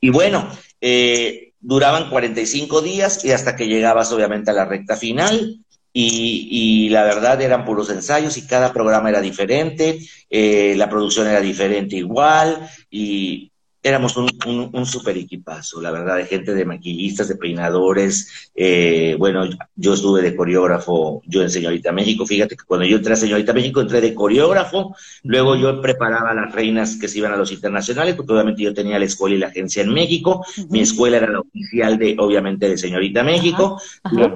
Y 0.00 0.10
bueno, 0.10 0.48
eh, 0.80 1.52
duraban 1.60 2.10
45 2.10 2.80
días 2.80 3.24
y 3.24 3.32
hasta 3.32 3.56
que 3.56 3.66
llegabas 3.66 4.12
obviamente 4.12 4.50
a 4.50 4.54
la 4.54 4.64
recta 4.64 4.96
final. 4.96 5.58
Y, 5.92 6.46
y, 6.52 6.88
la 6.90 7.02
verdad 7.02 7.42
eran 7.42 7.64
puros 7.64 7.90
ensayos 7.90 8.36
y 8.36 8.46
cada 8.46 8.72
programa 8.72 9.08
era 9.08 9.20
diferente, 9.20 9.98
eh, 10.30 10.74
la 10.76 10.88
producción 10.88 11.26
era 11.26 11.40
diferente 11.40 11.96
igual 11.96 12.70
y 12.88 13.49
éramos 13.82 14.16
un, 14.16 14.28
un, 14.72 14.86
super 14.86 15.16
equipazo, 15.16 15.80
la 15.80 15.90
verdad, 15.90 16.16
de 16.16 16.26
gente 16.26 16.54
de 16.54 16.64
maquillistas, 16.64 17.28
de 17.28 17.36
peinadores. 17.36 18.50
Eh, 18.54 19.16
bueno, 19.18 19.48
yo 19.74 19.94
estuve 19.94 20.20
de 20.20 20.36
coreógrafo, 20.36 21.22
yo 21.26 21.42
en 21.42 21.50
Señorita 21.50 21.90
México. 21.90 22.26
Fíjate 22.26 22.56
que 22.56 22.64
cuando 22.64 22.84
yo 22.84 22.98
entré 22.98 23.14
a 23.14 23.16
Señorita 23.16 23.54
México 23.54 23.80
entré 23.80 24.00
de 24.00 24.14
coreógrafo, 24.14 24.94
luego 25.22 25.56
yo 25.56 25.80
preparaba 25.80 26.30
a 26.30 26.34
las 26.34 26.52
reinas 26.52 26.96
que 26.96 27.08
se 27.08 27.18
iban 27.18 27.32
a 27.32 27.36
los 27.36 27.52
internacionales, 27.52 28.14
porque 28.16 28.32
obviamente 28.32 28.62
yo 28.62 28.74
tenía 28.74 28.98
la 28.98 29.06
escuela 29.06 29.36
y 29.36 29.38
la 29.38 29.46
agencia 29.46 29.82
en 29.82 29.94
México. 29.94 30.44
Mi 30.68 30.80
escuela 30.80 31.16
era 31.16 31.30
la 31.30 31.40
oficial 31.40 31.96
de, 31.96 32.16
obviamente, 32.18 32.68
de 32.68 32.76
Señorita 32.76 33.22
México. 33.22 33.80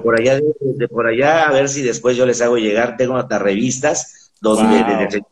por 0.03 0.19
allá, 0.19 0.39
de, 0.39 0.87
por 0.87 1.05
allá, 1.05 1.47
a 1.47 1.51
ver 1.51 1.69
si 1.69 1.83
después 1.83 2.17
yo 2.17 2.25
les 2.25 2.41
hago 2.41 2.57
llegar, 2.57 2.97
tengo 2.97 3.17
hasta 3.17 3.37
revistas 3.37 4.31
donde 4.41 5.23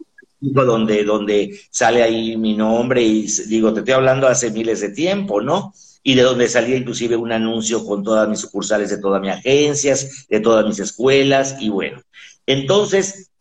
donde, 0.51 1.03
donde 1.03 1.59
sale 1.69 2.03
ahí 2.03 2.35
mi 2.37 2.55
nombre 2.55 3.01
y 3.01 3.27
digo, 3.47 3.73
te 3.73 3.79
estoy 3.79 3.93
hablando 3.93 4.27
hace 4.27 4.51
miles 4.51 4.81
de 4.81 4.89
tiempo, 4.89 5.41
¿no? 5.41 5.73
Y 6.03 6.15
de 6.15 6.23
donde 6.23 6.49
salía 6.49 6.75
inclusive 6.75 7.15
un 7.15 7.31
anuncio 7.31 7.85
con 7.85 8.03
todas 8.03 8.27
mis 8.27 8.39
sucursales 8.39 8.89
de 8.89 8.97
todas 8.97 9.21
mis 9.21 9.31
agencias, 9.31 10.27
de 10.29 10.39
todas 10.41 10.65
mis 10.65 10.79
escuelas, 10.79 11.55
y 11.59 11.69
bueno. 11.69 12.01
Entonces, 12.45 13.31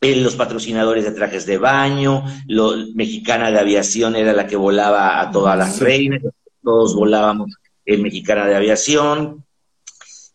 los 0.00 0.36
patrocinadores 0.36 1.04
de 1.04 1.12
trajes 1.12 1.44
de 1.46 1.58
baño, 1.58 2.24
lo, 2.46 2.74
Mexicana 2.94 3.50
de 3.50 3.58
Aviación 3.58 4.14
era 4.14 4.32
la 4.32 4.46
que 4.46 4.56
volaba 4.56 5.20
a 5.20 5.30
todas 5.32 5.58
las 5.58 5.80
reinas, 5.80 6.22
todos 6.62 6.94
volábamos 6.94 7.50
en 7.84 8.02
Mexicana 8.02 8.46
de 8.46 8.54
Aviación. 8.54 9.44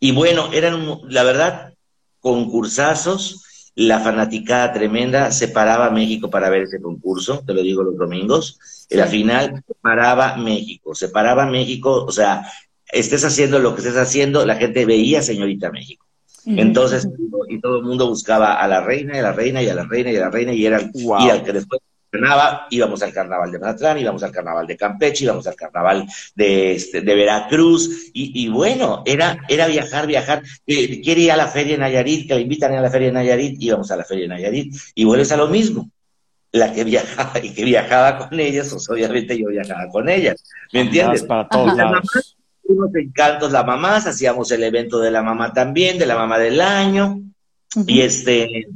Y 0.00 0.12
bueno, 0.12 0.50
eran, 0.52 1.00
la 1.08 1.22
verdad, 1.22 1.74
concursazos 2.20 3.44
la 3.74 4.00
fanaticada 4.00 4.72
tremenda 4.72 5.30
se 5.30 5.48
paraba 5.48 5.86
a 5.86 5.90
México 5.90 6.28
para 6.30 6.50
ver 6.50 6.62
ese 6.62 6.80
concurso, 6.80 7.42
te 7.46 7.54
lo 7.54 7.62
digo 7.62 7.82
los 7.82 7.96
domingos. 7.96 8.58
En 8.90 8.98
la 8.98 9.06
final 9.06 9.62
se 9.66 9.74
paraba 9.80 10.36
México, 10.36 10.94
se 10.94 11.08
paraba 11.08 11.46
México, 11.46 12.04
o 12.04 12.12
sea, 12.12 12.44
estés 12.92 13.24
haciendo 13.24 13.58
lo 13.58 13.74
que 13.74 13.82
estés 13.82 13.96
haciendo, 13.96 14.44
la 14.44 14.56
gente 14.56 14.84
veía 14.84 15.22
Señorita 15.22 15.70
México. 15.70 16.06
Entonces, 16.46 17.06
y 17.48 17.60
todo 17.60 17.76
el 17.76 17.84
mundo 17.84 18.08
buscaba 18.08 18.54
a 18.54 18.66
la 18.66 18.80
reina, 18.80 19.14
y 19.14 19.18
a 19.18 19.22
la 19.22 19.32
reina, 19.32 19.62
y 19.62 19.68
a 19.68 19.74
la 19.74 19.84
reina, 19.84 20.10
y 20.10 20.16
a 20.16 20.20
la 20.20 20.30
reina, 20.30 20.52
y 20.52 20.66
era 20.66 20.90
y 20.94 21.28
al 21.28 21.44
que 21.44 21.52
después 21.52 21.80
íbamos 22.70 23.02
al 23.02 23.12
carnaval 23.12 23.52
de 23.52 23.58
Mazatlán, 23.58 23.98
íbamos 23.98 24.22
al 24.22 24.32
carnaval 24.32 24.66
de 24.66 24.76
Campeche, 24.76 25.24
íbamos 25.24 25.46
al 25.46 25.54
carnaval 25.54 26.06
de, 26.34 26.72
este, 26.72 27.00
de 27.02 27.14
Veracruz, 27.14 28.10
y, 28.12 28.48
bueno, 28.48 29.02
era, 29.06 29.38
era 29.48 29.66
viajar, 29.66 30.06
viajar. 30.06 30.42
Eh, 30.66 31.00
quiere 31.00 31.22
ir 31.22 31.32
a 31.32 31.36
la 31.36 31.48
feria 31.48 31.74
de 31.74 31.78
Nayarit, 31.78 32.28
que 32.28 32.34
le 32.34 32.40
invitan 32.42 32.74
a 32.74 32.80
la 32.80 32.90
feria 32.90 33.08
de 33.08 33.14
Nayarit, 33.14 33.60
íbamos 33.60 33.90
a 33.90 33.96
la 33.96 34.04
feria 34.04 34.22
de 34.22 34.28
Nayarit, 34.28 34.74
y 34.94 35.04
vuelves 35.04 35.30
a 35.32 35.36
lo 35.36 35.48
mismo. 35.48 35.90
La 36.52 36.72
que 36.72 36.82
viajaba 36.82 37.38
y 37.40 37.54
que 37.54 37.64
viajaba 37.64 38.18
con 38.18 38.40
ellas, 38.40 38.70
pues 38.70 38.90
obviamente 38.90 39.38
yo 39.38 39.46
viajaba 39.48 39.88
con 39.88 40.08
ellas. 40.08 40.42
¿Me 40.72 40.80
entiendes? 40.80 41.22
Para 41.22 41.48
todos 41.48 41.76
lados. 41.76 42.36
Unos 42.64 42.94
encantos 42.94 43.52
la 43.52 43.62
mamás, 43.62 44.06
hacíamos 44.06 44.50
el 44.50 44.64
evento 44.64 44.98
de 44.98 45.12
la 45.12 45.22
mamá 45.22 45.52
también, 45.52 45.98
de 45.98 46.06
la 46.06 46.16
mamá 46.16 46.38
del 46.38 46.60
año, 46.60 47.20
y 47.86 48.00
este, 48.00 48.66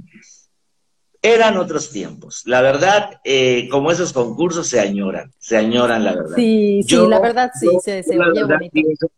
eran 1.24 1.56
otros 1.56 1.90
tiempos. 1.90 2.42
La 2.44 2.60
verdad, 2.60 3.18
eh, 3.24 3.66
como 3.70 3.90
esos 3.90 4.12
concursos 4.12 4.68
se 4.68 4.78
añoran, 4.78 5.32
se 5.38 5.56
añoran, 5.56 6.04
la 6.04 6.14
verdad. 6.14 6.36
Sí, 6.36 6.82
sí, 6.86 6.96
la 7.08 7.18
verdad 7.18 7.50
sí, 7.58 7.66
se, 7.82 8.02
se 8.02 8.18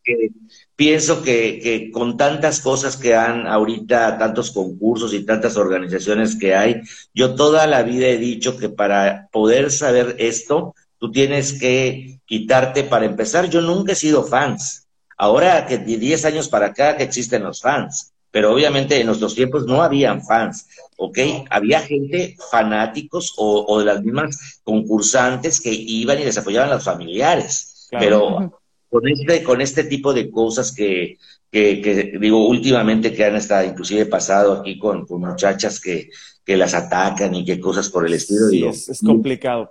que, 0.04 0.30
pienso 0.76 1.20
que, 1.24 1.58
que, 1.60 1.90
con 1.90 2.16
tantas 2.16 2.60
cosas 2.60 2.96
que 2.96 3.16
han 3.16 3.48
ahorita, 3.48 4.18
tantos 4.18 4.52
concursos 4.52 5.12
y 5.14 5.26
tantas 5.26 5.56
organizaciones 5.56 6.38
que 6.38 6.54
hay, 6.54 6.80
yo 7.12 7.34
toda 7.34 7.66
la 7.66 7.82
vida 7.82 8.06
he 8.06 8.18
dicho 8.18 8.56
que 8.56 8.68
para 8.68 9.28
poder 9.32 9.72
saber 9.72 10.14
esto, 10.20 10.76
tú 10.98 11.10
tienes 11.10 11.58
que 11.58 12.20
quitarte, 12.24 12.84
para 12.84 13.06
empezar, 13.06 13.50
yo 13.50 13.60
nunca 13.60 13.92
he 13.92 13.96
sido 13.96 14.22
fans. 14.22 14.86
Ahora 15.18 15.66
que 15.66 15.78
de 15.78 15.96
10 15.96 16.24
años 16.24 16.48
para 16.48 16.66
acá 16.66 16.96
que 16.96 17.02
existen 17.02 17.42
los 17.42 17.60
fans 17.60 18.12
pero 18.36 18.52
obviamente 18.52 19.00
en 19.00 19.06
nuestros 19.06 19.34
tiempos 19.34 19.64
no 19.64 19.80
habían 19.80 20.22
fans, 20.22 20.68
¿ok? 20.98 21.18
Había 21.48 21.80
gente, 21.80 22.36
fanáticos 22.50 23.32
o, 23.38 23.78
de 23.78 23.86
las 23.86 24.02
mismas 24.02 24.60
concursantes 24.62 25.58
que 25.58 25.72
iban 25.72 26.20
y 26.20 26.24
les 26.24 26.36
apoyaban 26.36 26.68
a 26.68 26.74
los 26.74 26.84
familiares, 26.84 27.88
pero 27.90 28.52
con 28.90 29.08
este, 29.08 29.42
con 29.42 29.62
este 29.62 29.84
tipo 29.84 30.12
de 30.12 30.30
cosas 30.30 30.70
que, 30.74 31.16
que, 31.50 32.12
digo, 32.20 32.46
últimamente 32.46 33.14
que 33.14 33.24
han 33.24 33.36
estado, 33.36 33.66
inclusive 33.66 34.04
pasado 34.04 34.60
aquí 34.60 34.78
con, 34.78 35.06
muchachas 35.08 35.80
que, 35.80 36.10
que, 36.44 36.58
las 36.58 36.74
atacan 36.74 37.34
y 37.34 37.42
que 37.42 37.58
cosas 37.58 37.88
por 37.88 38.06
el 38.06 38.12
estilo. 38.12 38.48
digo, 38.48 38.68
es, 38.68 39.00
complicado. 39.02 39.70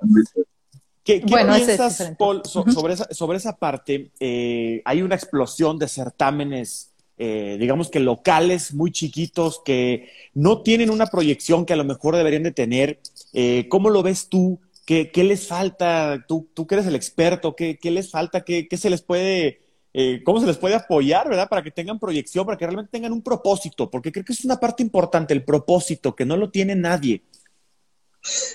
¿Qué, 1.04 1.22
piensas, 1.22 2.14
Paul, 2.18 2.42
sobre, 2.46 2.96
esa, 2.96 3.08
sobre 3.14 3.38
esa 3.38 3.56
parte? 3.56 4.10
Eh, 4.20 4.82
hay 4.86 5.04
una 5.04 5.14
explosión 5.14 5.78
de 5.78 5.88
certámenes 5.88 6.95
eh, 7.18 7.56
digamos 7.60 7.90
que 7.90 8.02
locales 8.02 8.74
muy 8.74 8.92
chiquitos 8.92 9.62
que 9.64 10.10
no 10.34 10.62
tienen 10.64 10.90
una 10.90 11.08
proyección 11.08 11.66
que 11.66 11.72
a 11.72 11.78
lo 11.78 11.86
mejor 11.86 12.16
deberían 12.16 12.44
de 12.44 12.52
tener. 12.52 13.00
Eh, 13.34 13.68
¿Cómo 13.70 13.90
lo 13.90 14.04
ves 14.04 14.28
tú? 14.28 14.60
¿Qué, 14.86 15.10
les 15.16 15.48
falta? 15.48 16.26
Tú, 16.28 16.48
tú 16.54 16.68
que 16.68 16.76
eres 16.76 16.88
el 16.88 16.96
experto, 16.96 17.56
¿qué, 17.56 17.80
les 17.84 18.12
falta? 18.12 18.44
¿Qué, 18.44 18.68
se 18.78 18.90
les 18.90 19.02
puede, 19.02 19.62
eh, 19.94 20.22
cómo 20.24 20.40
se 20.40 20.46
les 20.46 20.58
puede 20.58 20.76
apoyar, 20.76 21.28
verdad? 21.28 21.50
Para 21.50 21.64
que 21.64 21.72
tengan 21.72 22.00
proyección, 22.00 22.46
para 22.46 22.58
que 22.58 22.66
realmente 22.66 22.92
tengan 22.92 23.14
un 23.14 23.24
propósito, 23.24 23.90
porque 23.90 24.12
creo 24.12 24.26
que 24.26 24.34
es 24.34 24.46
una 24.46 24.60
parte 24.60 24.84
importante, 24.84 25.34
el 25.34 25.44
propósito, 25.44 26.16
que 26.16 26.26
no 26.26 26.38
lo 26.38 26.52
tiene 26.52 26.76
nadie. 26.76 27.24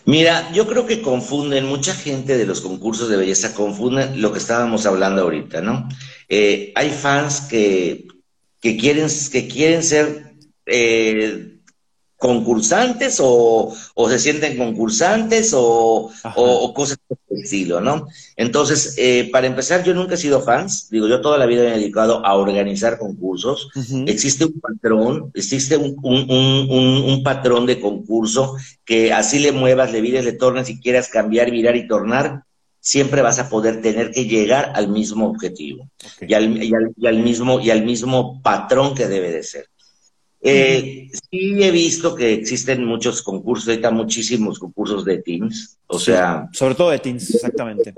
Mira, 0.05 0.53
yo 0.53 0.69
creo 0.69 0.87
que 0.87 1.03
confunden, 1.03 1.65
mucha 1.65 1.95
gente 1.95 2.37
de 2.37 2.47
los 2.47 2.61
concursos 2.61 3.09
de 3.09 3.17
belleza 3.17 3.55
confunden 3.55 4.21
lo 4.21 4.33
que 4.33 4.39
estábamos 4.39 4.85
hablando 4.87 5.23
ahorita, 5.23 5.63
¿no? 5.63 5.89
hay 6.29 6.91
fans 6.91 7.41
que 7.41 8.07
que 8.61 8.77
quieren, 8.77 9.09
que 9.33 9.49
quieren 9.49 9.83
ser, 9.83 10.35
eh, 10.67 11.61
concursantes 12.21 13.19
o, 13.23 13.75
se 14.09 14.19
sienten 14.19 14.59
concursantes 14.59 15.53
o, 15.57 16.13
cosas 16.75 16.99
por 17.09 17.17
el 17.31 17.43
estilo, 17.43 17.81
¿no? 17.81 18.09
Entonces, 18.37 18.95
eh, 18.99 19.31
para 19.33 19.47
empezar, 19.47 19.83
yo 19.83 19.95
nunca 19.95 20.15
he 20.15 20.19
sido 20.19 20.43
fans, 20.43 20.91
digo, 20.91 21.09
yo 21.09 21.23
toda 21.23 21.39
la 21.39 21.47
vida 21.47 21.63
me 21.63 21.69
he 21.71 21.79
dedicado 21.79 22.25
a 22.25 22.35
organizar 22.37 22.99
concursos. 22.99 23.71
Existe 24.07 24.45
un 24.45 24.61
patrón, 24.61 25.31
existe 25.33 25.79
un, 25.79 25.97
un, 26.03 27.23
patrón 27.25 27.65
de 27.65 27.81
concurso 27.81 28.55
que 28.85 29.15
así 29.15 29.39
le 29.39 29.53
muevas, 29.53 29.91
le 29.91 30.03
vires, 30.03 30.23
le 30.23 30.33
tornes, 30.33 30.67
si 30.67 30.79
quieras 30.79 31.09
cambiar, 31.09 31.51
virar 31.51 31.75
y 31.75 31.89
tornar, 31.89 32.45
siempre 32.81 33.23
vas 33.23 33.39
a 33.39 33.49
poder 33.49 33.83
tener 33.83 34.11
que 34.11 34.25
llegar 34.25 34.73
al 34.75 34.89
mismo 34.89 35.29
objetivo 35.29 35.89
y, 36.21 36.35
al, 36.35 36.63
y, 36.63 37.07
al, 37.07 37.19
mismo, 37.19 37.61
y 37.61 37.71
al 37.71 37.85
mismo 37.85 38.43
patrón 38.43 38.95
que 38.95 39.07
debe 39.07 39.31
de 39.31 39.43
ser. 39.43 39.67
Eh, 40.43 41.11
sí 41.13 41.63
he 41.63 41.71
visto 41.71 42.15
que 42.15 42.33
existen 42.33 42.85
muchos 42.85 43.23
concursos, 43.23 43.69
ahorita 43.69 43.91
muchísimos 43.91 44.59
concursos 44.59 45.05
de 45.05 45.19
teams, 45.19 45.79
o 45.87 45.99
sea... 45.99 46.49
Sobre 46.53 46.75
todo 46.75 46.91
de 46.91 46.99
teams, 46.99 47.35
exactamente. 47.35 47.93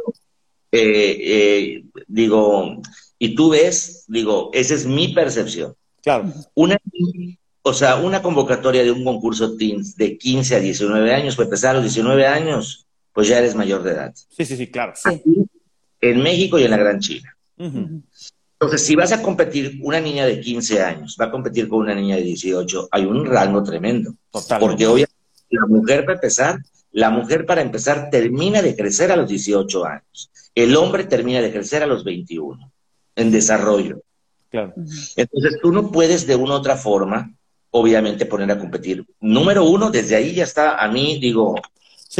Eh, 0.72 1.18
eh, 1.20 1.84
digo, 2.08 2.82
y 3.18 3.34
tú 3.36 3.50
ves, 3.50 4.04
digo, 4.08 4.50
esa 4.52 4.74
es 4.74 4.86
mi 4.86 5.08
percepción. 5.14 5.74
Claro. 6.02 6.32
Una, 6.54 6.76
o 7.62 7.72
sea, 7.72 7.96
una 7.96 8.20
convocatoria 8.20 8.82
de 8.82 8.90
un 8.90 9.04
concurso 9.04 9.56
teams 9.56 9.94
de 9.96 10.18
15 10.18 10.56
a 10.56 10.60
19 10.60 11.14
años, 11.14 11.36
pues 11.36 11.46
empezar 11.46 11.70
a 11.70 11.74
los 11.74 11.84
19 11.84 12.26
años, 12.26 12.88
pues 13.12 13.28
ya 13.28 13.38
eres 13.38 13.54
mayor 13.54 13.82
de 13.82 13.92
edad. 13.92 14.14
Sí, 14.14 14.44
sí, 14.44 14.56
sí, 14.56 14.70
claro. 14.70 14.94
en 16.00 16.22
México 16.22 16.58
y 16.58 16.64
en 16.64 16.70
la 16.70 16.76
Gran 16.76 17.00
China. 17.00 17.36
Entonces, 17.56 18.86
si 18.86 18.94
vas 18.94 19.12
a 19.12 19.22
competir, 19.22 19.80
una 19.82 20.00
niña 20.00 20.24
de 20.24 20.40
15 20.40 20.82
años 20.82 21.16
va 21.20 21.26
a 21.26 21.30
competir 21.30 21.68
con 21.68 21.80
una 21.80 21.94
niña 21.94 22.16
de 22.16 22.22
18, 22.22 22.88
hay 22.90 23.04
un 23.04 23.26
rango 23.26 23.62
tremendo. 23.62 24.14
Porque 24.30 24.86
obviamente 24.86 25.12
la 25.50 25.66
mujer 25.66 26.04
para 26.04 26.14
empezar, 26.14 26.58
la 26.92 27.10
mujer 27.10 27.44
para 27.44 27.60
empezar 27.60 28.08
termina 28.10 28.62
de 28.62 28.76
crecer 28.76 29.10
a 29.12 29.16
los 29.16 29.28
18 29.28 29.84
años. 29.84 30.30
El 30.54 30.76
hombre 30.76 31.04
termina 31.04 31.40
de 31.40 31.52
crecer 31.52 31.82
a 31.82 31.86
los 31.86 32.04
21 32.04 32.72
en 33.16 33.30
desarrollo. 33.30 34.02
Claro. 34.50 34.74
Entonces, 35.16 35.58
tú 35.62 35.72
no 35.72 35.90
puedes 35.90 36.26
de 36.26 36.36
una 36.36 36.54
u 36.54 36.56
otra 36.58 36.76
forma, 36.76 37.34
obviamente, 37.70 38.26
poner 38.26 38.50
a 38.50 38.58
competir. 38.58 39.04
Número 39.20 39.64
uno, 39.64 39.90
desde 39.90 40.14
ahí 40.14 40.34
ya 40.34 40.44
está, 40.44 40.76
a 40.76 40.88
mí 40.88 41.18
digo, 41.20 41.54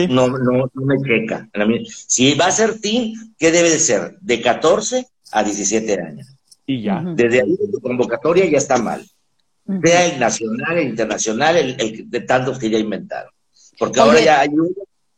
no, 0.09 0.28
no, 0.28 0.70
no 0.72 0.87
me 0.87 0.96
checa. 1.02 1.48
Si 1.87 2.35
va 2.35 2.46
a 2.46 2.52
ser 2.52 2.81
team, 2.81 3.12
¿qué 3.38 3.50
debe 3.50 3.70
de 3.70 3.78
ser? 3.78 4.16
De 4.20 4.40
14 4.40 5.07
a 5.33 5.44
17 5.44 6.00
años. 6.00 6.26
Y 6.66 6.83
ya. 6.83 7.02
Desde 7.05 7.42
ahí 7.42 7.57
tu 7.70 7.81
convocatoria 7.81 8.46
ya 8.46 8.59
está 8.59 8.78
mal. 8.78 9.05
Sea 9.83 10.07
el 10.07 10.20
nacional, 10.20 10.78
el 10.78 10.88
internacional, 10.88 11.57
el, 11.57 12.11
de 12.11 12.20
tantos 12.20 12.59
que 12.59 12.70
ya 12.70 12.78
inventaron. 12.78 13.33
Porque 13.78 14.00
ahora 14.00 14.20
ya 14.20 14.40
hay 14.40 14.48
uno 14.48 14.68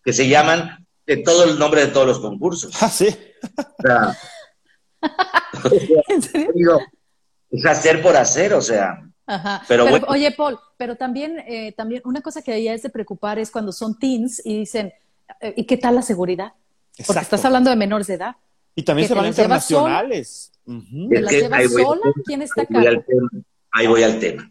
que 0.04 0.12
se 0.12 0.28
llaman 0.28 0.86
de 1.06 1.18
todo 1.18 1.44
el 1.44 1.58
nombre 1.58 1.82
de 1.82 1.88
todos 1.88 2.06
los 2.06 2.20
concursos. 2.20 2.74
Ah, 2.80 2.88
sí. 2.88 3.08
O 3.08 3.82
sea, 3.82 4.16
¿En 6.08 6.22
serio? 6.22 6.80
es 7.50 7.66
hacer 7.66 8.02
por 8.02 8.16
hacer, 8.16 8.54
o 8.54 8.60
sea. 8.60 9.00
Ajá. 9.26 9.62
Pero, 9.68 9.86
oye, 10.08 10.30
Paul, 10.32 10.58
pero 10.76 10.96
también, 10.96 11.38
eh, 11.46 11.72
también 11.72 12.02
una 12.04 12.20
cosa 12.20 12.42
que 12.42 12.62
ya 12.62 12.74
es 12.74 12.82
de 12.82 12.90
preocupar 12.90 13.38
es 13.38 13.50
cuando 13.50 13.72
son 13.72 13.98
teens 13.98 14.42
y 14.44 14.58
dicen, 14.58 14.92
eh, 15.40 15.54
¿y 15.56 15.64
qué 15.64 15.76
tal 15.76 15.94
la 15.94 16.02
seguridad? 16.02 16.52
Porque 17.06 17.22
estás 17.22 17.44
hablando 17.44 17.70
de 17.70 17.76
menores 17.76 18.06
de 18.06 18.14
edad. 18.14 18.36
Y 18.74 18.82
también 18.82 19.08
se 19.08 19.14
van 19.14 19.26
internacionales. 19.26 20.52
¿Te 20.64 21.20
las 21.20 21.32
llevas 21.32 21.72
sola? 21.72 22.12
¿Quién 22.24 22.42
está 22.42 22.62
acá? 22.62 22.82
Ahí 23.72 23.86
voy 23.86 24.02
al 24.02 24.18
tema. 24.18 24.50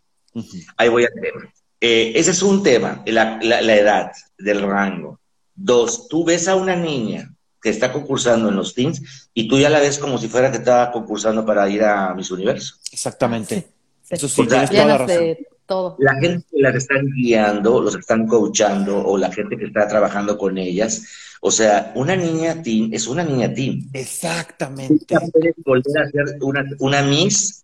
Ahí 0.78 0.90
voy 0.90 1.04
al 1.04 1.14
tema. 1.14 1.54
Eh, 1.80 2.14
ese 2.16 2.32
es 2.32 2.42
un 2.42 2.64
tema, 2.64 3.04
la, 3.06 3.40
edad 3.42 4.12
del 4.38 4.62
rango. 4.62 5.20
Dos, 5.54 6.08
tú 6.08 6.24
ves 6.24 6.48
a 6.48 6.56
una 6.56 6.76
niña 6.76 7.36
que 7.62 7.70
está 7.70 7.92
concursando 7.92 8.50
en 8.50 8.56
los 8.56 8.74
teens 8.74 9.30
y 9.34 9.48
tú 9.48 9.60
ya 9.60 9.70
la 9.70 9.80
ves 9.80 10.00
como 10.00 10.18
si 10.18 10.28
fuera 10.28 10.52
que 10.52 10.58
estaba 10.58 10.92
concursando 10.92 11.46
para 11.46 11.70
ir 11.70 11.84
a 11.84 12.14
Miss 12.14 12.32
Universo. 12.32 12.76
Exactamente. 12.92 13.73
Eso 14.14 14.28
sí, 14.28 14.48
tienes 14.48 14.70
toda 14.70 14.86
la 14.86 14.98
razón. 14.98 15.38
Todo. 15.66 15.96
La 16.00 16.14
gente 16.16 16.46
que 16.52 16.62
las 16.62 16.76
están 16.76 17.06
guiando, 17.16 17.82
los 17.82 17.96
están 17.96 18.28
coachando 18.28 19.02
o 19.06 19.18
la 19.18 19.32
gente 19.32 19.58
que 19.58 19.66
está 19.66 19.88
trabajando 19.88 20.38
con 20.38 20.58
ellas, 20.58 21.04
o 21.40 21.52
sea, 21.52 21.92
una 21.96 22.16
niña 22.16 22.62
teen 22.62 22.94
es 22.94 23.08
una 23.08 23.24
niña 23.24 23.54
teen. 23.54 23.90
Exactamente. 23.94 25.06
Ella 25.10 25.22
puede 25.32 25.54
volver 25.66 25.98
a 26.02 26.10
ser 26.10 26.38
una, 26.42 26.66
una 26.80 27.02
Miss 27.02 27.64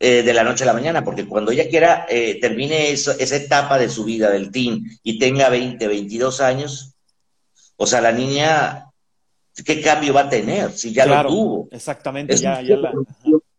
eh, 0.00 0.22
de 0.22 0.34
la 0.34 0.42
noche 0.42 0.64
a 0.64 0.66
la 0.66 0.72
mañana, 0.72 1.04
porque 1.04 1.24
cuando 1.24 1.52
ella 1.52 1.68
quiera, 1.68 2.06
eh, 2.08 2.38
termine 2.40 2.90
esa 2.90 3.36
etapa 3.36 3.78
de 3.78 3.88
su 3.88 4.04
vida 4.04 4.30
del 4.30 4.50
teen 4.50 4.84
y 5.02 5.18
tenga 5.18 5.48
20, 5.48 5.86
22 5.86 6.40
años, 6.40 6.94
o 7.76 7.86
sea, 7.86 8.00
la 8.00 8.10
niña, 8.10 8.86
¿qué 9.64 9.80
cambio 9.80 10.12
va 10.12 10.22
a 10.22 10.28
tener 10.28 10.72
si 10.72 10.92
ya 10.92 11.06
lo 11.06 11.28
tuvo? 11.28 11.68
Exactamente, 11.70 12.36
ya, 12.36 12.60
ya 12.62 12.76
la... 12.76 12.92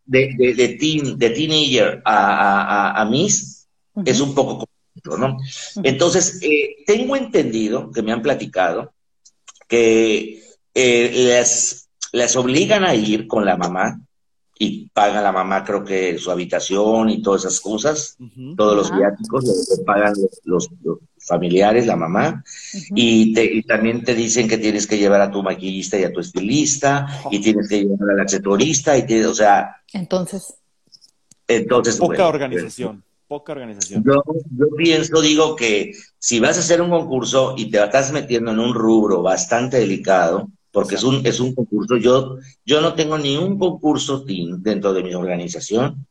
De, 0.06 0.36
de, 0.38 0.54
de, 0.54 0.68
teen, 0.70 1.18
de 1.18 1.30
teenager 1.32 2.02
a, 2.06 2.92
a, 2.92 3.02
a 3.02 3.06
Miss 3.06 3.68
es 4.06 4.20
un 4.20 4.36
poco 4.36 4.66
complicado, 4.66 5.18
¿no? 5.18 5.38
Entonces, 5.84 6.40
eh, 6.42 6.84
tengo 6.86 7.16
entendido 7.16 7.92
que 7.92 8.02
me 8.02 8.12
han 8.12 8.22
platicado 8.22 8.94
que 9.68 10.44
eh, 10.74 11.12
les, 11.14 11.90
les 12.12 12.36
obligan 12.36 12.84
a 12.84 12.94
ir 12.94 13.28
con 13.28 13.46
la 13.46 13.58
mamá 13.58 14.00
y 14.58 14.90
pagan 14.90 15.24
la 15.24 15.32
mamá, 15.32 15.64
creo 15.64 15.84
que 15.84 16.18
su 16.18 16.32
habitación 16.32 17.10
y 17.10 17.22
todas 17.22 17.44
esas 17.44 17.60
cosas, 17.60 18.18
todos 18.56 18.76
los 18.76 18.98
viáticos 18.98 19.44
los 19.44 19.82
pagan 19.86 20.14
los, 20.44 20.70
familiares, 21.26 21.86
la 21.86 21.96
mamá, 21.96 22.44
y, 22.96 23.34
te, 23.34 23.64
también 23.68 24.04
te 24.04 24.16
dicen 24.16 24.48
que 24.48 24.58
tienes 24.58 24.88
que 24.88 24.98
llevar 24.98 25.22
a 25.22 25.32
tu 25.32 25.42
maquillista 25.44 25.98
y 25.98 26.04
a 26.04 26.14
tu 26.14 26.20
estilista, 26.20 27.08
y 27.32 27.40
tienes 27.40 27.68
que 27.68 27.84
llevar 27.84 28.12
al 28.12 28.20
accetorista, 28.20 28.98
y 28.98 29.06
te, 29.06 29.26
o 29.26 29.34
sea... 29.34 29.78
Entonces... 29.94 30.54
Entonces... 31.48 31.98
Poca 31.98 32.28
organización 32.28 33.04
poca 33.28 33.54
organización. 33.54 34.04
Yo, 34.06 34.24
yo, 34.52 34.68
pienso, 34.78 35.22
digo 35.22 35.56
que 35.56 35.94
si 36.18 36.40
vas 36.40 36.58
a 36.58 36.60
hacer 36.60 36.82
un 36.82 36.90
concurso 36.90 37.56
y 37.58 37.72
te 37.72 37.84
estás 37.84 38.12
metiendo 38.12 38.52
en 38.52 38.60
un 38.60 38.74
rubro 38.74 39.22
bastante 39.22 39.78
delicado, 39.78 40.50
porque 40.72 40.96
es 40.96 41.04
un, 41.04 41.26
es 41.26 41.40
un 41.40 41.56
concurso, 41.56 41.98
yo, 41.98 42.38
yo 42.66 42.82
no 42.82 42.94
tengo 42.94 43.18
ni 43.18 43.38
un 43.38 43.58
concurso 43.58 44.24
team 44.24 44.62
dentro 44.62 44.94
de 44.94 45.04
mi 45.04 45.14
organización, 45.14 46.06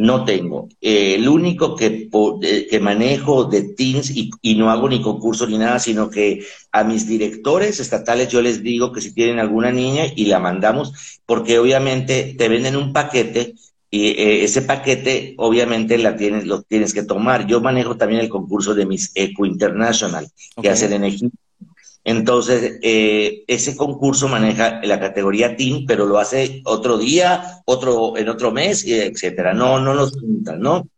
no 0.00 0.24
tengo. 0.24 0.66
Eh, 0.80 1.16
el 1.16 1.28
único 1.28 1.76
que, 1.76 2.08
eh, 2.42 2.66
que 2.70 2.80
manejo 2.80 3.44
de 3.44 3.74
teams 3.74 4.10
y, 4.10 4.30
y, 4.40 4.54
no 4.54 4.70
hago 4.70 4.88
ni 4.88 5.02
concurso 5.02 5.46
ni 5.46 5.58
nada, 5.58 5.78
sino 5.78 6.08
que 6.08 6.42
a 6.72 6.84
mis 6.84 7.06
directores 7.06 7.80
estatales 7.80 8.28
yo 8.28 8.40
les 8.40 8.62
digo 8.62 8.92
que 8.92 9.02
si 9.02 9.12
tienen 9.12 9.38
alguna 9.38 9.70
niña 9.70 10.04
y 10.16 10.24
la 10.24 10.38
mandamos, 10.38 11.20
porque 11.26 11.58
obviamente 11.58 12.34
te 12.38 12.48
venden 12.48 12.76
un 12.76 12.94
paquete 12.94 13.54
y 13.90 14.06
eh, 14.06 14.44
ese 14.44 14.62
paquete 14.62 15.34
obviamente 15.36 15.98
la 15.98 16.16
tienes, 16.16 16.46
lo 16.46 16.62
tienes 16.62 16.94
que 16.94 17.02
tomar. 17.02 17.46
Yo 17.46 17.60
manejo 17.60 17.98
también 17.98 18.22
el 18.22 18.30
concurso 18.30 18.74
de 18.74 18.86
Miss 18.86 19.12
Eco 19.14 19.44
International 19.44 20.26
que 20.62 20.70
hacen 20.70 20.94
en 20.94 21.04
Egipto. 21.04 21.36
Entonces, 22.04 22.78
eh, 22.82 23.44
ese 23.46 23.76
concurso 23.76 24.28
maneja 24.28 24.80
la 24.82 24.98
categoría 24.98 25.56
team, 25.56 25.84
pero 25.86 26.06
lo 26.06 26.18
hace 26.18 26.62
otro 26.64 26.96
día, 26.96 27.62
otro 27.66 28.16
en 28.16 28.28
otro 28.28 28.52
mes, 28.52 28.84
etcétera. 28.86 29.52
No, 29.52 29.80
no 29.80 29.94
nos 29.94 30.12
juntan, 30.12 30.60
¿no? 30.60 30.88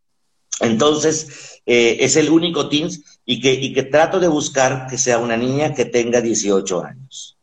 Entonces, 0.60 1.60
eh, 1.66 1.98
es 2.00 2.16
el 2.16 2.30
único 2.30 2.68
team 2.68 2.88
y 3.24 3.40
que, 3.40 3.52
y 3.52 3.72
que 3.72 3.82
trato 3.82 4.20
de 4.20 4.28
buscar 4.28 4.86
que 4.88 4.98
sea 4.98 5.18
una 5.18 5.36
niña 5.36 5.74
que 5.74 5.86
tenga 5.86 6.20
18 6.20 6.84
años. 6.84 7.36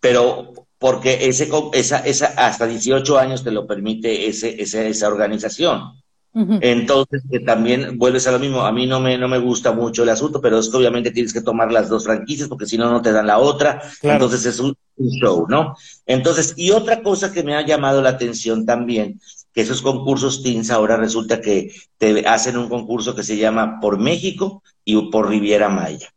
Pero 0.00 0.52
porque 0.78 1.28
ese, 1.28 1.48
esa, 1.72 1.98
esa, 2.00 2.26
hasta 2.26 2.66
18 2.66 3.18
años 3.18 3.42
te 3.44 3.50
lo 3.50 3.66
permite 3.66 4.26
ese, 4.28 4.60
esa 4.60 5.08
organización. 5.08 6.02
Entonces, 6.34 7.22
que 7.30 7.38
también 7.38 7.96
vuelves 7.96 8.26
a 8.26 8.32
lo 8.32 8.40
mismo. 8.40 8.62
A 8.62 8.72
mí 8.72 8.86
no 8.86 8.98
me, 8.98 9.16
no 9.16 9.28
me 9.28 9.38
gusta 9.38 9.72
mucho 9.72 10.02
el 10.02 10.08
asunto, 10.08 10.40
pero 10.40 10.58
es 10.58 10.68
que 10.68 10.76
obviamente 10.76 11.12
tienes 11.12 11.32
que 11.32 11.42
tomar 11.42 11.70
las 11.70 11.88
dos 11.88 12.04
franquicias 12.04 12.48
porque 12.48 12.66
si 12.66 12.76
no, 12.76 12.90
no 12.90 13.00
te 13.02 13.12
dan 13.12 13.28
la 13.28 13.38
otra. 13.38 13.80
Entonces 14.02 14.44
es 14.46 14.58
un, 14.58 14.76
show, 14.96 15.46
¿no? 15.48 15.76
Entonces, 16.06 16.54
y 16.56 16.70
otra 16.70 17.02
cosa 17.02 17.32
que 17.32 17.42
me 17.42 17.54
ha 17.54 17.66
llamado 17.66 18.02
la 18.02 18.10
atención 18.10 18.66
también, 18.66 19.20
que 19.52 19.60
esos 19.60 19.82
concursos 19.82 20.42
teens 20.42 20.70
ahora 20.70 20.96
resulta 20.96 21.40
que 21.40 21.72
te 21.98 22.26
hacen 22.26 22.56
un 22.56 22.68
concurso 22.68 23.14
que 23.14 23.22
se 23.22 23.36
llama 23.36 23.80
Por 23.80 23.98
México 23.98 24.62
y 24.84 25.10
por 25.10 25.28
Riviera 25.28 25.68
Maya. 25.68 26.12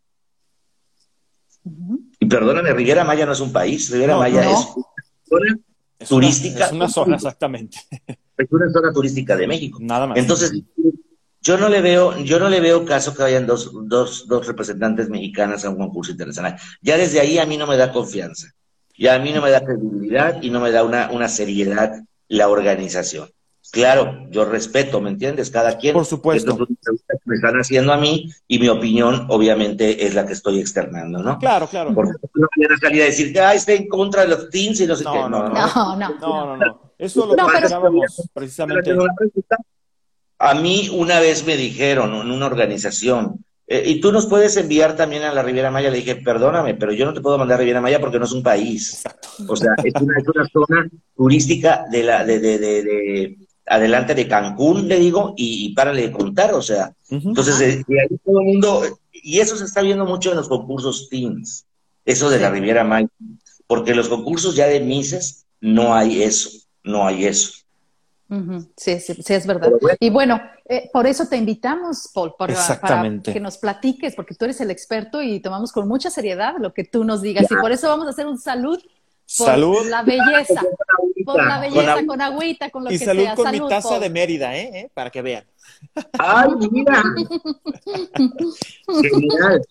Y 2.19 2.25
perdóname, 2.25 2.73
Riviera 2.73 3.03
Maya 3.03 3.25
no 3.25 3.33
es 3.33 3.39
un 3.39 3.51
país, 3.51 3.89
Riviera 3.91 4.17
Maya 4.17 4.41
es 4.41 4.67
una 4.75 4.85
zona 5.25 5.59
turística. 6.07 6.65
es 6.65 6.71
una 6.71 6.89
zona, 6.89 7.15
exactamente. 7.15 7.79
Es 8.37 8.47
una 8.51 8.69
zona 8.71 8.93
turística 8.93 9.35
de 9.35 9.47
México. 9.47 9.79
Nada 9.81 10.07
más. 10.07 10.17
Entonces, 10.17 10.53
yo 11.41 11.57
no 11.57 11.69
le 11.69 11.81
veo, 11.81 12.17
yo 12.19 12.39
no 12.39 12.49
le 12.49 12.59
veo 12.59 12.85
caso 12.85 13.13
que 13.15 13.23
vayan 13.23 13.47
dos, 13.47 13.71
dos, 13.87 14.27
dos 14.27 14.45
representantes 14.47 15.09
mexicanas 15.09 15.65
a 15.65 15.69
un 15.69 15.77
concurso 15.77 16.11
internacional. 16.11 16.57
Ya 16.81 16.97
desde 16.97 17.19
ahí 17.19 17.37
a 17.37 17.45
mí 17.45 17.57
no 17.57 17.67
me 17.67 17.77
da 17.77 17.91
confianza. 17.91 18.47
Ya 18.97 19.15
a 19.15 19.19
mí 19.19 19.31
no 19.31 19.41
me 19.41 19.51
da 19.51 19.63
credibilidad 19.63 20.41
y 20.41 20.49
no 20.49 20.59
me 20.59 20.71
da 20.71 20.83
una, 20.83 21.09
una 21.11 21.29
seriedad 21.29 22.03
la 22.27 22.49
organización. 22.49 23.29
Claro, 23.71 24.27
yo 24.29 24.45
respeto, 24.45 25.01
¿me 25.01 25.09
entiendes? 25.09 25.49
Cada 25.49 25.77
quien. 25.77 25.93
Por 25.93 26.05
supuesto. 26.05 26.57
me 27.25 27.35
están 27.35 27.55
haciendo 27.55 27.91
a 27.91 27.97
mí 27.97 28.29
y 28.47 28.59
mi 28.59 28.69
opinión, 28.69 29.27
obviamente, 29.29 30.05
es 30.05 30.15
la 30.15 30.25
que 30.25 30.33
estoy 30.33 30.59
externando, 30.59 31.19
¿no? 31.19 31.37
Claro, 31.37 31.67
claro. 31.67 31.93
Porque 31.93 32.13
no 32.35 32.47
voy 32.55 32.65
a 32.65 32.77
salir 32.77 33.01
a 33.01 33.05
decir 33.05 33.33
que 33.33 33.39
está 33.53 33.73
en 33.73 33.87
contra 33.87 34.21
de 34.23 34.29
los 34.29 34.49
teens 34.49 34.79
y 34.79 34.87
no 34.87 34.95
sé 34.95 35.03
qué. 35.03 35.19
No, 35.19 35.29
no, 35.29 35.49
no. 35.49 35.97
No, 36.19 36.57
no, 36.57 36.86
Eso 36.97 37.25
lo 37.25 37.35
no, 37.35 37.47
precisamente. 38.33 38.95
A 40.39 40.53
mí 40.53 40.89
una 40.91 41.19
vez 41.19 41.45
me 41.45 41.57
dijeron 41.57 42.13
en 42.13 42.31
una 42.31 42.45
organización, 42.45 43.43
eh, 43.69 43.83
y 43.85 43.99
tú 43.99 44.13
nos 44.13 44.27
puedes 44.27 44.55
enviar 44.55 44.95
también 44.95 45.23
a 45.23 45.33
la 45.33 45.43
Riviera 45.43 45.69
Maya. 45.69 45.91
Le 45.91 45.97
dije, 45.97 46.15
perdóname, 46.15 46.75
pero 46.75 46.93
yo 46.93 47.05
no 47.05 47.13
te 47.13 47.21
puedo 47.21 47.37
mandar 47.37 47.55
a 47.55 47.59
Riviera 47.59 47.81
Maya 47.81 47.99
porque 47.99 48.17
no 48.17 48.25
es 48.25 48.31
un 48.31 48.41
país. 48.41 49.03
O 49.47 49.55
sea, 49.55 49.71
es 49.83 49.93
una, 50.01 50.17
es 50.17 50.27
una 50.27 50.47
zona 50.47 50.89
turística 51.15 51.85
de 51.91 52.03
la, 52.03 52.23
de, 52.23 52.39
de, 52.39 52.59
de, 52.59 53.37
adelante 53.65 54.15
de 54.15 54.27
Cancún, 54.27 54.87
le 54.87 54.97
digo, 54.99 55.33
y, 55.35 55.73
para 55.75 55.91
de 55.91 56.11
contar, 56.11 56.53
o 56.53 56.61
sea. 56.61 56.93
Entonces, 57.09 57.59
de, 57.59 58.01
ahí 58.01 58.17
todo 58.23 58.39
el 58.39 58.45
mundo, 58.45 58.83
y 59.11 59.39
eso 59.39 59.57
se 59.57 59.65
está 59.65 59.81
viendo 59.81 60.05
mucho 60.05 60.31
en 60.31 60.37
los 60.37 60.47
concursos 60.47 61.09
teens, 61.09 61.65
eso 62.05 62.29
de 62.29 62.39
la 62.39 62.49
Riviera 62.49 62.85
Maya, 62.85 63.09
porque 63.67 63.93
los 63.93 64.07
concursos 64.07 64.55
ya 64.55 64.67
de 64.67 64.79
Mises 64.79 65.45
no 65.59 65.93
hay 65.93 66.23
eso, 66.23 66.49
no 66.87 67.05
hay 67.05 67.25
eso. 67.25 67.51
Sí, 68.75 68.99
sí, 68.99 69.13
sí, 69.23 69.33
es 69.33 69.47
verdad. 69.47 69.71
Y 69.99 70.09
bueno, 70.09 70.41
eh, 70.65 70.89
por 70.91 71.07
eso 71.07 71.27
te 71.27 71.37
invitamos, 71.37 72.09
Paul, 72.13 72.33
para, 72.37 72.53
que 73.23 73.39
nos 73.39 73.57
platiques, 73.57 74.15
porque 74.15 74.35
tú 74.35 74.45
eres 74.45 74.59
el 74.59 74.69
experto 74.69 75.21
y 75.21 75.39
tomamos 75.39 75.71
con 75.71 75.87
mucha 75.87 76.09
seriedad 76.09 76.55
lo 76.59 76.73
que 76.73 76.83
tú 76.83 77.05
nos 77.05 77.21
digas. 77.21 77.45
Y 77.49 77.55
por 77.55 77.71
eso 77.71 77.87
vamos 77.87 78.07
a 78.07 78.09
hacer 78.09 78.27
un 78.27 78.37
salud 78.37 78.79
por 79.37 79.47
salud. 79.47 79.89
la 79.89 80.03
belleza, 80.03 80.61
por 81.25 81.45
la 81.45 81.59
belleza, 81.59 82.05
con, 82.05 82.21
agüita, 82.21 82.69
con 82.69 82.85
lo 82.85 82.91
y 82.91 82.97
que 82.97 83.05
salud 83.05 83.23
sea. 83.23 83.35
con 83.35 83.51
mi 83.51 83.59
taza 83.67 83.99
de 83.99 84.09
Mérida, 84.09 84.55
¿eh? 84.55 84.71
¿eh? 84.73 84.91
Para 84.93 85.09
que 85.09 85.21
vean. 85.21 85.43
¡Ay, 86.17 86.49
mira! 86.71 87.03
Genial. 88.87 89.61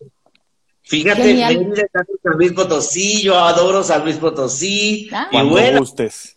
Fíjate, 0.83 1.35
Mérida 1.35 1.89
San 2.23 2.37
Luis 2.37 2.53
Potosí, 2.53 3.23
yo 3.23 3.39
adoro 3.39 3.83
San 3.83 4.05
Luis 4.05 4.17
Potosí. 4.17 5.09
Ah. 5.11 5.29
Y 5.31 5.33
cuando 5.33 5.79
gustes. 5.79 6.36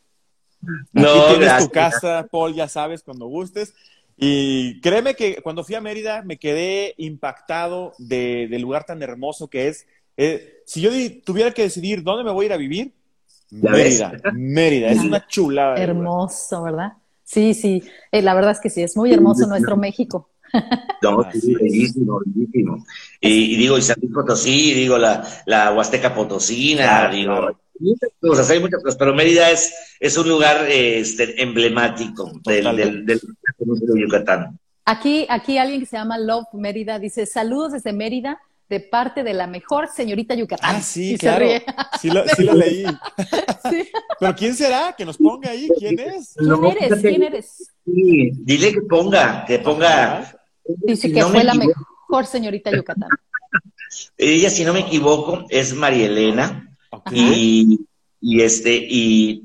No, 0.92 1.10
Aquí 1.10 1.38
tienes 1.38 1.58
tu 1.66 1.70
casa, 1.70 2.28
Paul, 2.30 2.54
ya 2.54 2.68
sabes, 2.68 3.04
cuando 3.04 3.28
gustes. 3.28 3.74
Y 4.18 4.82
créeme 4.82 5.16
que 5.16 5.42
cuando 5.42 5.64
fui 5.64 5.76
a 5.76 5.82
Mérida 5.82 6.24
me 6.24 6.38
quedé 6.38 6.94
impactado 6.98 7.94
de, 7.98 8.48
del 8.50 8.62
lugar 8.62 8.86
tan 8.86 9.02
hermoso 9.02 9.48
que 9.48 9.70
es. 9.70 9.88
Eh, 10.18 10.62
si 10.66 10.82
yo 10.82 10.92
tuviera 11.24 11.52
que 11.52 11.62
decidir 11.62 12.04
dónde 12.04 12.26
me 12.26 12.32
voy 12.32 12.44
a 12.44 12.48
ir 12.48 12.54
a 12.54 12.58
vivir, 12.58 12.94
Mérida, 13.52 14.14
Mérida, 14.34 14.90
es 14.90 15.00
una 15.00 15.26
chula. 15.26 15.76
Hermoso, 15.76 16.62
¿verdad? 16.64 16.94
Sí, 17.24 17.54
sí, 17.54 17.84
eh, 18.12 18.22
la 18.22 18.34
verdad 18.34 18.52
es 18.52 18.60
que 18.60 18.70
sí, 18.70 18.84
es 18.84 18.98
muy 18.98 19.14
hermoso 19.14 19.48
nuestro 19.48 19.78
México. 19.78 20.30
No, 21.04 21.24
sí, 21.32 21.54
bellísimo, 21.54 22.20
bellísimo. 22.26 22.84
Y, 23.22 23.56
digo, 23.56 23.78
y 23.78 23.84
San 23.84 23.98
Luis 24.02 24.12
Potosí, 24.12 24.74
digo, 24.74 24.98
la, 24.98 25.24
la 25.46 25.72
Huasteca 25.72 26.14
Potosina, 26.14 27.08
digo, 27.08 27.52
muchas 27.80 28.10
cosas, 28.20 28.50
hay 28.50 28.60
muchas 28.60 28.82
cosas, 28.84 28.98
pero 28.98 29.14
Mérida 29.14 29.50
es, 29.50 29.74
es 30.00 30.18
un 30.18 30.30
lugar 30.30 30.68
este, 30.70 31.42
emblemático 31.42 32.32
del, 32.44 32.76
del, 32.76 33.06
del, 33.06 33.22
Yucatán. 34.02 34.60
Aquí, 34.86 35.26
aquí 35.30 35.58
alguien 35.58 35.80
que 35.80 35.86
se 35.86 35.98
llama 35.98 36.18
Love 36.18 36.48
Mérida 36.54 37.00
dice, 37.00 37.26
saludos 37.26 37.74
desde 37.74 37.94
Mérida 37.94 38.40
de 38.70 38.80
parte 38.80 39.24
de 39.24 39.34
la 39.34 39.48
mejor 39.48 39.88
señorita 39.88 40.36
Yucatán. 40.36 40.76
Ah, 40.76 40.82
sí, 40.82 41.18
claro. 41.18 41.46
Sí 42.00 42.12
lo, 42.12 42.24
sí 42.28 42.44
lo 42.44 42.54
leí. 42.54 42.86
Pero 44.20 44.36
¿quién 44.36 44.56
será? 44.56 44.94
Que 44.96 45.06
nos 45.06 45.18
ponga 45.18 45.50
ahí. 45.50 45.68
¿Quién 45.80 46.00
es? 46.00 46.36
¿Quién 46.36 46.78
eres? 46.78 47.02
¿Quién 47.02 47.24
eres? 47.24 47.72
Sí, 47.84 48.32
dile 48.36 48.74
que 48.74 48.82
ponga, 48.82 49.44
que 49.46 49.58
ponga. 49.60 50.40
Dice 50.64 51.12
que 51.12 51.24
fue 51.24 51.44
la 51.44 51.56
mejor 51.56 52.26
señorita 52.28 52.72
Yucatán. 52.72 53.10
Ella, 54.18 54.50
si 54.52 54.64
no 54.64 54.74
me 54.74 54.82
equivoco, 54.82 55.46
es 55.50 55.74
María 55.74 56.06
Elena. 56.06 56.69
Y, 57.12 57.80
y, 58.20 58.42
este, 58.42 58.76
y, 58.76 59.44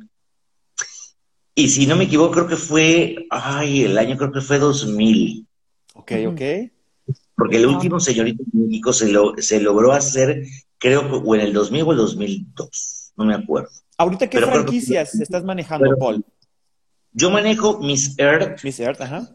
y 1.55 1.69
si 1.69 1.87
no 1.87 1.97
me 1.97 2.05
equivoco, 2.05 2.33
creo 2.33 2.47
que 2.47 2.57
fue, 2.57 3.27
ay, 3.31 3.85
el 3.85 3.99
año 3.99 4.17
creo 4.17 4.33
que 4.33 4.41
fue 4.41 4.59
2000. 4.59 5.47
Ok, 5.95 6.13
ok. 6.29 6.41
Porque 7.37 7.57
el 7.57 7.67
último 7.67 8.01
señorito 8.01 8.45
México 8.53 8.93
se, 8.93 9.11
lo, 9.11 9.35
se 9.39 9.61
logró 9.61 9.93
hacer, 9.93 10.45
creo 10.79 11.09
que 11.09 11.17
o 11.17 11.35
en 11.35 11.41
el 11.41 11.53
2000 11.53 11.83
o 11.83 11.93
el 11.93 11.99
2002, 11.99 13.13
no 13.17 13.25
me 13.25 13.35
acuerdo. 13.35 13.71
¿Ahorita 13.97 14.29
qué 14.29 14.41
franquicias 14.41 15.15
estás 15.21 15.45
manejando, 15.45 15.97
Paul? 15.99 16.25
Yo 17.13 17.31
manejo 17.31 17.79
Miss 17.81 18.19
Earth. 18.19 18.63
Miss 18.65 18.81
Earth, 18.81 19.01
ajá. 19.01 19.31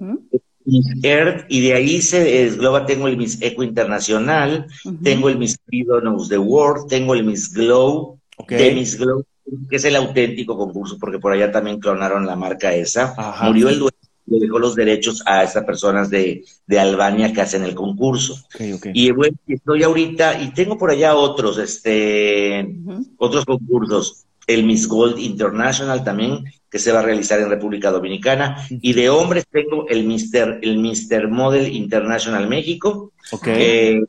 Miss 0.69 1.03
Earth, 1.03 1.45
y 1.49 1.62
de 1.62 1.73
ahí 1.73 2.01
se 2.01 2.23
desgloba, 2.23 2.86
tengo 2.86 3.08
el 3.08 3.17
Miss 3.17 3.41
Eco 3.41 3.63
Internacional, 3.63 4.67
tengo 5.03 5.29
el 5.29 5.38
Miss 5.38 5.58
Freedom 5.65 6.15
of 6.15 6.29
the 6.29 6.38
World, 6.38 6.88
tengo 6.88 7.13
el 7.13 7.23
Miss 7.23 7.53
Glow, 7.53 8.19
de 8.47 8.71
Miss 8.73 8.97
Glow, 8.97 9.23
que 9.69 9.75
es 9.75 9.86
el 9.86 9.95
auténtico 9.95 10.58
concurso, 10.58 10.97
porque 10.99 11.19
por 11.19 11.34
allá 11.34 11.51
también 11.51 11.79
clonaron 11.79 12.25
la 12.25 12.36
marca 12.36 12.73
esa. 12.73 13.13
Murió 13.43 13.69
el 13.69 13.79
dueño, 13.79 13.97
le 14.27 14.39
dejó 14.39 14.60
los 14.60 14.75
derechos 14.75 15.23
a 15.25 15.43
estas 15.43 15.65
personas 15.65 16.10
de, 16.10 16.45
de 16.67 16.79
Albania 16.79 17.34
que 17.34 17.41
hacen 17.41 17.63
el 17.63 17.75
concurso. 17.75 18.36
y 18.93 19.12
bueno, 19.12 19.36
estoy 19.47 19.84
ahorita, 19.84 20.41
y 20.41 20.53
tengo 20.53 20.77
por 20.77 20.91
allá 20.91 21.15
otros, 21.15 21.58
este, 21.58 22.67
otros 23.17 23.45
concursos 23.45 24.25
el 24.53 24.63
Miss 24.63 24.88
Gold 24.88 25.17
International 25.19 26.03
también, 26.03 26.43
que 26.69 26.79
se 26.79 26.91
va 26.91 26.99
a 26.99 27.03
realizar 27.03 27.39
en 27.39 27.49
República 27.49 27.91
Dominicana. 27.91 28.67
Y 28.69 28.93
de 28.93 29.09
hombres 29.09 29.45
tengo 29.49 29.88
el 29.88 30.03
Mister, 30.05 30.59
el 30.62 30.77
Mister 30.77 31.27
Model 31.27 31.73
International 31.73 32.47
México. 32.47 33.13
Okay. 33.31 34.01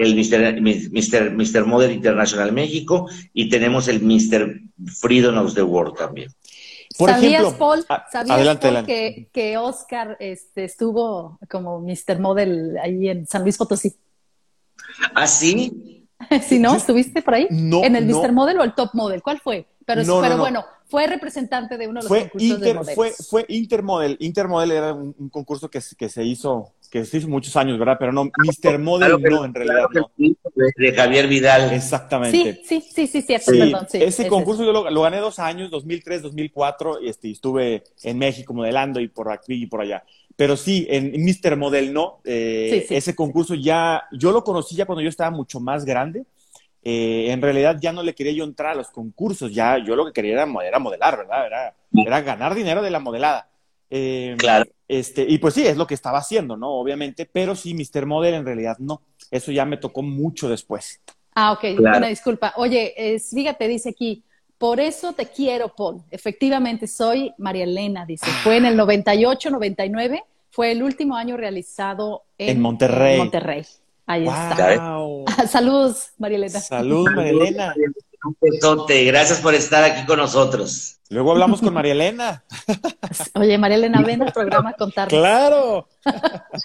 el 0.00 0.14
Mister, 0.14 0.60
Mister, 0.60 1.30
Mister 1.32 1.64
Model 1.64 1.92
International 1.92 2.52
México 2.52 3.08
y 3.34 3.48
tenemos 3.48 3.88
el 3.88 4.00
Mister 4.00 4.60
Freedom 5.00 5.36
of 5.38 5.54
the 5.54 5.62
World 5.62 5.96
también. 5.96 6.30
Por 6.96 7.10
¿Sabías, 7.10 7.42
ejemplo, 7.42 7.58
Paul, 7.58 7.84
¿sabías, 8.10 8.58
Paul, 8.58 8.86
Que, 8.86 9.28
que, 9.32 9.58
Oscar 9.58 10.16
este, 10.20 10.64
estuvo 10.64 11.38
como 11.48 11.80
Mister 11.80 12.18
Model 12.18 12.76
ahí 12.82 13.08
en 13.08 13.26
San 13.26 13.42
Luis 13.42 13.56
Potosí? 13.56 13.94
¿Ah, 15.14 15.26
sí? 15.26 15.99
¿Sí, 16.42 16.58
no? 16.58 16.74
¿Estuviste 16.74 17.22
por 17.22 17.34
ahí? 17.34 17.46
No. 17.50 17.84
¿En 17.84 17.96
el 17.96 18.06
Mister 18.06 18.32
Model 18.32 18.58
o 18.60 18.64
el 18.64 18.74
Top 18.74 18.90
Model? 18.92 19.22
¿Cuál 19.22 19.40
fue? 19.40 19.66
Pero, 19.86 20.20
pero 20.20 20.38
bueno, 20.38 20.64
fue 20.86 21.06
representante 21.06 21.76
de 21.76 21.88
uno 21.88 22.00
de 22.00 22.08
los 22.08 22.18
concursos 22.18 22.60
de 22.60 22.74
modelos. 22.74 22.94
Fue, 22.94 23.10
fue 23.12 23.44
Intermodel. 23.48 24.16
Intermodel 24.20 24.70
era 24.72 24.92
un, 24.92 25.30
concurso 25.30 25.68
que, 25.68 25.80
que, 25.96 26.08
se 26.08 26.22
hizo 26.24 26.72
que 26.90 27.04
se 27.04 27.18
hizo 27.18 27.28
muchos 27.28 27.56
años, 27.56 27.78
¿verdad? 27.78 27.96
Pero 27.98 28.12
no, 28.12 28.24
Mr. 28.24 28.78
Model 28.80 29.22
no, 29.22 29.44
en 29.44 29.54
realidad 29.54 29.86
no. 29.94 30.10
De, 30.16 30.92
Javier 30.92 31.28
Vidal. 31.28 31.72
Exactamente. 31.72 32.62
Sí, 32.64 32.80
sí, 32.82 33.06
sí, 33.06 33.06
sí, 33.06 33.22
sí, 33.22 33.34
perdón. 33.46 33.86
Sí, 33.88 34.02
ese 34.02 34.26
concurso 34.26 34.64
yo 34.64 34.72
lo, 34.72 35.02
gané 35.02 35.18
dos 35.18 35.38
años, 35.38 35.70
2003, 35.70 36.22
2004, 36.22 37.02
y 37.02 37.08
este, 37.08 37.30
estuve 37.30 37.84
en 38.02 38.18
México 38.18 38.52
modelando 38.52 38.98
y 39.00 39.06
por 39.06 39.30
aquí 39.30 39.62
y 39.62 39.66
por 39.66 39.82
allá. 39.82 40.02
Pero 40.34 40.56
sí, 40.56 40.86
en 40.90 41.12
Mr. 41.24 41.56
Model 41.56 41.92
no. 41.92 42.20
Eh, 42.24 42.86
ese 42.90 43.14
concurso 43.14 43.54
ya, 43.54 44.04
yo 44.10 44.32
lo 44.32 44.42
conocí 44.42 44.74
ya 44.74 44.86
cuando 44.86 45.02
yo 45.02 45.08
estaba 45.08 45.30
mucho 45.30 45.60
más 45.60 45.84
grande. 45.84 46.24
Eh, 46.82 47.30
en 47.30 47.42
realidad 47.42 47.76
ya 47.80 47.92
no 47.92 48.02
le 48.02 48.14
quería 48.14 48.32
yo 48.32 48.44
entrar 48.44 48.72
a 48.72 48.74
los 48.74 48.88
concursos, 48.88 49.52
ya 49.52 49.76
yo 49.78 49.94
lo 49.94 50.06
que 50.06 50.12
quería 50.12 50.32
era, 50.32 50.46
modelar, 50.46 51.18
¿verdad? 51.18 51.46
Era, 51.46 51.74
era, 51.92 52.20
ganar 52.22 52.54
dinero 52.54 52.80
de 52.80 52.90
la 52.90 53.00
modelada. 53.00 53.49
Eh, 53.90 54.36
claro. 54.38 54.70
Este, 54.88 55.24
y 55.28 55.38
pues 55.38 55.54
sí, 55.54 55.66
es 55.66 55.76
lo 55.76 55.86
que 55.86 55.94
estaba 55.94 56.18
haciendo, 56.18 56.56
¿no? 56.56 56.70
Obviamente, 56.70 57.28
pero 57.30 57.54
sí, 57.54 57.74
Mr. 57.74 58.06
Model 58.06 58.34
en 58.34 58.44
realidad 58.44 58.76
no. 58.78 59.02
Eso 59.30 59.52
ya 59.52 59.64
me 59.64 59.76
tocó 59.76 60.02
mucho 60.02 60.48
después. 60.48 61.00
Ah, 61.34 61.52
ok, 61.52 61.64
una 61.78 62.08
disculpa. 62.08 62.52
Oye, 62.56 63.18
fíjate, 63.18 63.68
dice 63.68 63.90
aquí, 63.90 64.24
por 64.60 64.78
eso 64.78 65.14
te 65.14 65.24
quiero, 65.24 65.74
Paul. 65.74 66.02
Efectivamente, 66.10 66.86
soy 66.86 67.32
María 67.38 67.64
Elena, 67.64 68.04
dice. 68.04 68.26
Fue 68.42 68.58
en 68.58 68.66
el 68.66 68.76
98, 68.76 69.48
99, 69.50 70.22
fue 70.50 70.72
el 70.72 70.82
último 70.82 71.16
año 71.16 71.38
realizado 71.38 72.24
en, 72.36 72.60
Monterrey. 72.60 73.16
Monterrey. 73.16 73.64
Ahí 74.04 74.24
está. 74.26 74.98
Saludos, 75.48 76.10
María 76.18 76.36
Elena. 76.36 76.60
Saludos, 76.60 77.14
María 77.14 77.30
Elena. 77.30 77.74
Un 78.24 78.36
besote, 78.40 79.04
gracias 79.04 79.40
por 79.40 79.54
estar 79.54 79.82
aquí 79.82 80.04
con 80.06 80.18
nosotros. 80.18 80.98
Luego 81.08 81.32
hablamos 81.32 81.60
con 81.60 81.74
María 81.74 81.92
Elena. 81.92 82.44
Oye, 83.34 83.58
María 83.58 83.78
Elena, 83.78 84.02
ven 84.02 84.22
al 84.22 84.32
programa 84.32 84.70
a 84.70 84.72
contarnos. 84.74 85.18
¡Claro! 85.18 85.88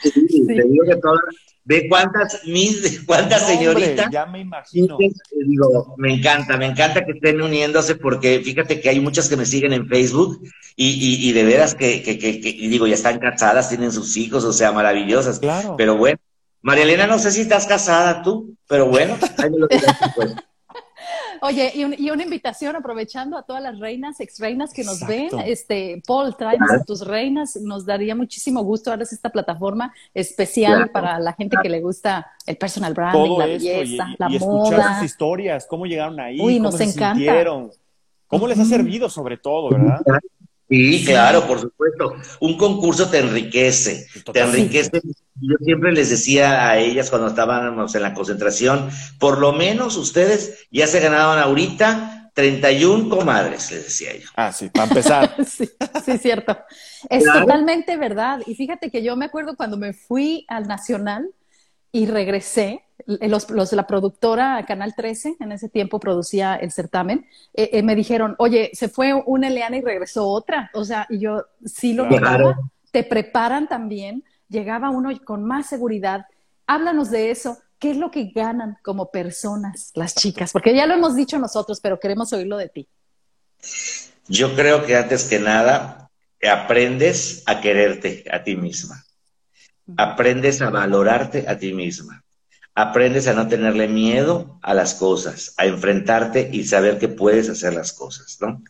Sí, 0.04 0.46
Te 0.46 0.54
digo 0.54 0.86
que 0.88 0.96
todas, 0.98 1.22
ve 1.64 1.88
cuántas, 1.90 2.42
mis, 2.46 3.04
cuántas 3.06 3.48
señoritas. 3.48 4.08
ya 4.12 4.26
me 4.28 4.40
imagino. 4.42 4.98
Digo, 5.00 5.96
me 5.98 6.14
encanta, 6.14 6.58
me 6.58 6.68
encanta 6.68 7.04
que 7.06 7.14
estén 7.14 7.42
uniéndose 7.42 7.96
porque 7.96 8.42
fíjate 8.44 8.82
que 8.82 8.90
hay 8.90 9.00
muchas 9.00 9.28
que 9.30 9.36
me 9.36 9.46
siguen 9.46 9.74
en 9.74 9.88
Facebook 9.88 10.42
y, 10.76 10.90
y, 10.90 11.30
y 11.30 11.32
de 11.32 11.44
veras 11.44 11.74
que, 11.74 12.04
que, 12.04 12.20
que, 12.20 12.40
que, 12.40 12.52
digo, 12.52 12.86
ya 12.86 12.94
están 12.96 13.18
casadas, 13.18 13.70
tienen 13.70 13.92
sus 13.92 14.16
hijos, 14.16 14.44
o 14.44 14.54
sea, 14.54 14.72
maravillosas. 14.72 15.40
Claro. 15.40 15.76
Pero 15.76 15.98
bueno, 15.98 16.20
María 16.62 16.84
Elena, 16.84 17.08
no 17.08 17.18
sé 17.18 17.32
si 17.32 17.42
estás 17.42 17.66
casada 17.66 18.22
tú, 18.22 18.56
pero 18.68 18.88
bueno, 18.88 19.18
ahí 19.38 19.50
me 19.50 19.58
lo 19.58 19.68
pues. 19.68 20.36
Oye, 21.42 21.72
y, 21.76 22.10
una 22.10 22.24
invitación 22.24 22.76
aprovechando 22.76 23.38
a 23.38 23.44
todas 23.44 23.62
las 23.62 23.80
reinas, 23.80 24.20
ex 24.20 24.40
reinas 24.40 24.74
que 24.74 24.84
nos 24.84 25.06
ven. 25.06 25.30
Este, 25.46 26.02
Paul, 26.06 26.36
tráenos 26.36 26.72
a 26.72 26.84
tus 26.84 27.06
reinas. 27.06 27.56
Nos 27.58 27.86
daría 27.86 28.16
muchísimo 28.16 28.64
gusto 28.64 28.90
darles 28.90 29.14
esta 29.14 29.30
plataforma 29.30 29.94
especial 30.14 30.90
para 30.92 31.20
la 31.20 31.34
gente 31.34 31.58
que 31.62 31.70
le 31.70 31.82
gusta 31.82 32.32
el 32.46 32.58
personal 32.58 32.94
branding, 32.94 33.38
la 33.38 33.46
belleza, 33.46 34.08
la 34.18 34.30
y 34.30 34.40
moda. 34.40 34.70
Escuchar 34.70 34.96
sus 34.96 35.06
historias, 35.06 35.68
cómo 35.70 35.86
llegaron 35.86 36.20
ahí, 36.20 36.40
Uy, 36.40 36.58
cómo 36.58 36.70
nos 36.70 36.78
se 36.78 36.84
encanta. 36.86 37.16
sintieron, 37.16 37.72
cómo 38.28 38.48
les 38.48 38.60
ha 38.60 38.66
servido 38.66 39.10
sobre 39.10 39.38
todo, 39.38 39.70
¿verdad? 39.70 40.02
Sí, 40.68 41.04
claro, 41.06 41.46
por 41.46 41.60
supuesto. 41.60 42.16
Un 42.40 42.58
concurso 42.58 43.10
te 43.10 43.20
enriquece, 43.20 44.08
te 44.34 44.40
enriquece. 44.40 45.02
Yo 45.42 45.56
siempre 45.64 45.92
les 45.92 46.10
decía 46.10 46.70
a 46.70 46.78
ellas 46.80 47.10
cuando 47.10 47.28
estábamos 47.28 47.94
en 47.94 48.02
la 48.02 48.14
concentración, 48.14 48.90
por 49.20 49.38
lo 49.38 49.54
menos 49.54 49.96
ustedes 49.98 50.68
ya 50.72 50.88
se 50.88 51.00
ganaban 51.00 51.40
ahorita 51.40 52.32
31 52.34 53.10
comadres, 53.10 53.72
les 53.72 53.86
decía 53.86 54.16
yo. 54.18 54.30
Ah, 54.36 54.52
sí, 54.52 54.70
para 54.70 54.88
empezar. 54.88 55.36
sí, 55.48 55.70
sí, 56.04 56.18
cierto. 56.18 56.58
Es 57.10 57.24
totalmente 57.24 57.96
verdad. 57.96 58.42
Y 58.46 58.56
fíjate 58.56 58.92
que 58.92 59.04
yo 59.04 59.16
me 59.16 59.26
acuerdo 59.26 59.56
cuando 59.56 59.78
me 59.78 59.94
fui 59.94 60.46
al 60.50 60.68
Nacional 60.68 61.30
y 61.94 62.08
regresé, 62.08 62.84
los, 63.06 63.50
los, 63.50 63.72
la 63.74 63.88
productora 63.88 64.64
Canal 64.68 64.96
13, 64.96 65.38
en 65.40 65.52
ese 65.52 65.70
tiempo 65.70 66.00
producía 66.00 66.56
el 66.56 66.72
certamen, 66.72 67.28
eh, 67.54 67.70
eh, 67.74 67.84
me 67.84 67.96
dijeron, 67.96 68.36
oye, 68.40 68.72
se 68.74 68.90
fue 68.90 69.14
una 69.14 69.48
Eliana 69.48 69.78
y 69.78 69.82
regresó 69.82 70.28
otra. 70.28 70.72
O 70.74 70.84
sea, 70.84 71.06
y 71.10 71.20
yo 71.20 71.46
sí 71.66 71.94
lo 71.94 72.08
notaba, 72.10 72.58
te 72.92 73.04
preparan 73.04 73.68
también, 73.68 74.24
llegaba 74.50 74.90
uno 74.90 75.12
con 75.24 75.44
más 75.44 75.68
seguridad. 75.68 76.26
Háblanos 76.68 77.12
de 77.12 77.32
eso. 77.32 77.58
¿Qué 77.78 77.92
es 77.92 77.98
lo 77.98 78.10
que 78.10 78.32
ganan 78.34 78.78
como 78.82 79.12
personas 79.12 79.92
las 79.96 80.16
chicas? 80.16 80.52
Porque 80.54 80.74
ya 80.74 80.86
lo 80.86 80.94
hemos 80.94 81.16
dicho 81.16 81.38
nosotros, 81.38 81.80
pero 81.82 82.00
queremos 82.00 82.32
oírlo 82.34 82.58
de 82.58 82.70
ti. 82.70 82.88
Yo 84.28 84.56
creo 84.56 84.86
que 84.86 84.96
antes 84.96 85.26
que 85.26 85.40
nada 85.40 86.10
aprendes 86.50 87.44
a 87.46 87.60
quererte 87.60 88.24
a 88.32 88.44
ti 88.44 88.56
misma. 88.56 89.04
Aprendes 89.98 90.62
a 90.62 90.70
valorarte 90.70 91.46
a 91.48 91.60
ti 91.60 91.74
misma 91.74 92.25
aprendes 92.76 93.28
a 93.28 93.34
no 93.34 93.48
tenerle 93.48 93.88
miedo 93.88 94.60
a 94.62 94.74
las 94.74 94.94
cosas, 94.94 95.54
a 95.58 95.66
enfrentarte 95.66 96.50
y 96.52 96.66
saber 96.66 97.00
que 97.00 97.08
puedes 97.08 97.50
hacer 97.50 97.74
las 97.74 97.94
cosas, 97.94 98.38
¿no? 98.42 98.62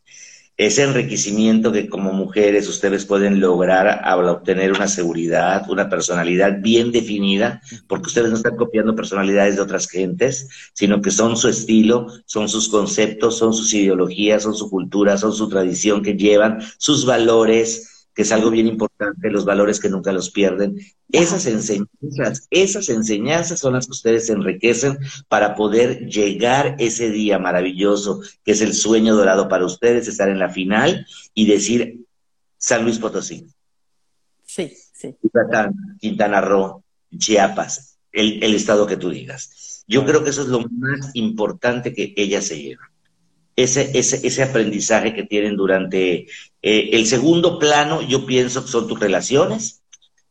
Ese 0.58 0.84
enriquecimiento 0.84 1.74
que 1.74 1.90
como 1.90 2.14
mujeres 2.14 2.70
ustedes 2.70 3.06
pueden 3.06 3.42
lograr 3.42 3.88
al 4.06 4.30
obtener 4.30 4.72
una 4.72 4.88
seguridad, 4.88 5.70
una 5.70 5.90
personalidad 5.90 6.62
bien 6.62 6.94
definida, 6.94 7.62
porque 7.88 8.08
ustedes 8.08 8.30
no 8.30 8.38
están 8.38 8.56
copiando 8.56 8.96
personalidades 8.96 9.58
de 9.58 9.64
otras 9.64 9.90
gentes, 9.90 10.72
sino 10.74 11.02
que 11.02 11.12
son 11.12 11.36
su 11.36 11.50
estilo, 11.50 12.08
son 12.26 12.48
sus 12.48 12.70
conceptos, 12.70 13.38
son 13.38 13.54
sus 13.54 13.74
ideologías, 13.74 14.44
son 14.44 14.56
su 14.56 14.70
cultura, 14.70 15.18
son 15.18 15.34
su 15.34 15.50
tradición 15.50 16.02
que 16.02 16.14
llevan, 16.14 16.62
sus 16.78 17.06
valores, 17.06 17.95
que 18.16 18.22
es 18.22 18.32
algo 18.32 18.50
bien 18.50 18.66
importante, 18.66 19.30
los 19.30 19.44
valores 19.44 19.80
que 19.80 19.90
nunca 19.90 20.14
los 20.14 20.32
pierden. 20.32 20.80
Esas 21.12 21.46
enseñanzas, 21.48 22.48
esas 22.50 22.88
enseñanzas 22.88 23.60
son 23.60 23.74
las 23.74 23.88
que 23.88 23.92
ustedes 23.92 24.30
enriquecen 24.30 24.98
para 25.28 25.54
poder 25.54 26.08
llegar 26.08 26.78
ese 26.80 27.12
día 27.12 27.38
maravilloso, 27.40 28.22
que 28.46 28.54
es 28.54 28.62
el 28.62 28.74
sueño 28.74 29.16
dorado 29.16 29.50
para 29.50 29.66
ustedes, 29.66 30.08
estar 30.08 30.30
en 30.30 30.40
la 30.40 30.50
final 30.50 31.06
y 31.34 31.46
decir 31.46 32.06
San 32.58 32.84
Luis 32.84 33.00
Potosí. 33.00 33.48
Sí, 34.46 34.72
sí. 34.94 35.14
Quintana 36.00 36.40
Roo, 36.40 36.84
Chiapas, 37.18 38.00
el, 38.14 38.42
el 38.42 38.56
estado 38.56 38.88
que 38.88 38.96
tú 38.96 39.10
digas. 39.10 39.84
Yo 39.88 40.06
creo 40.06 40.24
que 40.24 40.30
eso 40.30 40.42
es 40.42 40.48
lo 40.48 40.62
más 40.70 41.12
importante 41.14 41.94
que 41.94 42.14
ellas 42.16 42.46
se 42.46 42.62
llevan 42.62 42.95
ese, 43.56 43.92
ese, 43.98 44.26
ese 44.28 44.44
aprendizaje 44.44 45.14
que 45.14 45.24
tienen 45.24 45.56
durante 45.56 46.28
eh, 46.62 46.90
el 46.92 47.06
segundo 47.06 47.58
plano, 47.58 48.02
yo 48.02 48.26
pienso 48.26 48.64
que 48.64 48.72
son 48.72 48.88
tus 48.88 49.00
relaciones, 49.00 49.82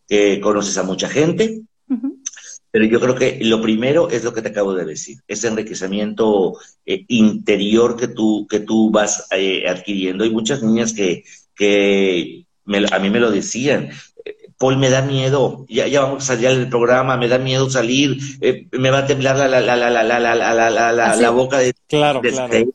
que 0.07 0.41
conoces 0.41 0.77
a 0.77 0.83
mucha 0.83 1.09
gente, 1.09 1.63
pero 2.71 2.85
yo 2.85 3.01
creo 3.01 3.15
que 3.15 3.39
lo 3.43 3.63
primero 3.63 4.11
es 4.11 4.25
lo 4.25 4.35
que 4.35 4.43
te 4.43 4.49
acabo 4.49 4.75
de 4.75 4.85
decir, 4.85 5.19
ese 5.29 5.49
enriquecimiento 5.49 6.59
eh, 6.85 7.05
interior 7.09 7.97
que 7.97 8.09
tú, 8.09 8.47
que 8.49 8.61
tú 8.61 8.91
vas 8.91 9.27
eh, 9.31 9.67
adquiriendo. 9.69 10.25
Hay 10.25 10.31
muchas 10.31 10.63
niñas 10.63 10.93
que, 10.93 11.25
que 11.55 12.45
a 12.91 12.99
mí 12.99 13.11
me 13.11 13.21
lo 13.21 13.31
decían, 13.31 13.91
Paul, 14.59 14.77
me 14.77 14.91
da 14.91 15.03
miedo, 15.03 15.65
ya, 15.69 15.87
ya 15.87 16.03
vamos 16.03 16.25
a 16.25 16.35
salir 16.35 16.49
del 16.51 16.69
programa, 16.69 17.17
me 17.17 17.29
da 17.29 17.39
miedo 17.39 17.71
salir, 17.71 18.19
me 18.73 18.91
va 18.91 18.99
a 18.99 19.07
temblar 19.07 19.37
la, 19.37 19.49
la, 19.49 19.61
la, 19.61 19.77
la, 19.77 19.91
la, 19.91 20.03
la, 20.03 20.35
la, 20.35 20.71
la, 20.71 20.93
la, 20.93 21.17
la 21.17 21.31
boca 21.31 21.59
de, 21.59 21.75
claro, 21.89 22.21
claro. 22.21 22.67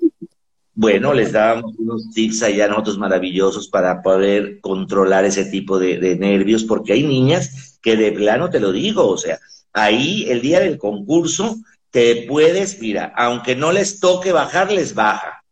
Bueno, 0.82 1.14
les 1.14 1.34
dábamos 1.34 1.78
unos 1.78 2.10
tips 2.12 2.42
allá 2.42 2.70
nosotros 2.70 2.98
maravillosos 2.98 3.68
para 3.68 4.02
poder 4.02 4.62
controlar 4.62 5.26
ese 5.26 5.44
tipo 5.44 5.78
de, 5.78 6.16
nervios, 6.16 6.64
porque 6.64 6.94
hay 6.94 7.04
niñas 7.04 7.78
que 7.82 7.98
de 7.98 8.14
plano 8.14 8.50
te 8.50 8.62
lo 8.62 8.72
digo, 8.72 9.06
o 9.06 9.18
sea, 9.18 9.40
ahí 9.74 10.26
el 10.30 10.40
día 10.40 10.62
del 10.62 10.78
concurso 10.78 11.58
te 11.92 12.26
puedes, 12.30 12.80
mira, 12.80 13.12
aunque 13.18 13.58
no 13.58 13.74
les 13.74 14.00
toque 14.00 14.32
bajar, 14.32 14.72
les 14.72 14.96
baja. 14.96 15.44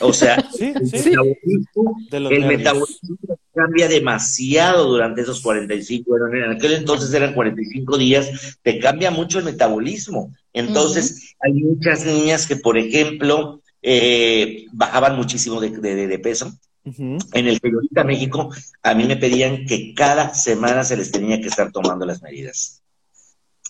O 0.00 0.12
sea, 0.12 0.36
el, 0.60 2.44
metabolismo, 2.46 3.16
cambia 3.52 3.88
demasiado 3.88 4.84
durante 4.84 5.22
esos 5.22 5.40
45, 5.40 6.08
bueno, 6.08 6.28
en 6.28 6.52
aquel 6.52 6.74
entonces 6.74 7.12
eran 7.12 7.34
45 7.34 7.98
días, 7.98 8.58
te 8.62 8.78
cambia 8.78 9.10
mucho 9.10 9.40
el 9.40 9.46
metabolismo. 9.46 10.32
Entonces, 10.52 11.34
hay 11.40 11.54
muchas 11.54 12.06
niñas 12.06 12.46
que, 12.46 12.54
por 12.54 12.78
ejemplo, 12.78 13.60
eh, 13.88 14.66
bajaban 14.72 15.14
muchísimo 15.14 15.60
de, 15.60 16.18
peso. 16.18 16.52
En 16.84 17.46
el 17.46 17.60
Periodista 17.60 18.02
México, 18.02 18.50
a 18.82 18.94
mí 18.94 19.04
me 19.04 19.16
pedían 19.16 19.64
que 19.64 19.94
cada 19.94 20.34
semana 20.34 20.82
se 20.82 20.96
les 20.96 21.12
tenía 21.12 21.40
que 21.40 21.46
estar 21.46 21.70
tomando 21.70 22.04
las 22.04 22.20
medidas. 22.20 22.82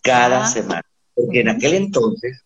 Cada 0.02 0.44
ah. 0.44 0.48
semana. 0.48 0.82
Porque 1.14 1.40
en 1.40 1.50
aquel 1.50 1.74
entonces, 1.74 2.42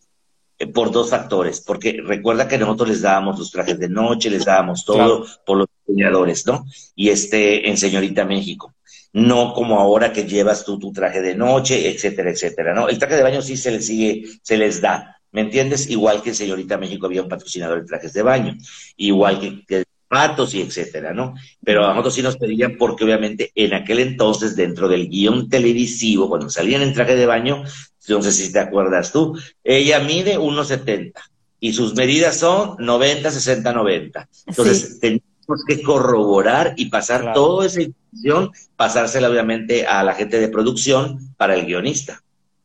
eh, 0.58 0.66
por 0.66 0.90
dos 0.90 1.10
factores, 1.10 1.60
porque 1.60 2.00
recuerda 2.04 2.48
que 2.48 2.58
nosotros 2.58 2.88
les 2.88 3.02
dábamos 3.02 3.38
los 3.38 3.52
trajes 3.52 3.78
de 3.78 3.88
noche, 3.88 4.30
les 4.30 4.44
dábamos 4.44 4.84
todo 4.84 5.24
por 5.46 5.58
los 5.58 5.68
diseñadores, 5.86 6.44
¿no? 6.46 6.64
Y 6.96 7.10
este 7.10 7.68
en 7.68 7.76
Señorita 7.76 8.24
México. 8.24 8.74
No 9.12 9.54
como 9.54 9.78
ahora 9.78 10.12
que 10.12 10.24
llevas 10.24 10.64
tú 10.64 10.76
tu 10.76 10.92
traje 10.92 11.20
de 11.20 11.36
noche, 11.36 11.88
etcétera, 11.88 12.30
etcétera, 12.30 12.74
¿no? 12.74 12.88
El 12.88 12.98
traje 12.98 13.14
de 13.14 13.22
baño 13.22 13.42
sí 13.42 13.56
se 13.56 13.70
les 13.70 13.86
sigue, 13.86 14.24
se 14.42 14.56
les 14.56 14.80
da, 14.80 15.19
¿Me 15.32 15.42
entiendes? 15.42 15.88
Igual 15.88 16.22
que 16.22 16.30
en 16.30 16.34
Señorita 16.34 16.78
México 16.78 17.06
había 17.06 17.22
un 17.22 17.28
patrocinador 17.28 17.80
de 17.80 17.86
trajes 17.86 18.12
de 18.12 18.22
baño, 18.22 18.56
igual 18.96 19.40
que, 19.40 19.84
patos 20.10 20.54
y 20.54 20.60
etcétera, 20.60 21.14
¿no? 21.14 21.34
Pero 21.62 21.84
a 21.84 21.90
nosotros 21.90 22.14
sí 22.14 22.22
nos 22.22 22.36
pedían 22.36 22.76
porque 22.76 23.04
obviamente 23.04 23.52
en 23.54 23.74
aquel 23.74 24.00
entonces, 24.00 24.56
dentro 24.56 24.88
del 24.88 25.08
guion 25.08 25.48
televisivo, 25.48 26.28
cuando 26.28 26.50
salían 26.50 26.82
en 26.82 26.92
traje 26.92 27.14
de 27.14 27.26
baño, 27.26 27.62
no 28.08 28.22
sé 28.22 28.32
si 28.32 28.52
te 28.52 28.58
acuerdas 28.58 29.12
tú, 29.12 29.38
ella 29.62 30.00
mide 30.00 30.36
1,70 30.36 31.12
y 31.60 31.74
sus 31.74 31.94
medidas 31.94 32.38
son 32.38 32.74
90, 32.80 33.30
60, 33.30 33.72
90. 33.72 34.28
Entonces, 34.46 34.98
tenemos 34.98 35.22
que 35.68 35.80
corroborar 35.80 36.74
y 36.76 36.86
pasar 36.86 37.32
toda 37.32 37.66
esa 37.66 37.82
información, 37.82 38.50
pasársela 38.74 39.30
obviamente 39.30 39.86
a 39.86 40.02
la 40.02 40.14
gente 40.14 40.40
de 40.40 40.48
producción 40.48 41.34
para 41.36 41.54
el 41.54 41.66
guionista. 41.66 42.20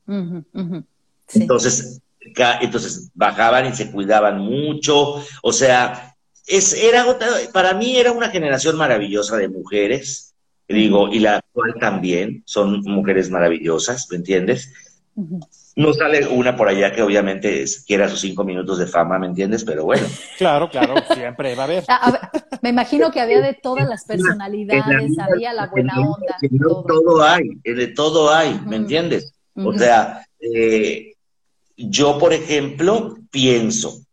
Entonces, 0.08 2.02
entonces 2.62 3.12
bajaban 3.14 3.68
y 3.68 3.74
se 3.74 3.92
cuidaban 3.92 4.40
mucho, 4.40 5.24
o 5.42 5.52
sea, 5.52 6.16
es, 6.48 6.74
era, 6.74 7.06
para 7.54 7.74
mí 7.74 7.98
era 7.98 8.12
una 8.12 8.30
generación 8.30 8.78
maravillosa 8.78 9.38
de 9.38 9.50
mujeres, 9.50 10.34
digo, 10.68 11.10
y 11.10 11.20
la 11.20 11.38
actual 11.38 11.76
también, 11.80 12.44
son 12.46 12.82
mujeres 12.82 13.30
maravillosas, 13.30 14.08
¿me 14.10 14.18
entiendes? 14.18 14.74
No 15.76 15.94
sale 15.94 16.28
una 16.28 16.56
por 16.56 16.70
allá 16.70 16.94
que 16.94 17.02
obviamente 17.02 17.66
quiera 17.86 18.08
sus 18.08 18.22
cinco 18.22 18.44
minutos 18.44 18.78
de 18.78 18.88
fama, 18.88 19.20
¿me 19.20 19.28
entiendes? 19.28 19.64
Pero 19.64 19.84
bueno. 19.84 20.08
Claro, 20.38 20.70
claro, 20.70 20.96
siempre 21.14 21.56
va 21.56 21.64
a 21.64 21.66
haber. 21.66 21.84
me 22.62 22.70
imagino 22.70 23.12
que 23.12 23.22
había 23.22 23.42
de 23.42 23.54
todas 23.54 23.88
las 23.88 24.06
personalidades, 24.06 25.18
había 25.20 25.54
la 25.54 25.68
buena 25.68 26.00
onda. 26.00 26.38
todo. 26.60 27.24
hay, 27.24 27.50
de 27.64 27.88
todo 27.88 28.34
hay, 28.34 28.60
¿me 28.66 28.76
entiendes? 28.76 29.34
O 29.56 29.74
sea, 29.74 30.26
eh, 30.40 31.15
yo, 31.78 32.18
por 32.18 32.34
ejemplo, 32.34 33.18
pienso, 33.32 34.06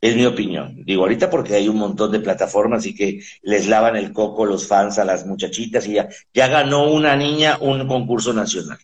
es 0.00 0.16
mi 0.16 0.26
opinión, 0.26 0.84
digo 0.84 1.02
ahorita 1.02 1.30
porque 1.30 1.54
hay 1.54 1.68
un 1.68 1.76
montón 1.76 2.12
de 2.12 2.20
plataformas 2.20 2.84
y 2.86 2.94
que 2.94 3.22
les 3.42 3.68
lavan 3.68 3.96
el 3.96 4.12
coco 4.12 4.44
los 4.44 4.66
fans 4.66 4.98
a 4.98 5.04
las 5.04 5.24
muchachitas 5.24 5.86
y 5.86 5.94
ya, 5.94 6.08
ya 6.32 6.48
ganó 6.48 6.90
una 6.92 7.16
niña 7.16 7.56
un 7.60 7.86
concurso 7.88 8.32
nacional. 8.32 8.78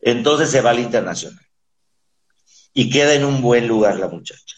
Entonces 0.00 0.50
se 0.50 0.60
va 0.60 0.70
al 0.70 0.78
internacional. 0.80 1.44
Y 2.72 2.88
queda 2.90 3.14
en 3.14 3.24
un 3.24 3.42
buen 3.42 3.66
lugar 3.66 3.98
la 3.98 4.08
muchacha. 4.08 4.56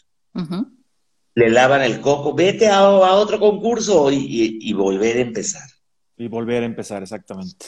Le 1.35 1.49
lavan 1.49 1.83
el 1.83 2.01
coco, 2.01 2.35
vete 2.35 2.69
a, 2.69 2.91
otro 2.91 3.41
concurso 3.41 4.11
y, 4.13 4.73
volver 4.75 5.17
a 5.17 5.21
empezar. 5.21 5.69
Y 6.17 6.29
volver 6.29 6.63
a 6.63 6.67
empezar, 6.67 7.03
exactamente. 7.03 7.67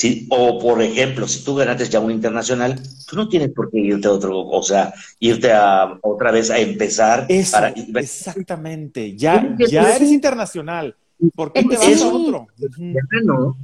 Sí, 0.00 0.26
o 0.30 0.58
por 0.58 0.80
ejemplo, 0.80 1.28
si 1.28 1.44
tú 1.44 1.56
ganaste 1.56 1.86
ya 1.86 2.00
un 2.00 2.10
internacional, 2.10 2.80
tú 3.06 3.16
no 3.16 3.28
tienes 3.28 3.50
por 3.50 3.70
qué 3.70 3.80
irte 3.80 4.08
a 4.08 4.12
otro, 4.12 4.48
o 4.48 4.62
sea, 4.62 4.94
irte 5.18 5.52
a 5.52 5.98
otra 6.00 6.30
vez 6.30 6.48
a 6.50 6.58
empezar. 6.58 7.28
para... 7.52 7.68
Exactamente, 7.68 9.14
ya, 9.14 9.54
ya 9.68 9.94
eres 9.94 10.10
internacional. 10.10 10.96
¿Por 11.34 11.52
qué 11.52 11.64
te 11.64 11.76
vas 11.76 12.00
a 12.00 12.08
otro? 12.08 12.46
No, 13.24 13.58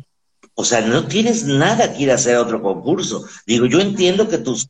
o 0.52 0.62
sea, 0.62 0.82
no 0.82 1.06
tienes 1.06 1.46
nada 1.46 1.94
que 1.94 2.02
ir 2.02 2.10
a 2.10 2.16
hacer 2.16 2.36
a 2.36 2.42
otro 2.42 2.60
concurso. 2.60 3.24
Digo, 3.46 3.64
yo 3.64 3.80
entiendo 3.80 4.28
que 4.28 4.36
tus, 4.36 4.68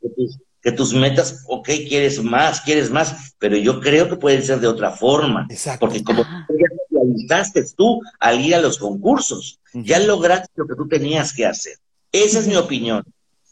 que 0.61 0.71
tus, 0.71 0.93
metas, 0.93 1.43
ok, 1.49 1.67
quieres 1.89 2.23
más, 2.23 2.61
quieres 2.61 2.89
más, 2.89 3.35
pero 3.39 3.57
yo 3.57 3.81
creo 3.81 4.07
que 4.07 4.15
pueden 4.15 4.41
ser 4.41 4.61
de 4.61 4.67
otra 4.67 4.91
forma. 4.91 5.45
Exacto. 5.49 5.85
Porque 5.85 6.01
como 6.01 6.23
ya 6.23 6.76
realizaste 6.97 7.65
tú 7.75 8.01
al 8.19 8.41
ir 8.41 8.55
a 8.55 8.61
los 8.61 8.77
concursos, 8.77 9.59
ya 9.73 9.99
lograste 9.99 10.49
lo 10.55 10.67
que 10.67 10.75
tú 10.75 10.87
tenías 10.87 11.33
que 11.33 11.45
hacer. 11.45 11.77
Esa 12.11 12.39
es 12.39 12.47
mi 12.47 12.55
opinión. 12.55 13.03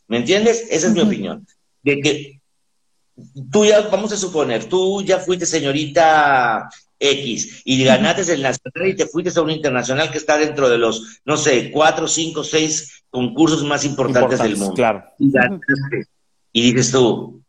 ¿Me 0.08 0.18
entiendes? 0.18 0.68
Esa 0.70 0.88
es 0.88 0.94
mi 0.94 1.02
opinión. 1.02 1.48
De 1.84 2.00
que 2.00 2.42
tú 3.52 3.66
ya, 3.66 3.82
vamos 3.82 4.12
a 4.12 4.18
suponer, 4.18 4.66
tú 4.66 5.02
ya 5.02 5.20
fuiste 5.20 5.46
señorita 5.46 6.70
X 7.00 7.62
y 7.66 7.84
ganaste 7.84 8.34
el 8.34 8.42
nacional 8.42 8.90
y 8.90 8.96
te 8.96 9.08
fuiste 9.08 9.38
a 9.38 9.44
un 9.44 9.52
internacional 9.52 10.12
que 10.12 10.18
está 10.18 10.38
dentro 10.38 10.70
de 10.70 10.78
los, 10.78 11.20
no 11.26 11.38
sé, 11.38 11.72
cuatro, 11.72 12.08
cinco, 12.08 12.44
seis 12.44 13.04
concursos 13.10 13.64
más 13.64 13.86
importantes, 13.86 14.40
del 14.40 14.58
mundo. 14.58 14.74
Claro. 14.74 15.04
Y, 16.52 16.74
dices 16.74 16.92
tú, 16.92 17.42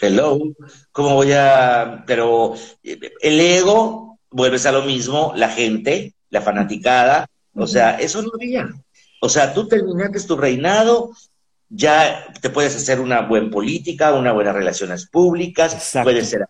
hello, 0.00 0.38
¿cómo 0.92 1.14
voy 1.14 1.32
a...? 1.32 2.04
Pero 2.06 2.54
el 2.82 3.40
ego, 3.40 4.09
vuelves 4.30 4.66
a 4.66 4.72
lo 4.72 4.82
mismo, 4.82 5.32
la 5.36 5.48
gente, 5.48 6.14
la 6.30 6.40
fanaticada, 6.40 7.28
o 7.54 7.66
sea, 7.66 7.98
eso 7.98 8.22
no 8.22 8.30
había. 8.34 8.70
O 9.20 9.28
sea, 9.28 9.52
tú 9.52 9.68
terminaste 9.68 10.20
tu 10.20 10.36
reinado, 10.36 11.10
ya 11.68 12.32
te 12.40 12.50
puedes 12.50 12.74
hacer 12.74 13.00
una 13.00 13.22
buena 13.22 13.50
política, 13.50 14.14
una 14.14 14.32
buena 14.32 14.52
relaciones 14.52 15.06
públicas, 15.06 15.92
puedes 16.02 16.28
ser 16.28 16.46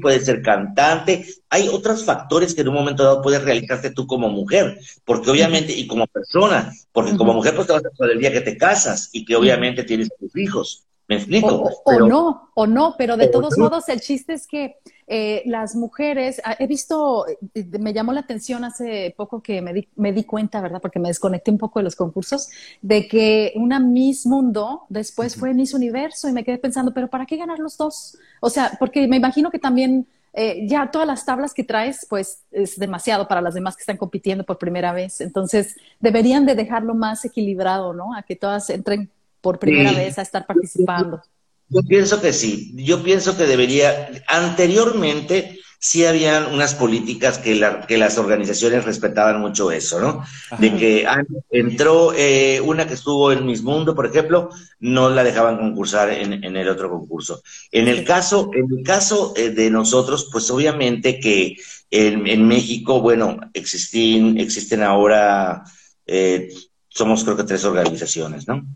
puede 0.00 0.20
ser 0.20 0.42
cantante. 0.42 1.26
Hay 1.48 1.68
otros 1.68 2.04
factores 2.04 2.54
que 2.54 2.62
en 2.62 2.68
un 2.68 2.74
momento 2.74 3.04
dado 3.04 3.22
puedes 3.22 3.42
realizarte 3.42 3.90
tú 3.90 4.06
como 4.06 4.28
mujer, 4.28 4.78
porque 5.04 5.30
obviamente, 5.30 5.72
y 5.72 5.86
como 5.86 6.06
persona, 6.06 6.72
porque 6.92 7.16
como 7.16 7.34
mujer 7.34 7.54
pues 7.54 7.66
te 7.66 7.72
vas 7.72 7.84
a 7.84 7.90
pasar 7.90 8.10
el 8.10 8.18
día 8.18 8.32
que 8.32 8.40
te 8.40 8.56
casas 8.56 9.10
y 9.12 9.24
que 9.24 9.36
obviamente 9.36 9.84
tienes 9.84 10.10
tus 10.18 10.36
hijos. 10.36 10.84
¿Me 11.10 11.16
explico? 11.16 11.68
O, 11.82 12.06
no, 12.06 12.52
o 12.54 12.68
no, 12.68 12.94
pero 12.96 13.16
de 13.16 13.26
todos 13.26 13.58
modos 13.58 13.88
el 13.88 14.00
chiste 14.00 14.32
es 14.32 14.46
que 14.46 14.76
eh, 15.08 15.42
las 15.44 15.74
mujeres, 15.74 16.40
ah, 16.44 16.54
he 16.56 16.68
visto, 16.68 17.26
eh, 17.28 17.66
me 17.80 17.92
llamó 17.92 18.12
la 18.12 18.20
atención 18.20 18.62
hace 18.62 19.12
poco 19.16 19.42
que 19.42 19.60
me 19.60 19.72
di, 19.72 19.88
me 19.96 20.12
di, 20.12 20.22
cuenta, 20.22 20.60
¿verdad? 20.60 20.80
Porque 20.80 21.00
me 21.00 21.08
desconecté 21.08 21.50
un 21.50 21.58
poco 21.58 21.80
de 21.80 21.82
los 21.82 21.96
concursos, 21.96 22.48
de 22.80 23.08
que 23.08 23.52
una 23.56 23.80
Miss 23.80 24.24
Mundo 24.24 24.82
después 24.88 25.34
fue 25.34 25.52
Miss 25.52 25.74
Universo 25.74 26.28
y 26.28 26.32
me 26.32 26.44
quedé 26.44 26.58
pensando, 26.58 26.94
pero 26.94 27.08
¿para 27.08 27.26
qué 27.26 27.36
ganar 27.36 27.58
los 27.58 27.76
dos? 27.76 28.16
O 28.40 28.48
sea, 28.48 28.76
porque 28.78 29.08
me 29.08 29.16
imagino 29.16 29.50
que 29.50 29.58
también 29.58 30.06
eh, 30.32 30.64
ya 30.68 30.92
todas 30.92 31.08
las 31.08 31.24
tablas 31.24 31.54
que 31.54 31.64
traes, 31.64 32.06
pues 32.08 32.44
es 32.52 32.78
demasiado 32.78 33.26
para 33.26 33.40
las 33.40 33.54
demás 33.54 33.74
que 33.74 33.82
están 33.82 33.96
compitiendo 33.96 34.44
por 34.44 34.58
primera 34.58 34.92
vez. 34.92 35.20
Entonces, 35.20 35.74
deberían 35.98 36.46
de 36.46 36.54
dejarlo 36.54 36.94
más 36.94 37.24
equilibrado, 37.24 37.94
¿no? 37.94 38.14
A 38.14 38.22
que 38.22 38.36
todas 38.36 38.70
entren 38.70 39.10
por 39.40 39.58
primera 39.58 39.92
vez 39.92 40.18
a 40.18 40.22
estar 40.22 40.46
participando. 40.46 41.22
Yo 41.68 41.82
pienso 41.82 42.20
que 42.20 42.32
sí, 42.32 42.72
yo 42.74 43.02
pienso 43.02 43.36
que 43.36 43.46
debería, 43.46 44.10
anteriormente 44.26 45.60
sí 45.82 46.04
habían 46.04 46.52
unas 46.52 46.74
políticas 46.74 47.38
que, 47.38 47.54
la, 47.54 47.86
que 47.86 47.96
las 47.96 48.18
organizaciones 48.18 48.84
respetaban 48.84 49.40
mucho 49.40 49.72
eso, 49.72 49.98
¿no? 49.98 50.24
De 50.58 50.76
que 50.76 51.06
ah, 51.06 51.22
entró 51.48 52.12
eh, 52.14 52.60
una 52.60 52.86
que 52.86 52.94
estuvo 52.94 53.32
en 53.32 53.46
Miss 53.46 53.62
Mundo, 53.62 53.94
por 53.94 54.04
ejemplo, 54.04 54.50
no 54.78 55.08
la 55.08 55.24
dejaban 55.24 55.56
concursar 55.56 56.10
en, 56.10 56.44
el 56.44 56.68
otro 56.68 56.90
concurso. 56.90 57.42
En 57.72 57.88
el 57.88 58.04
caso, 58.04 58.50
en 58.52 58.66
el 58.78 58.84
caso 58.84 59.32
eh, 59.36 59.50
de 59.50 59.70
nosotros, 59.70 60.28
pues 60.30 60.50
obviamente 60.50 61.18
que 61.18 61.56
en, 61.90 62.46
México, 62.46 63.00
bueno, 63.00 63.38
existen, 63.54 64.38
existen 64.38 64.82
ahora, 64.82 65.64
eh, 66.06 66.52
somos 66.88 67.24
creo 67.24 67.38
que 67.38 67.44
tres 67.44 67.64
organizaciones, 67.64 68.46
¿no? 68.46 68.66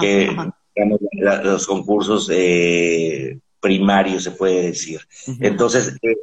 Que 0.00 0.36
los 1.42 1.66
concursos 1.66 2.30
eh, 2.32 3.38
primarios, 3.60 4.24
se 4.24 4.30
puede 4.32 4.62
decir. 4.62 5.00
Entonces, 5.40 5.96
eh, 6.02 6.16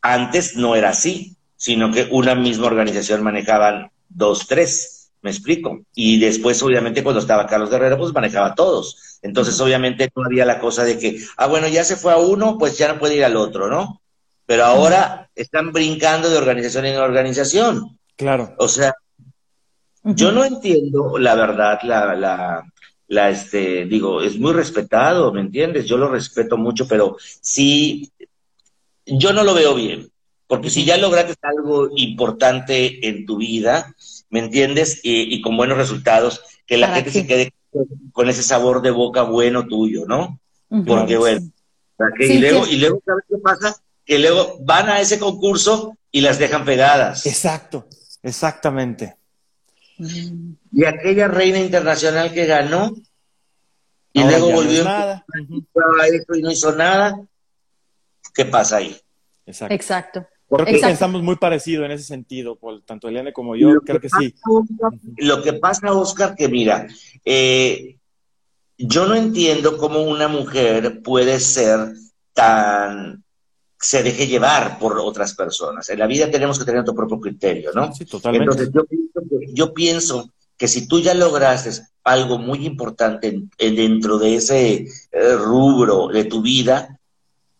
antes 0.00 0.56
no 0.56 0.74
era 0.74 0.90
así, 0.90 1.36
sino 1.56 1.90
que 1.92 2.08
una 2.10 2.34
misma 2.34 2.66
organización 2.66 3.22
manejaban 3.22 3.90
dos, 4.08 4.46
tres, 4.46 5.10
me 5.22 5.30
explico. 5.30 5.80
Y 5.94 6.18
después, 6.18 6.62
obviamente, 6.62 7.02
cuando 7.02 7.20
estaba 7.20 7.46
Carlos 7.46 7.70
Guerrero, 7.70 7.98
pues 7.98 8.12
manejaba 8.12 8.54
todos. 8.54 9.18
Entonces, 9.22 9.60
obviamente, 9.60 10.10
no 10.14 10.24
había 10.24 10.44
la 10.44 10.60
cosa 10.60 10.84
de 10.84 10.98
que, 10.98 11.20
ah, 11.36 11.46
bueno, 11.46 11.68
ya 11.68 11.84
se 11.84 11.96
fue 11.96 12.12
a 12.12 12.18
uno, 12.18 12.56
pues 12.58 12.78
ya 12.78 12.92
no 12.92 12.98
puede 12.98 13.16
ir 13.16 13.24
al 13.24 13.36
otro, 13.36 13.68
¿no? 13.68 14.00
Pero 14.46 14.64
ahora 14.64 15.28
están 15.34 15.72
brincando 15.72 16.30
de 16.30 16.38
organización 16.38 16.86
en 16.86 16.98
organización. 16.98 17.98
Claro. 18.16 18.54
O 18.58 18.68
sea, 18.68 18.94
yo 20.14 20.32
no 20.32 20.44
entiendo, 20.44 21.18
la 21.18 21.34
verdad, 21.34 21.80
la, 21.82 22.14
la, 22.14 22.64
la, 23.08 23.30
este, 23.30 23.84
digo, 23.84 24.22
es 24.22 24.38
muy 24.38 24.52
respetado, 24.52 25.32
¿me 25.32 25.40
entiendes? 25.40 25.86
Yo 25.86 25.96
lo 25.96 26.08
respeto 26.08 26.56
mucho, 26.56 26.88
pero 26.88 27.16
sí, 27.40 28.10
yo 29.04 29.32
no 29.32 29.44
lo 29.44 29.54
veo 29.54 29.74
bien, 29.74 30.10
porque 30.46 30.70
si 30.70 30.84
ya 30.84 30.96
lograste 30.96 31.34
algo 31.42 31.90
importante 31.96 33.06
en 33.06 33.26
tu 33.26 33.36
vida, 33.36 33.94
¿me 34.30 34.40
entiendes? 34.40 35.00
Y, 35.02 35.40
con 35.42 35.56
buenos 35.56 35.76
resultados, 35.76 36.42
que 36.66 36.78
la 36.78 36.88
gente 36.88 37.10
se 37.10 37.26
quede 37.26 37.52
con 38.12 38.28
ese 38.28 38.42
sabor 38.42 38.82
de 38.82 38.90
boca 38.90 39.22
bueno 39.22 39.66
tuyo, 39.66 40.06
¿no? 40.06 40.40
Porque 40.86 41.16
bueno, 41.16 41.50
y, 42.18 42.38
luego, 42.38 42.66
y 42.66 42.76
luego, 42.76 43.02
¿sabes 43.04 43.24
qué 43.28 43.36
pasa? 43.38 43.76
Que 44.04 44.18
luego 44.18 44.58
van 44.60 44.88
a 44.88 45.00
ese 45.00 45.18
concurso 45.18 45.96
y 46.10 46.20
las 46.22 46.38
dejan 46.38 46.64
pegadas. 46.64 47.26
Exacto, 47.26 47.86
exactamente. 48.22 49.17
Y 49.98 50.84
aquella 50.84 51.28
reina 51.28 51.58
internacional 51.58 52.32
que 52.32 52.46
ganó 52.46 52.94
y 54.12 54.22
luego 54.22 54.52
volvió 54.52 54.84
nada. 54.84 55.24
y 56.34 56.42
no 56.42 56.50
hizo 56.50 56.74
nada, 56.74 57.20
¿qué 58.34 58.44
pasa 58.44 58.76
ahí? 58.76 58.96
Exacto. 59.46 59.74
Exacto. 59.74 60.26
Porque 60.48 60.78
pensamos 60.80 61.22
muy 61.22 61.36
parecido 61.36 61.84
en 61.84 61.90
ese 61.90 62.04
sentido, 62.04 62.58
tanto 62.86 63.08
Eliane 63.08 63.34
como 63.34 63.54
yo, 63.54 63.80
creo 63.84 64.00
que, 64.00 64.08
sí. 64.08 64.34
lo 65.18 65.42
que 65.42 65.52
pasa, 65.52 65.92
Oscar, 65.92 66.34
que 66.34 66.48
mira, 66.48 66.86
eh, 67.22 67.98
yo 68.78 69.06
no 69.06 69.14
entiendo 69.14 69.76
cómo 69.76 70.00
una 70.00 70.26
mujer 70.26 71.02
puede 71.02 71.38
ser 71.40 71.92
tan 72.32 73.22
se 73.80 74.02
deje 74.02 74.26
llevar 74.26 74.78
por 74.78 74.98
otras 74.98 75.34
personas. 75.34 75.88
En 75.88 76.00
la 76.00 76.06
vida 76.06 76.30
tenemos 76.30 76.58
que 76.58 76.64
tener 76.64 76.78
nuestro 76.78 76.94
propio 76.94 77.20
criterio, 77.20 77.70
¿no? 77.72 77.92
Sí, 77.94 78.04
totalmente. 78.06 78.64
Entonces 78.64 78.70
yo 78.74 78.82
pienso 79.74 80.30
que, 80.56 80.68
si 80.68 80.86
tú 80.86 81.00
ya 81.00 81.14
lograste 81.14 81.82
algo 82.04 82.38
muy 82.38 82.66
importante 82.66 83.42
dentro 83.58 84.18
de 84.18 84.36
ese 84.36 84.88
eh, 85.12 85.36
rubro 85.36 86.08
de 86.08 86.24
tu 86.24 86.42
vida, 86.42 86.98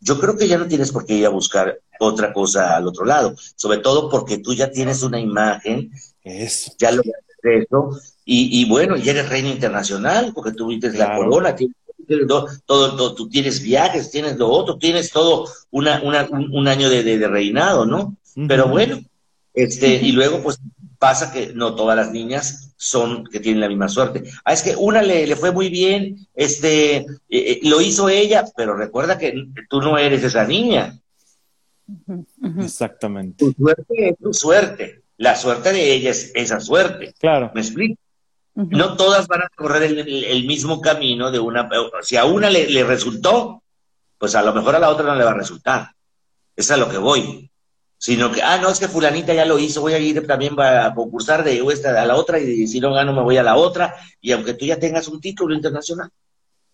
yo 0.00 0.18
creo 0.18 0.36
que 0.36 0.48
ya 0.48 0.58
no 0.58 0.66
tienes 0.66 0.92
por 0.92 1.04
qué 1.04 1.14
ir 1.14 1.26
a 1.26 1.30
buscar 1.30 1.80
otra 2.00 2.32
cosa 2.32 2.76
al 2.76 2.86
otro 2.86 3.04
lado, 3.04 3.34
sobre 3.56 3.78
todo 3.78 4.08
porque 4.08 4.38
tú 4.38 4.54
ya 4.54 4.70
tienes 4.70 5.02
una 5.02 5.18
imagen, 5.18 5.90
eso. 6.22 6.72
ya 6.78 6.92
lograste 6.92 7.58
eso, 7.58 7.98
y, 8.24 8.60
y 8.60 8.68
bueno, 8.68 8.96
ya 8.96 9.12
eres 9.12 9.28
reina 9.28 9.48
internacional, 9.48 10.32
porque 10.34 10.52
tú 10.52 10.68
viste 10.68 10.92
la 10.92 11.16
corona, 11.16 11.54
tienes 11.54 11.74
todo, 12.66 13.14
tú 13.14 13.28
tienes 13.28 13.62
viajes, 13.62 14.10
tienes 14.10 14.36
lo 14.36 14.48
otro, 14.48 14.78
tienes 14.78 15.10
todo 15.10 15.48
una, 15.70 16.02
un, 16.02 16.68
año 16.68 16.88
de, 16.88 17.28
reinado, 17.28 17.84
¿no? 17.84 18.16
Pero 18.46 18.68
bueno, 18.68 19.00
este, 19.52 19.94
y 19.94 20.12
luego 20.12 20.42
pues 20.42 20.58
pasa 20.98 21.32
que 21.32 21.52
no 21.54 21.74
todas 21.74 21.96
las 21.96 22.10
niñas 22.10 22.74
son 22.76 23.24
que 23.24 23.40
tienen 23.40 23.60
la 23.60 23.68
misma 23.68 23.88
suerte. 23.88 24.24
Ah, 24.44 24.52
es 24.52 24.62
que 24.62 24.76
una 24.76 25.02
le, 25.02 25.26
le 25.26 25.36
fue 25.36 25.52
muy 25.52 25.68
bien, 25.68 26.26
este, 26.34 26.96
eh, 26.96 27.06
eh, 27.28 27.60
lo 27.62 27.80
hizo 27.80 28.08
ella, 28.08 28.44
pero 28.56 28.76
recuerda 28.76 29.18
que 29.18 29.34
tú 29.68 29.80
no 29.80 29.98
eres 29.98 30.22
esa 30.24 30.44
niña. 30.44 30.98
Exactamente. 32.58 33.44
Tu 33.44 33.52
suerte 33.52 34.08
es 34.08 34.18
tu 34.18 34.32
suerte. 34.32 35.02
La 35.16 35.34
suerte 35.34 35.72
de 35.72 35.92
ella 35.92 36.10
es 36.10 36.30
esa 36.34 36.60
suerte. 36.60 37.14
Claro. 37.18 37.50
¿Me 37.54 37.60
explico? 37.60 38.00
No 38.54 38.96
todas 38.96 39.28
van 39.28 39.42
a 39.42 39.48
correr 39.54 39.84
el, 39.84 40.46
mismo 40.46 40.80
camino 40.80 41.30
de 41.30 41.38
una... 41.38 41.68
Si 42.02 42.16
a 42.16 42.24
una 42.24 42.50
le, 42.50 42.82
resultó, 42.82 43.62
pues 44.18 44.34
a 44.34 44.42
lo 44.42 44.52
mejor 44.52 44.74
a 44.74 44.80
la 44.80 44.90
otra 44.90 45.06
no 45.06 45.14
le 45.14 45.24
va 45.24 45.30
a 45.30 45.34
resultar. 45.34 45.92
Es 46.56 46.70
a 46.72 46.76
lo 46.76 46.88
que 46.88 46.98
voy. 46.98 47.50
Sino 47.98 48.30
que, 48.30 48.42
ah, 48.42 48.58
no, 48.58 48.70
es 48.70 48.78
que 48.78 48.86
fulanita 48.86 49.34
ya 49.34 49.44
lo 49.44 49.58
hizo, 49.58 49.80
voy 49.80 49.92
a 49.92 49.98
ir 49.98 50.24
también 50.24 50.54
a 50.58 50.94
concursar 50.94 51.42
de 51.42 51.58
esta 51.72 52.00
a 52.00 52.06
la 52.06 52.14
otra 52.14 52.38
y 52.38 52.68
si 52.68 52.78
no 52.78 52.92
gano 52.92 53.12
me 53.12 53.22
voy 53.22 53.36
a 53.36 53.42
la 53.42 53.56
otra. 53.56 53.96
Y 54.20 54.30
aunque 54.30 54.54
tú 54.54 54.64
ya 54.64 54.78
tengas 54.78 55.08
un 55.08 55.20
título 55.20 55.54
internacional. 55.54 56.08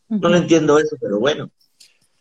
No 0.08 0.28
lo 0.28 0.36
entiendo 0.36 0.78
eso, 0.78 0.96
pero 1.00 1.18
bueno, 1.18 1.50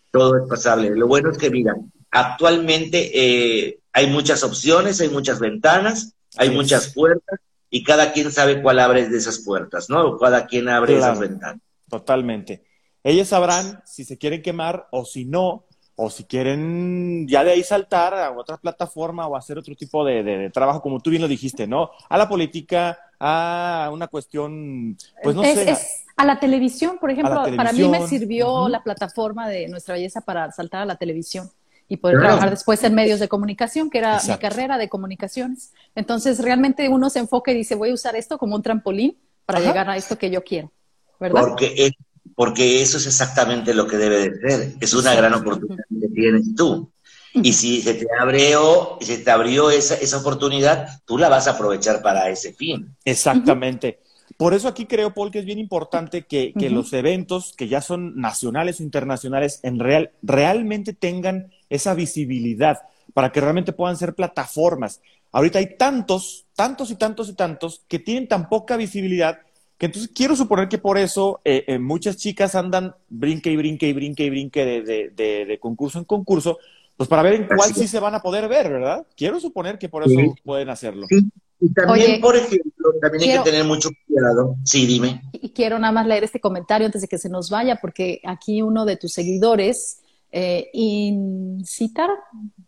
todo 0.09 0.37
es 0.37 0.47
pasable. 0.47 0.95
Lo 0.95 1.07
bueno 1.07 1.31
es 1.31 1.37
que, 1.37 1.49
mira, 1.49 1.75
actualmente 2.11 3.11
eh, 3.13 3.79
hay 3.91 4.07
muchas 4.07 4.41
opciones, 4.43 5.01
hay 5.01 5.09
muchas 5.09 5.39
ventanas, 5.39 6.13
hay 6.37 6.49
muchas 6.49 6.93
puertas 6.93 7.39
y 7.69 7.83
cada 7.83 8.13
quien 8.13 8.31
sabe 8.31 8.61
cuál 8.61 8.79
abre 8.79 9.09
de 9.09 9.17
esas 9.17 9.39
puertas, 9.39 9.89
¿no? 9.89 10.17
Cada 10.17 10.45
quien 10.45 10.69
abre 10.69 10.97
esas 10.97 11.19
ventanas. 11.19 11.61
Totalmente. 11.89 12.63
Ellos 13.03 13.27
sabrán 13.27 13.81
si 13.85 14.05
se 14.05 14.17
quieren 14.17 14.41
quemar 14.41 14.87
o 14.91 15.05
si 15.05 15.25
no, 15.25 15.65
o 15.95 16.09
si 16.09 16.23
quieren 16.23 17.27
ya 17.27 17.43
de 17.43 17.51
ahí 17.51 17.63
saltar 17.63 18.13
a 18.13 18.31
otra 18.31 18.57
plataforma 18.57 19.27
o 19.27 19.35
hacer 19.35 19.57
otro 19.57 19.75
tipo 19.75 20.03
de, 20.03 20.49
trabajo, 20.53 20.81
como 20.81 20.99
tú 20.99 21.09
bien 21.09 21.21
lo 21.21 21.27
dijiste, 21.27 21.67
¿no? 21.67 21.91
A 22.09 22.17
la 22.17 22.27
política, 22.27 22.97
a 23.19 23.89
una 23.93 24.07
cuestión, 24.07 24.97
pues 25.21 25.35
no 25.35 25.43
sé. 25.43 25.77
a 26.15 26.25
la 26.25 26.39
televisión, 26.39 26.97
por 26.99 27.11
ejemplo, 27.11 27.43
para 27.55 27.71
mí 27.73 27.87
me 27.87 28.07
sirvió 28.07 28.67
la 28.69 28.81
plataforma 28.81 29.47
de 29.47 29.67
Nuestra 29.67 29.95
Belleza 29.95 30.21
para 30.21 30.51
saltar 30.51 30.81
a 30.81 30.85
la 30.85 30.95
televisión 30.95 31.49
y 31.87 31.97
poder 31.97 32.19
trabajar 32.19 32.49
después 32.49 32.83
en 32.83 32.95
medios 32.95 33.19
de 33.19 33.27
comunicación, 33.27 33.89
que 33.89 33.99
era 33.99 34.19
mi 34.27 34.37
carrera 34.37 34.77
de 34.77 34.89
comunicaciones. 34.89 35.73
Entonces, 35.93 36.39
realmente 36.39 36.89
uno 36.89 37.09
se 37.11 37.19
enfoca 37.19 37.51
y 37.51 37.55
dice, 37.55 37.75
voy 37.75 37.91
a 37.91 37.93
usar 37.93 38.15
esto 38.15 38.39
como 38.39 38.55
un 38.55 38.63
trampolín 38.63 39.17
para 39.45 39.59
llegar 39.59 39.87
a 39.89 39.97
esto 39.97 40.17
que 40.17 40.31
yo 40.31 40.43
quiero, 40.43 40.71
¿verdad? 41.19 41.41
Porque 41.41 41.91
porque 42.35 42.81
eso 42.81 42.97
es 42.97 43.05
exactamente 43.05 43.73
lo 43.73 43.87
que 43.87 43.97
debe 43.97 44.29
de 44.29 44.39
ser. 44.39 44.73
Es 44.79 44.93
una 44.93 45.13
gran 45.15 45.33
oportunidad 45.33 45.83
que 45.89 46.07
tienes 46.09 46.55
tú. 46.55 46.89
Y 47.33 47.53
si 47.53 47.81
se 47.81 47.95
te 47.95 48.05
abrió, 48.19 48.97
se 49.01 49.17
te 49.17 49.31
abrió 49.31 49.71
esa, 49.71 49.95
esa 49.95 50.19
oportunidad, 50.19 51.01
tú 51.05 51.17
la 51.17 51.29
vas 51.29 51.47
a 51.47 51.51
aprovechar 51.51 52.01
para 52.01 52.29
ese 52.29 52.53
fin. 52.53 52.95
Exactamente. 53.03 53.99
Por 54.37 54.53
eso 54.53 54.67
aquí 54.67 54.85
creo, 54.85 55.13
Paul, 55.13 55.31
que 55.31 55.39
es 55.39 55.45
bien 55.45 55.59
importante 55.59 56.23
que, 56.23 56.53
los 56.69 56.91
eventos 56.93 57.53
que 57.55 57.67
ya 57.67 57.81
son 57.81 58.19
nacionales 58.19 58.79
o 58.79 58.83
internacionales 58.83 59.59
en 59.63 59.79
real, 59.79 60.11
realmente 60.21 60.93
tengan 60.93 61.51
esa 61.69 61.93
visibilidad 61.93 62.79
para 63.13 63.31
que 63.31 63.41
realmente 63.41 63.73
puedan 63.73 63.97
ser 63.97 64.15
plataformas. 64.15 65.01
Ahorita 65.31 65.59
hay 65.59 65.77
tantos, 65.77 66.45
tantos 66.55 66.91
y 66.91 66.95
tantos 66.95 67.29
y 67.29 67.33
tantos 67.33 67.81
que 67.87 67.99
tienen 67.99 68.27
tan 68.27 68.49
poca 68.49 68.77
visibilidad 68.77 69.39
entonces 69.79 70.11
quiero 70.13 70.35
suponer 70.35 70.69
que 70.69 70.77
por 70.77 70.97
eso 70.97 71.41
eh, 71.43 71.65
eh, 71.67 71.79
muchas 71.79 72.17
chicas 72.17 72.55
andan 72.55 72.95
brinque 73.09 73.51
y 73.51 73.57
brinque 73.57 73.87
y 73.87 73.93
brinque 73.93 74.25
y 74.25 74.29
brinque 74.29 74.65
de, 74.65 75.57
concurso 75.59 75.99
en 75.99 76.05
concurso, 76.05 76.57
pues 76.95 77.09
para 77.09 77.21
ver 77.21 77.33
en 77.33 77.47
cuál 77.47 77.73
sí 77.73 77.87
se 77.87 77.99
van 77.99 78.15
a 78.15 78.21
poder 78.21 78.47
ver, 78.47 78.71
¿verdad? 78.71 79.05
Quiero 79.17 79.39
suponer 79.39 79.77
que 79.77 79.89
por 79.89 80.03
eso 80.03 80.35
pueden 80.43 80.69
hacerlo. 80.69 81.05
Sí. 81.09 81.29
Y 81.59 81.73
también, 81.73 82.19
por 82.19 82.35
ejemplo, 82.35 82.93
también 83.01 83.31
hay 83.31 83.37
que 83.37 83.43
tener 83.43 83.65
mucho 83.65 83.89
cuidado. 84.05 84.57
Sí, 84.65 84.85
dime. 84.85 85.21
Y 85.31 85.49
quiero 85.51 85.79
nada 85.79 85.93
más 85.93 86.05
leer 86.05 86.23
este 86.25 86.41
comentario 86.41 86.85
antes 86.85 87.01
de 87.01 87.07
que 87.07 87.17
se 87.17 87.29
nos 87.29 87.49
vaya, 87.49 87.77
porque 87.81 88.19
aquí 88.25 88.61
uno 88.61 88.83
de 88.83 88.97
tus 88.97 89.13
seguidores, 89.13 90.01
eh, 90.31 90.69
Incitar 90.73 92.09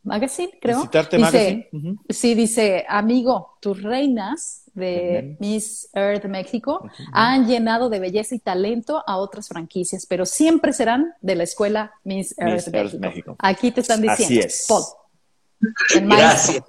Magazine, 0.03 0.51
creo. 0.61 0.77
Incitarte 0.77 1.17
Magazine. 1.17 1.69
Sí, 2.07 2.35
dice, 2.35 2.85
amigo, 2.87 3.57
tus 3.59 3.81
reinas 3.81 4.64
de 4.75 5.37
Miss 5.39 5.89
Earth 5.93 6.25
México 6.25 6.89
han 7.11 7.47
llenado 7.47 7.89
de 7.89 7.99
belleza 7.99 8.35
y 8.35 8.39
talento 8.39 9.03
a 9.07 9.17
otras 9.17 9.47
franquicias, 9.47 10.05
pero 10.05 10.25
siempre 10.25 10.73
serán 10.73 11.13
de 11.21 11.35
la 11.35 11.43
escuela 11.43 11.93
Miss 12.03 12.35
Earth, 12.37 12.93
México. 12.99 13.35
Aquí 13.39 13.71
te 13.71 13.81
están 13.81 14.01
diciendo. 14.01 14.25
Así 14.25 14.39
es. 14.39 14.65
Paul, 14.67 14.83
Gracias. 16.07 16.63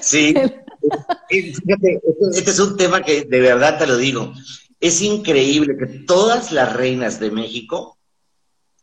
Sí. 0.00 0.34
Fíjate, 1.28 2.00
este, 2.02 2.38
este 2.38 2.50
es 2.50 2.58
un 2.58 2.76
tema 2.76 3.02
que 3.02 3.24
de 3.24 3.40
verdad 3.40 3.78
te 3.78 3.86
lo 3.86 3.96
digo. 3.96 4.32
Es 4.80 5.02
increíble 5.02 5.76
que 5.76 5.86
todas 6.00 6.52
las 6.52 6.72
reinas 6.74 7.18
de 7.20 7.30
México 7.30 7.98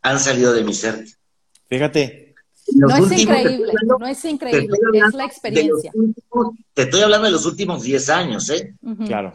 han 0.02 0.20
salido 0.20 0.52
de 0.52 0.64
Miss 0.64 0.84
Earth. 0.84 1.08
Fíjate, 1.68 2.25
no 2.74 2.96
es 2.96 3.20
increíble, 3.20 3.72
no 3.86 4.06
es 4.06 4.24
increíble, 4.24 4.78
es 4.92 5.14
la 5.14 5.24
experiencia. 5.24 5.92
te 6.74 6.82
estoy 6.82 7.00
hablando 7.00 7.26
de 7.26 7.32
los 7.32 7.46
últimos 7.46 7.82
10 7.82 8.10
años, 8.10 8.50
¿eh? 8.50 8.74
Claro. 9.06 9.34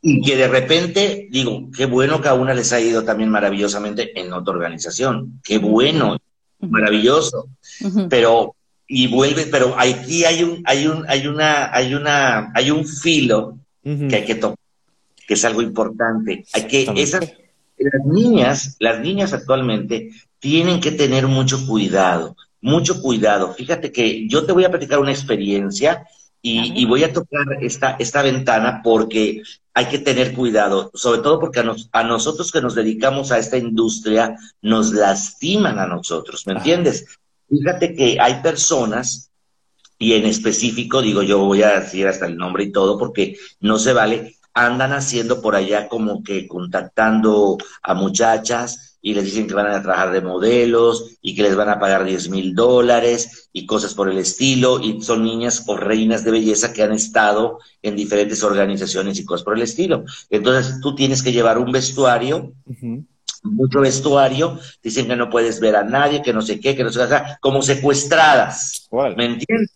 Y 0.00 0.20
que 0.20 0.36
de 0.36 0.48
repente, 0.48 1.28
digo, 1.30 1.70
qué 1.74 1.86
bueno 1.86 2.20
que 2.20 2.28
a 2.28 2.34
una 2.34 2.52
les 2.54 2.72
ha 2.72 2.80
ido 2.80 3.04
también 3.04 3.30
maravillosamente 3.30 4.18
en 4.18 4.32
otra 4.32 4.52
organización. 4.54 5.40
Qué 5.42 5.58
bueno, 5.58 6.18
maravilloso. 6.60 7.48
Pero, 8.10 8.54
y 8.86 9.08
vuelve, 9.08 9.46
pero 9.46 9.74
aquí 9.78 10.24
hay 10.24 10.42
un, 10.42 10.62
hay 10.66 10.86
un, 10.86 11.04
hay 11.08 11.26
una, 11.26 11.74
hay 11.74 11.94
una, 11.94 12.52
hay 12.54 12.70
un 12.70 12.86
filo 12.86 13.58
que 13.82 14.16
hay 14.16 14.24
que 14.24 14.34
tocar, 14.34 14.58
que 15.26 15.34
es 15.34 15.44
algo 15.44 15.62
importante. 15.62 16.44
Hay 16.52 16.66
que, 16.66 16.92
esas, 16.96 17.32
las 17.78 18.06
niñas, 18.06 18.76
las 18.78 19.00
niñas 19.00 19.32
actualmente 19.32 20.10
tienen 20.38 20.80
que 20.80 20.92
tener 20.92 21.26
mucho 21.26 21.66
cuidado 21.66 22.36
mucho 22.64 23.02
cuidado. 23.02 23.52
Fíjate 23.52 23.92
que 23.92 24.26
yo 24.26 24.46
te 24.46 24.52
voy 24.52 24.64
a 24.64 24.70
platicar 24.70 24.98
una 24.98 25.12
experiencia 25.12 26.06
y, 26.40 26.84
voy 26.86 27.04
a 27.04 27.12
tocar 27.12 27.44
esta, 27.62 27.96
esta 27.98 28.22
ventana 28.22 28.80
porque 28.82 29.42
hay 29.72 29.86
que 29.86 29.98
tener 29.98 30.34
cuidado, 30.34 30.90
sobre 30.94 31.20
todo 31.20 31.40
porque 31.40 31.60
a, 31.60 31.74
a, 31.92 32.04
nosotros 32.04 32.50
que 32.50 32.60
nos 32.60 32.74
dedicamos 32.74 33.32
a 33.32 33.38
esta 33.38 33.56
industria 33.56 34.36
nos 34.60 34.92
lastiman 34.92 35.78
a 35.78 35.86
nosotros, 35.86 36.46
¿me 36.46 36.54
entiendes? 36.54 37.06
Fíjate 37.48 37.94
que 37.94 38.18
hay 38.20 38.42
personas, 38.42 39.30
y 39.98 40.14
en 40.14 40.26
específico, 40.26 41.00
digo 41.02 41.22
yo 41.22 41.38
voy 41.38 41.62
a 41.62 41.80
decir 41.80 42.06
hasta 42.06 42.26
el 42.26 42.36
nombre 42.36 42.64
y 42.64 42.72
todo 42.72 42.98
porque 42.98 43.36
no 43.60 43.78
se 43.78 43.92
vale, 43.92 44.36
andan 44.54 44.92
haciendo 44.92 45.40
por 45.40 45.54
allá 45.54 45.88
como 45.88 46.22
que 46.22 46.46
contactando 46.46 47.58
a 47.82 47.94
muchachas 47.94 48.93
y 49.04 49.12
les 49.12 49.26
dicen 49.26 49.46
que 49.46 49.52
van 49.52 49.66
a 49.66 49.82
trabajar 49.82 50.12
de 50.12 50.22
modelos 50.22 51.18
y 51.20 51.34
que 51.34 51.42
les 51.42 51.54
van 51.54 51.68
a 51.68 51.78
pagar 51.78 52.06
10 52.06 52.30
mil 52.30 52.54
dólares 52.54 53.50
y 53.52 53.66
cosas 53.66 53.92
por 53.92 54.08
el 54.08 54.16
estilo, 54.16 54.80
y 54.80 55.02
son 55.02 55.22
niñas 55.22 55.64
o 55.66 55.76
reinas 55.76 56.24
de 56.24 56.30
belleza 56.30 56.72
que 56.72 56.82
han 56.82 56.92
estado 56.92 57.58
en 57.82 57.96
diferentes 57.96 58.42
organizaciones 58.42 59.20
y 59.20 59.26
cosas 59.26 59.44
por 59.44 59.56
el 59.56 59.62
estilo. 59.62 60.04
Entonces 60.30 60.80
tú 60.80 60.94
tienes 60.94 61.22
que 61.22 61.32
llevar 61.32 61.58
un 61.58 61.70
vestuario, 61.70 62.54
mucho 63.44 63.80
vestuario, 63.80 64.58
dicen 64.82 65.06
que 65.06 65.16
no 65.16 65.30
puedes 65.30 65.60
ver 65.60 65.76
a 65.76 65.84
nadie, 65.84 66.22
que 66.22 66.32
no 66.32 66.42
sé 66.42 66.58
qué, 66.58 66.74
que 66.74 66.82
no 66.82 66.90
sé 66.90 67.00
qué, 67.08 67.20
como 67.40 67.62
secuestradas, 67.62 68.88
¿me 69.16 69.26
entiendes? 69.26 69.70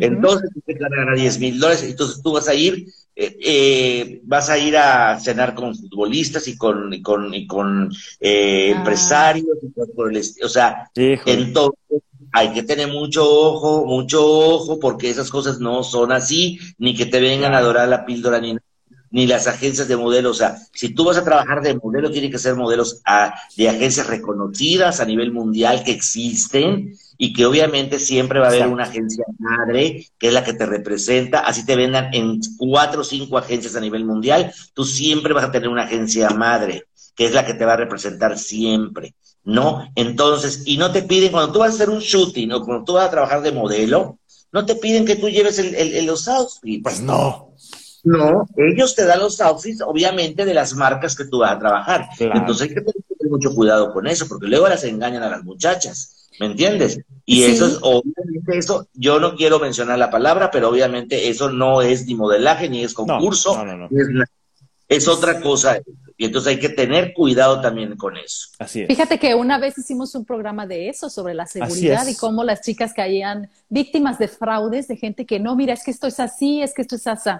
Entonces 0.00 0.50
tú 0.52 0.60
te 0.66 0.74
ganar 0.74 1.16
10 1.16 1.38
mil 1.38 1.58
dólares, 1.58 1.84
entonces 1.84 2.20
tú 2.22 2.32
vas 2.32 2.48
a 2.48 2.54
ir 2.54 2.86
eh, 3.14 3.36
eh, 3.44 4.20
vas 4.24 4.48
a 4.48 4.56
ir 4.56 4.74
a 4.74 5.20
cenar 5.20 5.54
con 5.54 5.76
futbolistas 5.76 6.48
y 6.48 6.56
con, 6.56 6.92
y 6.94 7.02
con, 7.02 7.34
y 7.34 7.46
con 7.46 7.92
eh, 8.18 8.72
ah. 8.72 8.78
empresarios, 8.78 9.58
o 10.42 10.48
sea, 10.48 10.90
entonces 10.94 12.02
hay 12.32 12.52
que 12.54 12.62
tener 12.62 12.88
mucho 12.88 13.28
ojo, 13.28 13.84
mucho 13.84 14.26
ojo, 14.26 14.80
porque 14.80 15.10
esas 15.10 15.28
cosas 15.30 15.60
no 15.60 15.82
son 15.82 16.10
así, 16.10 16.58
ni 16.78 16.96
que 16.96 17.04
te 17.04 17.20
vengan 17.20 17.52
a 17.52 17.58
adorar 17.58 17.86
la 17.88 18.06
píldora 18.06 18.40
ni 18.40 18.56
ni 19.12 19.26
las 19.26 19.46
agencias 19.46 19.86
de 19.86 19.96
modelos. 19.96 20.32
O 20.32 20.38
sea, 20.38 20.56
si 20.72 20.88
tú 20.88 21.04
vas 21.04 21.16
a 21.16 21.24
trabajar 21.24 21.62
de 21.62 21.74
modelo, 21.74 22.10
tiene 22.10 22.30
que 22.30 22.38
ser 22.38 22.56
modelos 22.56 23.00
ah, 23.04 23.34
de 23.56 23.68
agencias 23.68 24.08
reconocidas 24.08 25.00
a 25.00 25.04
nivel 25.04 25.30
mundial 25.32 25.84
que 25.84 25.92
existen 25.92 26.96
y 27.18 27.32
que 27.32 27.46
obviamente 27.46 28.00
siempre 28.00 28.40
va 28.40 28.46
a 28.46 28.48
haber 28.48 28.66
una 28.66 28.84
agencia 28.84 29.24
madre 29.38 30.08
que 30.18 30.28
es 30.28 30.32
la 30.32 30.42
que 30.42 30.54
te 30.54 30.66
representa, 30.66 31.40
así 31.40 31.64
te 31.64 31.76
vendan 31.76 32.12
en 32.12 32.40
cuatro 32.58 33.02
o 33.02 33.04
cinco 33.04 33.38
agencias 33.38 33.76
a 33.76 33.80
nivel 33.80 34.04
mundial, 34.04 34.52
tú 34.74 34.84
siempre 34.84 35.32
vas 35.32 35.44
a 35.44 35.52
tener 35.52 35.68
una 35.68 35.84
agencia 35.84 36.30
madre 36.30 36.86
que 37.14 37.26
es 37.26 37.32
la 37.32 37.44
que 37.44 37.54
te 37.54 37.64
va 37.64 37.74
a 37.74 37.76
representar 37.76 38.38
siempre, 38.38 39.14
¿no? 39.44 39.86
Entonces, 39.94 40.62
y 40.64 40.78
no 40.78 40.90
te 40.92 41.02
piden, 41.02 41.30
cuando 41.30 41.52
tú 41.52 41.58
vas 41.58 41.72
a 41.72 41.74
hacer 41.74 41.90
un 41.90 42.00
shooting 42.00 42.52
o 42.52 42.64
cuando 42.64 42.84
tú 42.84 42.94
vas 42.94 43.06
a 43.06 43.10
trabajar 43.10 43.42
de 43.42 43.52
modelo, 43.52 44.18
no 44.50 44.66
te 44.66 44.76
piden 44.76 45.04
que 45.04 45.16
tú 45.16 45.28
lleves 45.28 45.58
el, 45.58 45.74
el, 45.74 46.06
los 46.06 46.26
outfits. 46.28 46.82
Pues 46.82 47.00
no. 47.00 47.54
No, 48.04 48.48
ellos 48.56 48.96
te 48.96 49.04
dan 49.04 49.20
los 49.20 49.40
outfits, 49.40 49.80
obviamente, 49.80 50.44
de 50.44 50.54
las 50.54 50.74
marcas 50.74 51.14
que 51.14 51.24
tú 51.24 51.38
vas 51.38 51.52
a 51.52 51.58
trabajar. 51.58 52.08
Entonces 52.18 52.68
hay 52.68 52.74
que 52.74 52.80
tener 52.80 53.30
mucho 53.30 53.54
cuidado 53.54 53.92
con 53.92 54.06
eso, 54.06 54.26
porque 54.28 54.48
luego 54.48 54.68
las 54.68 54.84
engañan 54.84 55.22
a 55.22 55.30
las 55.30 55.44
muchachas. 55.44 56.28
¿Me 56.40 56.46
entiendes? 56.46 56.98
Y 57.24 57.44
eso 57.44 57.66
es, 57.66 57.78
obviamente, 57.82 58.58
eso, 58.58 58.88
yo 58.94 59.20
no 59.20 59.36
quiero 59.36 59.60
mencionar 59.60 59.98
la 59.98 60.10
palabra, 60.10 60.50
pero 60.50 60.70
obviamente 60.70 61.28
eso 61.28 61.50
no 61.50 61.82
es 61.82 62.06
ni 62.06 62.14
modelaje, 62.14 62.68
ni 62.68 62.82
es 62.82 62.94
concurso, 62.94 63.64
es, 64.88 65.06
otra 65.06 65.40
cosa. 65.40 65.78
Y 66.16 66.26
entonces 66.26 66.54
hay 66.54 66.58
que 66.58 66.68
tener 66.68 67.12
cuidado 67.14 67.60
también 67.60 67.96
con 67.96 68.16
eso. 68.16 68.48
Así 68.58 68.82
es. 68.82 68.88
Fíjate 68.88 69.18
que 69.18 69.34
una 69.34 69.58
vez 69.58 69.78
hicimos 69.78 70.14
un 70.14 70.24
programa 70.24 70.66
de 70.66 70.88
eso, 70.88 71.08
sobre 71.08 71.34
la 71.34 71.46
seguridad 71.46 72.06
y 72.06 72.16
cómo 72.16 72.42
las 72.42 72.62
chicas 72.62 72.92
caían 72.92 73.48
víctimas 73.68 74.18
de 74.18 74.28
fraudes, 74.28 74.88
de 74.88 74.96
gente 74.96 75.26
que 75.26 75.38
no, 75.38 75.54
mira, 75.54 75.74
es 75.74 75.84
que 75.84 75.90
esto 75.90 76.06
es 76.06 76.18
así, 76.18 76.62
es 76.62 76.74
que 76.74 76.82
esto 76.82 76.96
es 76.96 77.06
así. 77.06 77.30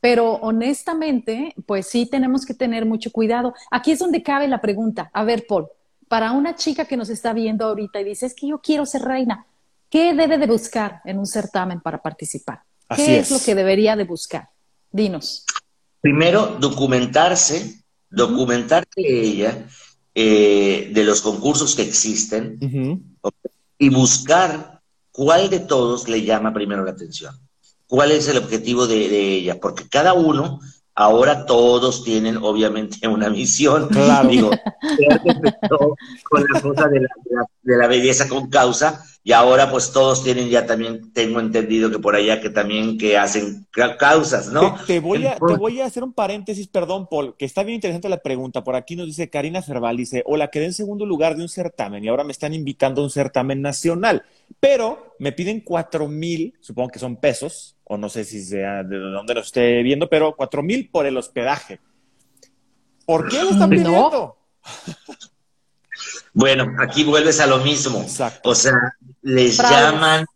Pero 0.00 0.34
honestamente, 0.34 1.54
pues 1.66 1.88
sí 1.88 2.06
tenemos 2.06 2.44
que 2.44 2.54
tener 2.54 2.86
mucho 2.86 3.10
cuidado. 3.10 3.54
Aquí 3.70 3.92
es 3.92 3.98
donde 3.98 4.22
cabe 4.22 4.48
la 4.48 4.60
pregunta. 4.60 5.10
A 5.12 5.24
ver, 5.24 5.46
Paul, 5.46 5.68
para 6.08 6.32
una 6.32 6.54
chica 6.54 6.84
que 6.84 6.96
nos 6.96 7.08
está 7.08 7.32
viendo 7.32 7.64
ahorita 7.64 8.00
y 8.00 8.04
dice, 8.04 8.26
es 8.26 8.34
que 8.34 8.48
yo 8.48 8.58
quiero 8.58 8.86
ser 8.86 9.02
reina, 9.02 9.46
¿qué 9.90 10.14
debe 10.14 10.38
de 10.38 10.46
buscar 10.46 11.00
en 11.04 11.18
un 11.18 11.26
certamen 11.26 11.80
para 11.80 12.02
participar? 12.02 12.62
¿Qué 12.94 13.18
es. 13.18 13.30
lo 13.30 13.38
que 13.40 13.54
debería 13.54 13.96
de 13.96 14.04
buscar? 14.04 14.50
Dinos. 14.90 15.44
Primero, 16.00 16.56
documentarse, 16.60 17.82
documentarse 18.08 19.00
ella 19.00 19.66
eh, 20.14 20.90
de 20.92 21.04
los 21.04 21.20
concursos 21.20 21.74
que 21.74 21.82
existen 21.82 22.58
y 23.78 23.88
buscar 23.90 24.80
cuál 25.10 25.50
de 25.50 25.60
todos 25.60 26.08
le 26.08 26.22
llama 26.22 26.52
primero 26.52 26.84
la 26.84 26.92
atención. 26.92 27.34
Cuál 27.86 28.12
es 28.12 28.28
el 28.28 28.38
objetivo 28.38 28.86
de, 28.86 29.08
de 29.08 29.34
ella, 29.34 29.60
porque 29.60 29.88
cada 29.88 30.12
uno 30.12 30.60
Ahora 30.98 31.44
todos 31.44 32.02
tienen 32.04 32.38
obviamente 32.38 33.06
una 33.06 33.28
misión. 33.28 33.88
Claro. 33.88 34.28
Digo, 34.28 34.50
con 36.24 36.44
la 36.50 36.60
cosa 36.60 36.88
de 36.88 37.06
la, 37.76 37.86
belleza 37.86 38.26
con 38.28 38.48
causa 38.48 39.04
y 39.22 39.32
ahora 39.32 39.70
pues 39.70 39.92
todos 39.92 40.24
tienen 40.24 40.48
ya 40.48 40.64
también, 40.66 41.12
tengo 41.12 41.40
entendido 41.40 41.90
que 41.90 41.98
por 41.98 42.14
allá 42.14 42.40
que 42.40 42.48
también 42.48 42.96
que 42.96 43.18
hacen 43.18 43.66
causas, 43.98 44.48
¿no? 44.48 44.76
Te, 44.86 45.00
voy, 45.00 45.26
a, 45.26 45.36
te 45.36 45.56
voy 45.56 45.80
a 45.80 45.86
hacer 45.86 46.02
un 46.02 46.12
paréntesis, 46.12 46.68
perdón, 46.68 47.08
Paul, 47.10 47.34
que 47.36 47.44
está 47.44 47.62
bien 47.62 47.74
interesante 47.74 48.08
la 48.08 48.22
pregunta. 48.22 48.64
Por 48.64 48.76
aquí 48.76 48.96
nos 48.96 49.06
dice 49.06 49.28
Karina 49.28 49.62
Ferval, 49.62 49.96
dice, 49.98 50.22
hola, 50.26 50.48
quedé 50.48 50.66
en 50.66 50.72
segundo 50.72 51.04
lugar 51.04 51.36
de 51.36 51.42
un 51.42 51.48
certamen 51.48 52.04
y 52.04 52.08
ahora 52.08 52.24
me 52.24 52.32
están 52.32 52.54
invitando 52.54 53.02
a 53.02 53.04
un 53.04 53.10
certamen 53.10 53.60
nacional, 53.60 54.22
pero 54.60 55.14
me 55.18 55.32
piden 55.32 55.60
cuatro 55.60 56.08
mil, 56.08 56.54
supongo 56.60 56.90
que 56.90 57.00
son 57.00 57.16
pesos, 57.16 57.75
o 57.88 57.96
no 57.96 58.08
sé 58.08 58.24
si 58.24 58.42
sea 58.44 58.82
de 58.82 58.98
dónde 58.98 59.34
lo 59.34 59.40
esté 59.40 59.82
viendo, 59.82 60.08
pero 60.08 60.34
cuatro 60.34 60.62
mil 60.62 60.90
por 60.90 61.06
el 61.06 61.16
hospedaje. 61.16 61.80
¿Por 63.04 63.28
qué 63.28 63.42
lo 63.42 63.50
están 63.50 63.70
pidiendo? 63.70 64.36
Bueno, 66.34 66.76
aquí 66.78 67.02
vuelves 67.02 67.40
a 67.40 67.46
lo 67.46 67.56
mismo. 67.58 68.04
O 68.44 68.54
sea, 68.54 68.78
les 69.22 69.56
llaman 69.56 70.26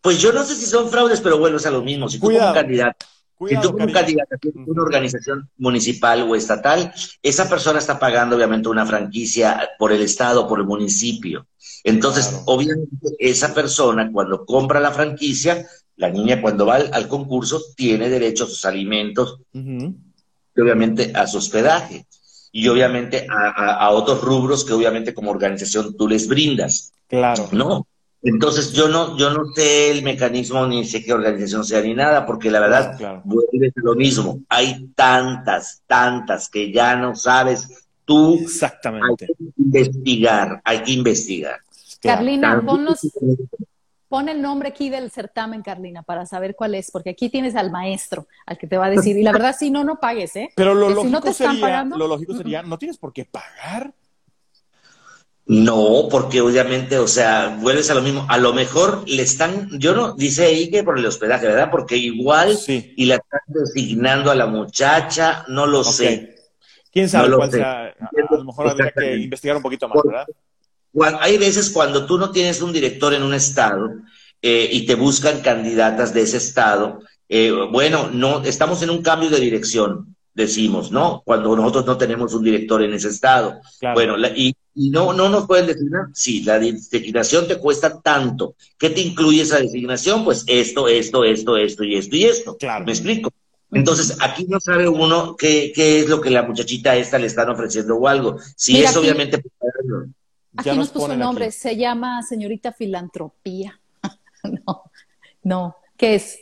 Pues 0.00 0.22
yo 0.22 0.32
no 0.32 0.44
sé 0.44 0.54
si 0.54 0.64
son 0.66 0.88
fraudes, 0.88 1.20
pero 1.20 1.38
vuelves 1.38 1.66
a 1.66 1.72
lo 1.72 1.82
mismo. 1.82 2.08
Si 2.08 2.20
tú 2.20 2.26
como 2.26 2.54
candidato, 2.54 3.04
si 3.46 3.60
tú 3.60 3.72
como 3.72 3.92
candidato 3.92 4.36
una 4.66 4.82
organización 4.82 5.48
municipal 5.58 6.22
o 6.22 6.34
estatal, 6.34 6.92
esa 7.22 7.48
persona 7.48 7.78
está 7.78 7.98
pagando 7.98 8.36
obviamente 8.36 8.68
una 8.68 8.86
franquicia 8.86 9.68
por 9.78 9.92
el 9.92 10.02
estado, 10.02 10.48
por 10.48 10.58
el 10.58 10.66
municipio. 10.66 11.46
Entonces, 11.84 12.42
obviamente, 12.46 13.08
esa 13.18 13.54
persona 13.54 14.10
cuando 14.12 14.44
compra 14.44 14.80
la 14.80 14.90
franquicia, 14.90 15.66
la 15.96 16.10
niña 16.10 16.40
cuando 16.40 16.66
va 16.66 16.76
al, 16.76 17.08
concurso 17.08 17.60
tiene 17.76 18.08
derecho 18.08 18.44
a 18.44 18.48
sus 18.48 18.64
alimentos 18.64 19.40
y 19.52 20.60
obviamente 20.60 21.12
a 21.14 21.26
su 21.26 21.38
hospedaje 21.38 22.06
y 22.52 22.68
obviamente 22.68 23.26
a, 23.30 23.90
otros 23.90 24.20
rubros 24.22 24.64
que 24.64 24.72
obviamente 24.72 25.14
como 25.14 25.30
organización 25.30 25.96
tú 25.96 26.08
les 26.08 26.28
brindas. 26.28 26.92
Claro. 27.08 27.48
¿No? 27.52 27.86
Entonces 28.22 28.72
yo 28.72 28.88
no, 28.88 29.16
yo 29.16 29.30
no 29.30 29.52
sé 29.54 29.90
el 29.90 30.02
mecanismo 30.02 30.66
ni 30.66 30.84
sé 30.84 31.04
qué 31.04 31.12
organización 31.12 31.64
sea 31.64 31.80
ni 31.82 31.94
nada, 31.94 32.26
porque 32.26 32.50
la 32.50 32.60
verdad 32.60 33.22
vuelve 33.24 33.72
lo 33.76 33.94
mismo. 33.94 34.40
Hay 34.48 34.88
tantas, 34.94 35.82
tantas 35.86 36.48
que 36.48 36.72
ya 36.72 36.96
no 36.96 37.14
sabes 37.14 37.86
tú. 38.04 38.38
Exactamente. 38.42 39.26
Hay 39.28 39.34
que 39.36 39.52
investigar, 39.56 40.60
hay 40.64 40.82
que 40.82 40.92
investigar. 40.92 41.60
Carlina, 42.00 42.60
pon 44.08 44.28
el 44.28 44.40
nombre 44.40 44.70
aquí 44.70 44.88
del 44.88 45.10
certamen, 45.10 45.62
Carlina, 45.62 46.02
para 46.02 46.26
saber 46.26 46.56
cuál 46.56 46.74
es, 46.74 46.90
porque 46.90 47.10
aquí 47.10 47.28
tienes 47.28 47.54
al 47.54 47.70
maestro, 47.70 48.26
al 48.46 48.56
que 48.56 48.66
te 48.66 48.76
va 48.76 48.86
a 48.86 48.90
decir. 48.90 49.16
Y 49.16 49.22
la 49.22 49.32
verdad, 49.32 49.54
si 49.56 49.70
no, 49.70 49.84
no 49.84 50.00
pagues, 50.00 50.34
¿eh? 50.36 50.50
Pero 50.56 50.74
lo, 50.74 50.90
lógico, 50.90 51.32
sería, 51.32 51.84
lo 51.84 52.08
lógico 52.08 52.34
sería, 52.34 52.62
no 52.62 52.78
tienes 52.78 52.96
por 52.98 53.12
qué 53.12 53.26
pagar. 53.26 53.92
No, 55.48 56.08
porque 56.10 56.42
obviamente, 56.42 56.98
o 56.98 57.08
sea, 57.08 57.56
vuelves 57.58 57.90
a 57.90 57.94
lo 57.94 58.02
mismo. 58.02 58.26
A 58.28 58.36
lo 58.36 58.52
mejor 58.52 59.08
le 59.08 59.22
están, 59.22 59.70
yo 59.80 59.94
no, 59.94 60.12
dice 60.12 60.44
ahí 60.44 60.70
que 60.70 60.84
por 60.84 60.98
el 60.98 61.06
hospedaje, 61.06 61.46
¿verdad? 61.46 61.70
Porque 61.70 61.96
igual 61.96 62.58
y 62.68 63.06
la 63.06 63.14
están 63.14 63.40
designando 63.46 64.30
a 64.30 64.34
la 64.34 64.46
muchacha, 64.46 65.46
no 65.48 65.66
lo 65.66 65.84
sé. 65.84 66.36
¿Quién 66.92 67.08
sabe 67.08 67.34
cuál 67.34 67.50
sea? 67.50 67.86
A, 67.86 67.94
lo 68.30 68.44
mejor 68.44 68.68
habría 68.68 68.92
que 68.92 69.16
investigar 69.16 69.56
un 69.56 69.62
poquito 69.62 69.88
más, 69.88 70.02
¿verdad? 70.04 70.26
hay 71.20 71.38
veces 71.38 71.70
cuando 71.70 72.04
tú 72.04 72.18
no 72.18 72.30
tienes 72.30 72.60
un 72.60 72.72
director 72.72 73.14
en 73.14 73.22
un 73.22 73.32
estado 73.32 73.90
eh, 74.42 74.68
y 74.70 74.84
te 74.84 74.96
buscan 74.96 75.40
candidatas 75.40 76.12
de 76.12 76.22
ese 76.22 76.36
estado, 76.36 77.00
eh, 77.26 77.52
bueno, 77.70 78.10
no, 78.12 78.42
estamos 78.44 78.82
en 78.82 78.90
un 78.90 79.00
cambio 79.00 79.30
de 79.30 79.40
dirección, 79.40 80.14
decimos, 80.34 80.90
¿no? 80.90 81.22
Cuando 81.24 81.56
nosotros 81.56 81.86
no 81.86 81.96
tenemos 81.96 82.34
un 82.34 82.44
director 82.44 82.82
en 82.82 82.92
ese 82.92 83.08
estado. 83.08 83.60
Bueno, 83.94 84.16
y, 84.34 84.54
no, 84.74 85.12
no 85.12 85.28
nos 85.28 85.46
pueden 85.46 85.66
designar, 85.66 86.06
sí, 86.12 86.42
la 86.44 86.58
designación 86.58 87.48
te 87.48 87.58
cuesta 87.58 88.00
tanto. 88.00 88.54
¿Qué 88.78 88.90
te 88.90 89.00
incluye 89.00 89.42
esa 89.42 89.58
designación? 89.58 90.24
Pues 90.24 90.44
esto, 90.46 90.88
esto, 90.88 91.24
esto, 91.24 91.56
esto 91.56 91.84
y 91.84 91.96
esto 91.96 92.16
y 92.16 92.24
esto. 92.24 92.56
Claro. 92.56 92.84
¿Me 92.84 92.92
explico? 92.92 93.30
Entonces, 93.70 94.16
aquí 94.20 94.46
no 94.48 94.60
sabe 94.60 94.88
uno 94.88 95.36
qué, 95.36 95.72
qué 95.74 96.00
es 96.00 96.08
lo 96.08 96.20
que 96.20 96.30
la 96.30 96.42
muchachita 96.42 96.96
esta 96.96 97.18
le 97.18 97.26
están 97.26 97.50
ofreciendo 97.50 97.96
o 97.96 98.08
algo. 98.08 98.38
Si 98.56 98.82
es 98.82 98.96
obviamente 98.96 99.42
Aquí 100.56 100.70
nos, 100.70 100.90
puso 100.90 101.12
un 101.12 101.18
nombre, 101.18 101.52
se 101.52 101.76
llama 101.76 102.22
señorita 102.22 102.72
filantropía. 102.72 103.80
no, 104.66 104.82
no, 105.42 105.76
¿qué 105.96 106.16
es? 106.16 106.38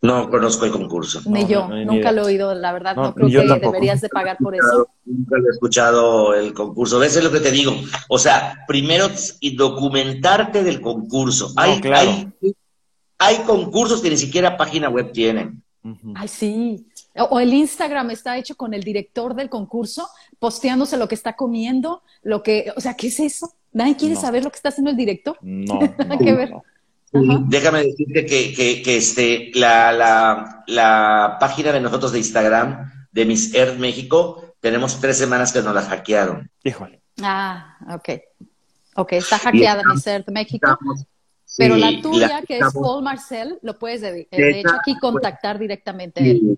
No 0.00 0.30
conozco 0.30 0.64
el 0.64 0.70
concurso. 0.70 1.20
Ni 1.26 1.46
yo, 1.46 1.68
nunca 1.68 2.12
lo 2.12 2.22
he 2.22 2.26
oído, 2.26 2.54
la 2.54 2.72
verdad, 2.72 2.94
no, 2.94 3.14
creo 3.14 3.28
que 3.28 3.58
deberías 3.58 4.00
de 4.00 4.08
pagar 4.08 4.36
por 4.38 4.54
eso. 4.54 4.88
Nunca 5.04 5.36
he 5.36 5.50
escuchado 5.50 6.34
el 6.34 6.54
concurso. 6.54 7.00
¿Ves? 7.00 7.16
Es 7.16 7.24
lo 7.24 7.32
que 7.32 7.40
te 7.40 7.50
digo. 7.50 7.72
O 8.08 8.18
sea, 8.18 8.64
primero 8.68 9.08
documentarte 9.56 10.62
del 10.62 10.80
concurso. 10.80 11.52
hay, 11.56 11.80
hay, 11.92 12.32
hay 13.18 13.36
concursos 13.38 14.00
que 14.00 14.10
ni 14.10 14.16
siquiera 14.16 14.56
página 14.56 14.88
web 14.88 15.10
tienen. 15.12 15.62
Ay, 16.14 16.28
sí. 16.28 16.86
O 17.30 17.40
el 17.40 17.52
Instagram 17.52 18.10
está 18.10 18.38
hecho 18.38 18.54
con 18.54 18.74
el 18.74 18.82
director 18.82 19.34
del 19.34 19.48
concurso 19.48 20.08
posteándose 20.38 20.96
lo 20.96 21.08
que 21.08 21.16
está 21.16 21.34
comiendo, 21.34 22.02
lo 22.22 22.42
que, 22.42 22.72
o 22.76 22.80
sea, 22.80 22.94
¿qué 22.94 23.08
es 23.08 23.18
eso? 23.18 23.52
¿Nadie 23.72 23.96
quiere 23.96 24.16
saber 24.16 24.44
lo 24.44 24.50
que 24.50 24.56
está 24.56 24.68
haciendo 24.68 24.90
el 24.90 24.96
director? 24.96 25.36
No. 25.42 25.80
Nada 25.98 26.18
que 26.18 26.32
ver. 26.32 26.52
Déjame 27.12 27.84
decirte 27.84 28.26
que, 28.26 28.82
que, 28.82 28.96
este, 28.96 29.50
la, 29.54 29.92
la, 29.92 30.64
la, 30.66 31.36
página 31.40 31.72
de 31.72 31.80
nosotros 31.80 32.12
de 32.12 32.18
Instagram, 32.18 32.92
de 33.10 33.24
Miss 33.24 33.54
Earth 33.54 33.78
México, 33.78 34.54
tenemos 34.60 35.00
tres 35.00 35.16
semanas 35.16 35.52
que 35.52 35.62
nos 35.62 35.74
la 35.74 35.82
hackearon. 35.82 36.50
Híjole. 36.62 37.00
Ah, 37.22 37.78
ok. 37.90 38.08
Ok, 38.96 39.12
está 39.12 39.38
hackeada 39.38 39.82
Miss 39.84 40.06
Earth 40.06 40.28
México. 40.30 40.78
pero 41.56 41.76
la 41.76 42.00
tuya, 42.02 42.42
que 42.46 42.58
es 42.58 42.72
Paul 42.74 43.02
Marcel, 43.02 43.58
lo 43.62 43.78
puedes, 43.78 44.02
de, 44.02 44.28
hecho, 44.30 44.74
aquí 44.78 44.98
contactar 44.98 45.58
directamente 45.58 46.20
a 46.20 46.26
él. 46.26 46.56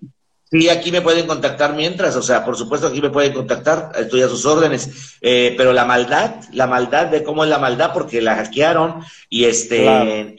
Sí, 0.51 0.67
aquí 0.67 0.91
me 0.91 1.01
pueden 1.01 1.27
contactar 1.27 1.75
mientras, 1.75 2.13
o 2.17 2.21
sea, 2.21 2.43
por 2.43 2.57
supuesto 2.57 2.87
aquí 2.87 3.01
me 3.01 3.09
pueden 3.09 3.31
contactar, 3.31 3.93
estoy 3.97 4.21
a 4.21 4.27
sus 4.27 4.45
órdenes, 4.45 5.17
eh, 5.21 5.53
pero 5.55 5.71
la 5.71 5.85
maldad, 5.85 6.41
la 6.51 6.67
maldad 6.67 7.07
de 7.07 7.23
cómo 7.23 7.45
es 7.45 7.49
la 7.49 7.57
maldad, 7.57 7.91
porque 7.93 8.21
la 8.21 8.35
hackearon 8.35 9.01
y 9.29 9.45
este, 9.45 10.35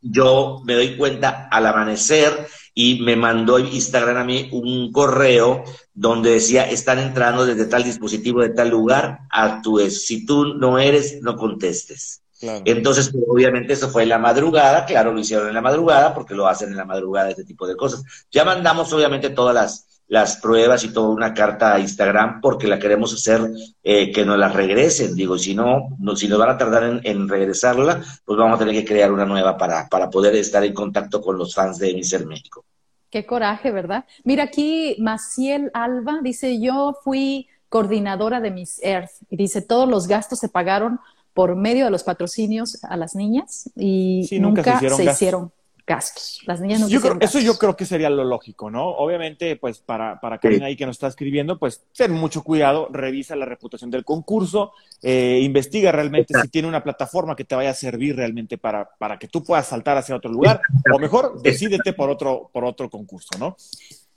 yo 0.00 0.62
me 0.64 0.74
doy 0.74 0.96
cuenta 0.96 1.48
al 1.50 1.66
amanecer 1.66 2.46
y 2.74 3.00
me 3.00 3.16
mandó 3.16 3.58
Instagram 3.58 4.18
a 4.18 4.24
mí 4.24 4.48
un 4.52 4.92
correo 4.92 5.64
donde 5.92 6.30
decía, 6.30 6.70
están 6.70 7.00
entrando 7.00 7.44
desde 7.44 7.64
tal 7.64 7.82
dispositivo 7.82 8.42
de 8.42 8.50
tal 8.50 8.68
lugar, 8.68 9.22
actúes, 9.30 10.06
si 10.06 10.24
tú 10.24 10.54
no 10.54 10.78
eres, 10.78 11.22
no 11.22 11.36
contestes. 11.36 12.22
Entonces, 12.40 13.10
pues, 13.10 13.24
obviamente 13.26 13.72
eso 13.72 13.88
fue 13.88 14.02
en 14.02 14.10
la 14.10 14.18
madrugada, 14.18 14.84
claro, 14.84 15.12
lo 15.12 15.20
hicieron 15.20 15.48
en 15.48 15.54
la 15.54 15.62
madrugada 15.62 16.14
porque 16.14 16.34
lo 16.34 16.46
hacen 16.46 16.70
en 16.70 16.76
la 16.76 16.84
madrugada, 16.84 17.30
este 17.30 17.44
tipo 17.44 17.66
de 17.66 17.76
cosas. 17.76 18.04
Ya 18.30 18.44
mandamos 18.44 18.92
obviamente 18.92 19.30
todas 19.30 19.54
las, 19.54 19.86
las 20.08 20.36
pruebas 20.36 20.84
y 20.84 20.92
toda 20.92 21.08
una 21.08 21.32
carta 21.32 21.74
a 21.74 21.80
Instagram 21.80 22.40
porque 22.40 22.68
la 22.68 22.78
queremos 22.78 23.12
hacer 23.14 23.40
eh, 23.82 24.12
que 24.12 24.24
nos 24.24 24.38
la 24.38 24.48
regresen. 24.48 25.14
Digo, 25.14 25.38
si 25.38 25.54
no, 25.54 25.96
no, 25.98 26.14
si 26.14 26.28
nos 26.28 26.38
van 26.38 26.50
a 26.50 26.58
tardar 26.58 27.00
en, 27.02 27.28
regresarla, 27.28 28.02
pues 28.24 28.38
vamos 28.38 28.56
a 28.56 28.58
tener 28.64 28.74
que 28.74 28.88
crear 28.88 29.12
una 29.12 29.24
nueva 29.24 29.56
para, 29.56 29.88
para 29.88 30.10
poder 30.10 30.34
estar 30.36 30.62
en 30.64 30.74
contacto 30.74 31.20
con 31.20 31.38
los 31.38 31.54
fans 31.54 31.78
de 31.78 31.94
Miser 31.94 32.26
México. 32.26 32.64
Qué 33.10 33.24
coraje, 33.24 33.70
¿verdad? 33.70 34.04
Mira 34.24 34.44
aquí, 34.44 34.96
Maciel 34.98 35.70
Alba 35.72 36.18
dice, 36.22 36.60
yo 36.60 36.96
fui 37.02 37.48
coordinadora 37.68 38.40
de 38.40 38.50
Miss 38.50 38.80
Earth 38.82 39.10
y 39.30 39.36
dice, 39.36 39.62
todos 39.62 39.88
los 39.88 40.06
gastos 40.06 40.38
se 40.38 40.48
pagaron 40.48 41.00
por 41.36 41.54
medio 41.54 41.84
de 41.84 41.90
los 41.90 42.02
patrocinios 42.02 42.82
a 42.82 42.96
las 42.96 43.14
niñas 43.14 43.70
y 43.76 44.26
nunca, 44.40 44.80
se 44.80 45.04
hicieron, 45.04 45.52
gastos. 45.86 46.40
Las 46.46 46.62
niñas 46.62 46.80
no 46.80 46.86
hicieron 46.86 47.18
Eso 47.20 47.40
yo 47.40 47.58
creo 47.58 47.76
que 47.76 47.84
sería 47.84 48.08
lo 48.08 48.24
lógico, 48.24 48.70
¿no? 48.70 48.88
Obviamente, 48.88 49.56
pues 49.56 49.80
para, 49.80 50.18
para 50.18 50.38
Karina 50.38 50.64
ahí 50.64 50.76
que 50.76 50.86
nos 50.86 50.96
está 50.96 51.08
escribiendo, 51.08 51.58
pues 51.58 51.84
ten 51.94 52.10
mucho 52.12 52.42
cuidado, 52.42 52.88
revisa 52.90 53.36
la 53.36 53.44
reputación 53.44 53.90
del 53.90 54.02
concurso, 54.02 54.72
eh, 55.02 55.40
investiga 55.42 55.92
realmente 55.92 56.32
si 56.40 56.48
tiene 56.48 56.68
una 56.68 56.82
plataforma 56.82 57.36
que 57.36 57.44
te 57.44 57.54
vaya 57.54 57.68
a 57.68 57.74
servir 57.74 58.16
realmente 58.16 58.56
para, 58.56 58.88
para 58.96 59.18
que 59.18 59.28
tú 59.28 59.44
puedas 59.44 59.66
saltar 59.66 59.98
hacia 59.98 60.16
otro 60.16 60.32
lugar, 60.32 60.62
o 60.90 60.98
mejor, 60.98 61.42
decídete 61.42 61.92
por 61.92 62.08
otro, 62.08 62.48
por 62.50 62.64
otro 62.64 62.88
concurso, 62.88 63.38
¿no? 63.38 63.58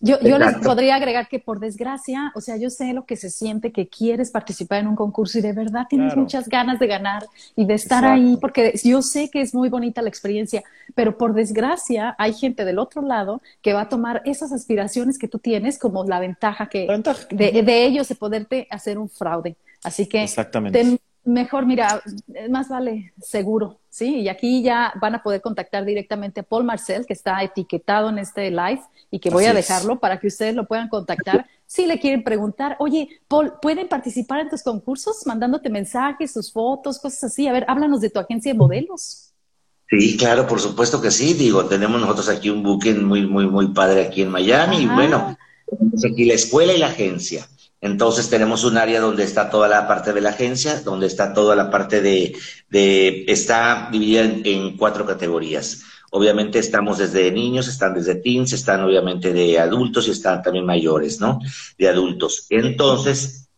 Yo, 0.01 0.17
yo 0.21 0.37
les 0.39 0.55
podría 0.55 0.95
agregar 0.95 1.27
que 1.27 1.39
por 1.39 1.59
desgracia, 1.59 2.31
o 2.33 2.39
sea, 2.39 2.55
yo 2.55 2.69
sé 2.69 2.93
lo 2.93 3.05
que 3.05 3.17
se 3.17 3.29
siente 3.29 3.73
que 3.73 3.89
quieres 3.89 4.31
participar 4.31 4.79
en 4.79 4.87
un 4.87 4.95
concurso 4.95 5.39
y 5.39 5.41
de 5.41 5.51
verdad 5.51 5.87
tienes 5.89 6.15
muchas 6.15 6.47
ganas 6.47 6.79
de 6.79 6.87
ganar 6.87 7.25
y 7.55 7.65
de 7.65 7.73
estar 7.73 8.05
ahí, 8.05 8.37
porque 8.39 8.73
yo 8.83 9.01
sé 9.01 9.29
que 9.29 9.41
es 9.41 9.53
muy 9.53 9.67
bonita 9.67 10.01
la 10.01 10.07
experiencia, 10.07 10.63
pero 10.95 11.17
por 11.17 11.33
desgracia 11.33 12.15
hay 12.17 12.33
gente 12.33 12.63
del 12.63 12.79
otro 12.79 13.01
lado 13.01 13.41
que 13.61 13.73
va 13.73 13.81
a 13.81 13.89
tomar 13.89 14.21
esas 14.25 14.53
aspiraciones 14.53 15.17
que 15.19 15.27
tú 15.27 15.37
tienes 15.39 15.77
como 15.77 16.05
la 16.05 16.19
ventaja 16.21 16.67
que 16.69 16.87
De, 17.31 17.61
de 17.61 17.85
ellos 17.85 18.07
de 18.07 18.15
poderte 18.15 18.67
hacer 18.69 18.97
un 18.97 19.09
fraude. 19.09 19.57
Así 19.83 20.07
que 20.07 20.25
ten 20.71 20.99
Mejor, 21.29 21.67
mira, 21.67 22.01
más 22.49 22.69
vale 22.69 23.13
seguro, 23.21 23.79
¿sí? 23.87 24.21
Y 24.21 24.29
aquí 24.29 24.63
ya 24.63 24.91
van 24.99 25.13
a 25.13 25.21
poder 25.21 25.41
contactar 25.41 25.85
directamente 25.85 26.39
a 26.39 26.43
Paul 26.43 26.63
Marcel, 26.63 27.05
que 27.05 27.13
está 27.13 27.43
etiquetado 27.43 28.09
en 28.09 28.17
este 28.17 28.49
live 28.49 28.81
y 29.11 29.19
que 29.19 29.29
voy 29.29 29.45
a 29.45 29.53
dejarlo 29.53 29.99
para 29.99 30.19
que 30.19 30.25
ustedes 30.25 30.55
lo 30.55 30.65
puedan 30.67 30.89
contactar. 30.89 31.45
Si 31.69 31.85
le 31.85 31.99
quieren 31.99 32.23
preguntar, 32.23 32.77
oye, 32.79 33.07
Paul, 33.27 33.53
¿pueden 33.61 33.87
participar 33.87 34.39
en 34.39 34.49
tus 34.49 34.63
concursos 34.63 35.27
mandándote 35.27 35.69
mensajes, 35.69 36.33
sus 36.33 36.51
fotos, 36.51 36.97
cosas 36.97 37.25
así? 37.25 37.47
A 37.47 37.51
ver, 37.51 37.63
háblanos 37.67 38.01
de 38.01 38.09
tu 38.09 38.17
agencia 38.17 38.51
de 38.51 38.57
modelos. 38.57 39.31
Sí, 39.87 40.17
claro, 40.17 40.47
por 40.47 40.59
supuesto 40.59 40.99
que 40.99 41.11
sí. 41.11 41.35
Digo, 41.35 41.65
tenemos 41.65 42.01
nosotros 42.01 42.27
aquí 42.27 42.49
un 42.49 42.63
booking 42.63 43.03
muy, 43.05 43.27
muy, 43.27 43.45
muy 43.45 43.67
padre 43.67 44.07
aquí 44.07 44.23
en 44.23 44.29
Miami. 44.29 44.77
Y 44.77 44.87
bueno, 44.87 45.37
tenemos 45.69 46.03
aquí 46.03 46.25
la 46.25 46.33
escuela 46.33 46.73
y 46.73 46.79
la 46.79 46.87
agencia. 46.87 47.47
Entonces 47.81 48.29
tenemos 48.29 48.65
un 48.65 48.77
área 48.77 48.99
donde 48.99 49.23
está 49.23 49.49
toda 49.49 49.67
la 49.67 49.87
parte 49.87 50.11
de 50.11 50.21
la 50.21 50.31
agencia, 50.31 50.81
donde 50.81 51.07
está 51.07 51.33
toda 51.33 51.55
la 51.55 51.71
parte 51.71 52.01
de, 52.01 52.35
de 52.69 53.23
está 53.27 53.89
dividida 53.91 54.23
en, 54.23 54.75
cuatro 54.75 55.05
categorías. 55.05 55.83
Obviamente 56.11 56.59
estamos 56.59 56.97
desde 56.97 57.31
niños, 57.31 57.67
están 57.67 57.93
desde 57.93 58.15
teens, 58.15 58.51
están 58.51 58.83
obviamente 58.83 59.31
de 59.31 59.59
adultos 59.59 60.07
y 60.07 60.11
están 60.11 60.41
también 60.41 60.65
mayores, 60.65 61.21
¿no? 61.21 61.39
De 61.77 61.87
adultos. 61.87 62.47
Entonces, 62.49 63.49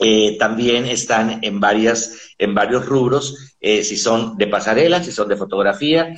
eh, 0.00 0.36
también 0.38 0.86
están 0.86 1.40
en 1.42 1.60
varias, 1.60 2.32
en 2.38 2.54
varios 2.54 2.86
rubros, 2.86 3.56
eh, 3.60 3.82
si 3.82 3.96
son 3.96 4.38
de 4.38 4.46
pasarela, 4.46 5.02
si 5.02 5.10
son 5.10 5.28
de 5.28 5.36
fotografía, 5.36 6.14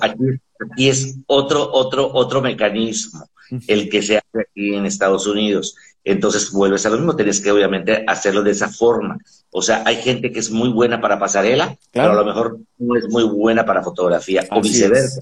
aquí, 0.00 0.22
aquí, 0.60 0.88
es 0.88 1.16
otro, 1.26 1.68
otro, 1.72 2.08
otro 2.14 2.40
mecanismo, 2.40 3.28
el 3.66 3.88
que 3.88 4.02
se 4.02 4.18
hace 4.18 4.40
aquí 4.40 4.74
en 4.74 4.86
Estados 4.86 5.26
Unidos. 5.26 5.76
Entonces 6.04 6.52
vuelves 6.52 6.86
a 6.86 6.90
lo 6.90 6.96
mismo, 6.96 7.16
tienes 7.16 7.40
que 7.40 7.50
obviamente 7.50 8.04
hacerlo 8.06 8.42
de 8.42 8.52
esa 8.52 8.68
forma. 8.68 9.18
O 9.50 9.60
sea, 9.60 9.82
hay 9.84 9.96
gente 9.96 10.30
que 10.30 10.38
es 10.38 10.50
muy 10.50 10.68
buena 10.68 11.00
para 11.00 11.18
pasarela, 11.18 11.76
pero 11.90 12.12
a 12.12 12.14
lo 12.14 12.24
mejor 12.24 12.60
no 12.78 12.96
es 12.96 13.08
muy 13.08 13.24
buena 13.24 13.66
para 13.66 13.82
fotografía, 13.82 14.46
o 14.50 14.60
viceversa. 14.60 15.20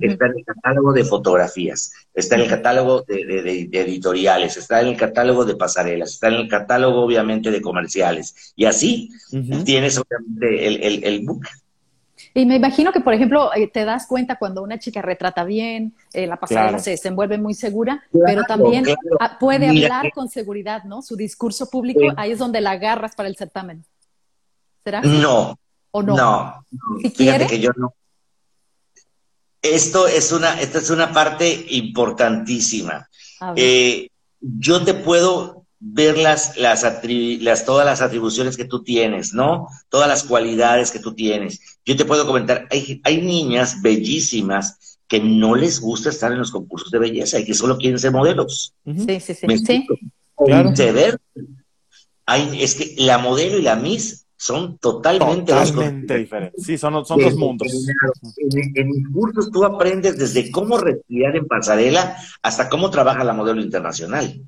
está 0.00 0.26
en 0.26 0.38
el 0.38 0.44
catálogo 0.44 0.92
de 0.92 1.04
fotografías, 1.04 1.92
está 2.12 2.34
en 2.34 2.42
el 2.42 2.48
catálogo 2.48 3.02
de, 3.08 3.68
editoriales, 3.72 4.58
está 4.58 4.82
en 4.82 4.88
el 4.88 4.96
catálogo 4.96 5.46
de 5.46 5.56
pasarelas, 5.56 6.12
está 6.12 6.28
en 6.28 6.34
el 6.34 6.48
catálogo 6.48 7.02
obviamente 7.02 7.50
de 7.50 7.62
comerciales. 7.62 8.52
Y 8.56 8.66
así 8.66 9.08
tienes 9.64 9.98
obviamente 9.98 10.66
el, 10.66 10.82
el, 10.82 11.04
el 11.04 11.24
book 11.24 11.46
y 12.36 12.46
me 12.46 12.56
imagino 12.56 12.92
que, 12.92 13.00
por 13.00 13.14
ejemplo, 13.14 13.54
eh, 13.54 13.68
te 13.68 13.84
das 13.84 14.08
cuenta 14.08 14.36
cuando 14.36 14.60
una 14.62 14.76
chica 14.78 15.00
retrata 15.00 15.44
bien, 15.44 15.94
eh, 16.12 16.26
la 16.26 16.36
pasarela 16.36 16.80
se 16.80 16.90
desenvuelve 16.90 17.38
muy 17.38 17.54
segura, 17.54 18.02
pero 18.26 18.42
también 18.42 18.84
puede 19.38 19.68
hablar 19.68 20.10
con 20.12 20.28
seguridad, 20.28 20.82
¿no? 20.82 21.00
Su 21.00 21.14
discurso 21.14 21.70
público, 21.70 22.00
ahí 22.16 22.32
es 22.32 22.38
donde 22.38 22.60
la 22.60 22.72
agarras 22.72 23.14
para 23.14 23.28
el 23.28 23.36
certamen. 23.36 23.84
¿Será? 24.82 25.00
No. 25.02 25.56
¿O 25.92 26.02
no? 26.02 26.16
No. 26.16 26.66
Fíjate 27.14 27.46
que 27.46 27.60
yo 27.60 27.70
no. 27.76 27.94
Esto 29.62 30.08
es 30.08 30.32
una, 30.32 30.60
esta 30.60 30.78
es 30.78 30.90
una 30.90 31.12
parte 31.12 31.66
importantísima. 31.70 33.08
Eh, 33.54 34.08
yo 34.40 34.84
te 34.84 34.92
puedo 34.94 35.63
ver 35.86 36.16
las, 36.16 36.56
las, 36.56 36.82
las, 36.82 37.64
todas 37.66 37.84
las 37.84 38.00
atribuciones 38.00 38.56
que 38.56 38.64
tú 38.64 38.82
tienes, 38.82 39.34
¿no? 39.34 39.68
Todas 39.90 40.08
las 40.08 40.24
cualidades 40.24 40.90
que 40.90 40.98
tú 40.98 41.14
tienes. 41.14 41.60
Yo 41.84 41.94
te 41.94 42.06
puedo 42.06 42.26
comentar, 42.26 42.66
hay, 42.70 43.02
hay 43.04 43.20
niñas 43.20 43.82
bellísimas 43.82 44.98
que 45.06 45.20
no 45.20 45.54
les 45.54 45.80
gusta 45.80 46.08
estar 46.08 46.32
en 46.32 46.38
los 46.38 46.50
concursos 46.50 46.90
de 46.90 46.98
belleza 46.98 47.38
y 47.38 47.44
que 47.44 47.52
solo 47.52 47.76
quieren 47.76 47.98
ser 47.98 48.12
modelos. 48.12 48.72
Sí, 48.86 49.20
sí, 49.20 49.34
sí. 49.34 49.46
sí. 49.58 49.86
Claro. 50.36 50.72
Hay, 52.26 52.62
es 52.62 52.74
que 52.74 52.94
la 52.96 53.18
modelo 53.18 53.58
y 53.58 53.62
la 53.62 53.76
Miss 53.76 54.24
son 54.38 54.78
totalmente, 54.78 55.52
totalmente 55.52 56.16
diferentes. 56.16 56.64
Sí, 56.64 56.78
son, 56.78 57.04
son 57.04 57.20
dos 57.20 57.36
mundos. 57.36 57.68
En, 58.38 58.72
en, 58.74 58.88
mis 58.88 59.08
cursos 59.08 59.50
tú 59.50 59.62
aprendes 59.64 60.16
desde 60.16 60.50
cómo 60.50 60.78
respirar 60.78 61.36
en 61.36 61.46
pasarela 61.46 62.16
hasta 62.42 62.70
cómo 62.70 62.90
trabaja 62.90 63.22
la 63.22 63.34
modelo 63.34 63.60
internacional. 63.60 64.40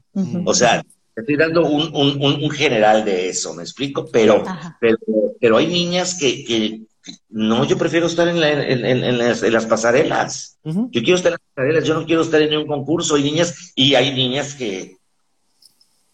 O 0.47 0.55
sea, 0.55 0.83
Estoy 1.17 1.37
dando 1.37 1.65
un, 1.65 1.95
un, 1.95 2.23
un, 2.23 2.51
general 2.51 3.03
de 3.03 3.31
eso, 3.31 3.55
¿me 3.55 3.63
explico? 3.63 4.07
Pero, 4.13 4.45
pero, 4.79 4.99
pero, 5.41 5.57
hay 5.57 5.67
niñas 5.67 6.15
que, 6.15 6.45
que, 6.45 6.83
no, 7.31 7.65
yo 7.65 7.79
prefiero 7.79 8.07
estar 8.07 8.29
en, 8.29 8.39
la, 8.39 8.51
en, 8.51 8.85
en, 8.85 9.17
las, 9.17 9.43
en 9.43 9.53
las, 9.55 9.65
pasarelas. 9.65 10.59
Yo 10.63 11.03
quiero 11.03 11.17
estar 11.17 11.33
en 11.33 11.39
las 11.39 11.55
pasarelas, 11.55 11.85
yo 11.85 11.95
no 11.95 12.05
quiero 12.05 12.21
estar 12.21 12.43
en 12.43 12.55
un 12.59 12.67
concurso. 12.67 13.15
Hay 13.15 13.23
niñas, 13.23 13.73
y 13.75 13.95
hay 13.95 14.15
niñas 14.15 14.55
que, 14.55 14.99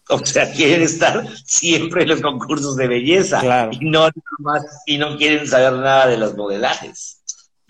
o 0.07 0.25
sea, 0.25 0.51
quieren 0.55 0.81
estar 0.81 1.27
siempre 1.45 2.03
en 2.03 2.09
los 2.09 2.21
concursos 2.21 2.77
de 2.77 2.87
belleza. 2.87 3.69
Y 3.71 3.85
no 3.85 4.07
más, 4.39 4.63
y 4.85 4.97
no 4.97 5.17
quieren 5.17 5.45
saber 5.47 5.73
nada 5.73 6.07
de 6.07 6.17
los 6.17 6.35
modelajes. 6.37 7.22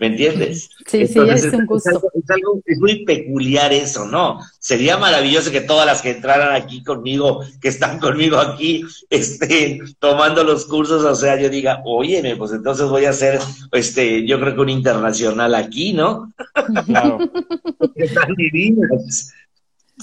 ¿Me 0.04 0.08
entiendes? 0.08 0.68
Sí, 0.86 1.06
sí, 1.06 1.18
es 1.18 1.44
un 1.44 1.64
gusto. 1.64 1.90
Es, 2.12 2.30
algo, 2.30 2.60
es, 2.66 2.78
muy 2.78 3.06
peculiar 3.06 3.72
eso, 3.72 4.04
¿no? 4.04 4.38
Sería 4.58 4.98
maravilloso 4.98 5.50
que 5.50 5.62
todas 5.62 5.86
las 5.86 6.02
que 6.02 6.10
entraran 6.10 6.54
aquí 6.54 6.84
conmigo, 6.84 7.42
que 7.60 7.68
están 7.68 7.98
conmigo 7.98 8.36
aquí, 8.36 8.84
estén 9.08 9.80
tomando 9.98 10.44
los 10.44 10.66
cursos, 10.66 11.02
o 11.02 11.14
sea, 11.14 11.40
yo 11.40 11.48
diga, 11.48 11.80
óyeme, 11.86 12.36
pues 12.36 12.52
entonces 12.52 12.86
voy 12.86 13.06
a 13.06 13.10
hacer, 13.10 13.40
este, 13.72 14.26
yo 14.26 14.38
creo 14.38 14.54
que 14.54 14.60
un 14.60 14.68
internacional 14.68 15.54
aquí, 15.54 15.94
¿no? 15.94 16.32
Claro. 16.86 17.18
están 17.96 18.34
divinas. 18.36 19.32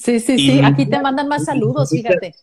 Sí, 0.03 0.19
sí, 0.19 0.37
sí, 0.37 0.61
aquí 0.63 0.87
te 0.87 0.99
mandan 0.99 1.27
más 1.27 1.45
saludos, 1.45 1.91
fíjate. 1.91 2.33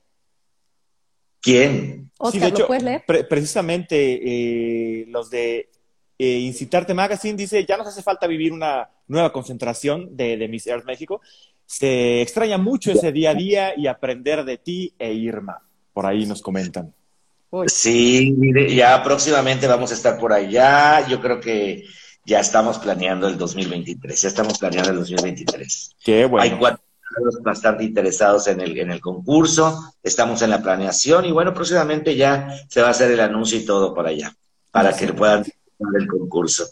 ¿Quién? 1.40 2.10
Oscar, 2.18 2.32
sí, 2.32 2.38
de 2.38 2.62
hecho, 2.62 2.84
leer? 2.84 3.04
precisamente 3.28 3.96
eh, 4.22 5.06
los 5.08 5.28
de 5.28 5.70
eh, 6.18 6.38
Incitarte 6.40 6.94
Magazine 6.94 7.36
dice, 7.36 7.64
ya 7.64 7.76
nos 7.76 7.86
hace 7.86 8.02
falta 8.02 8.26
vivir 8.26 8.52
una 8.52 8.88
nueva 9.06 9.32
concentración 9.32 10.16
de, 10.16 10.36
de 10.36 10.48
Miss 10.48 10.66
Earth 10.66 10.84
México. 10.84 11.20
Se 11.64 12.22
extraña 12.22 12.58
mucho 12.58 12.90
ese 12.90 13.12
día 13.12 13.30
a 13.30 13.34
día 13.34 13.72
y 13.76 13.86
aprender 13.86 14.44
de 14.44 14.58
ti 14.58 14.94
e 14.98 15.12
Irma. 15.12 15.62
Por 15.92 16.06
ahí 16.06 16.26
nos 16.26 16.42
comentan. 16.42 16.92
Sí, 17.66 18.36
ya 18.74 19.02
próximamente 19.02 19.66
vamos 19.66 19.90
a 19.90 19.94
estar 19.94 20.18
por 20.18 20.32
allá. 20.32 21.06
Yo 21.06 21.20
creo 21.20 21.40
que 21.40 21.84
ya 22.24 22.40
estamos 22.40 22.78
planeando 22.78 23.28
el 23.28 23.38
2023. 23.38 24.20
Ya 24.20 24.28
estamos 24.28 24.58
planeando 24.58 24.90
el 24.90 24.98
2023. 24.98 25.96
Qué 26.02 26.24
bueno. 26.26 26.42
Hay 26.42 26.58
cuatro 26.58 26.82
bastante 27.42 27.84
interesados 27.84 28.46
en 28.48 28.60
el, 28.60 28.78
en 28.78 28.90
el 28.90 29.00
concurso. 29.00 29.94
Estamos 30.02 30.42
en 30.42 30.50
la 30.50 30.62
planeación 30.62 31.24
y 31.24 31.32
bueno, 31.32 31.54
próximamente 31.54 32.16
ya 32.16 32.54
se 32.68 32.82
va 32.82 32.88
a 32.88 32.90
hacer 32.90 33.10
el 33.10 33.20
anuncio 33.20 33.58
y 33.58 33.64
todo 33.64 33.94
por 33.94 34.06
allá 34.06 34.36
para 34.70 34.94
que 34.94 35.12
puedan 35.12 35.44
del 35.78 36.06
concurso. 36.06 36.66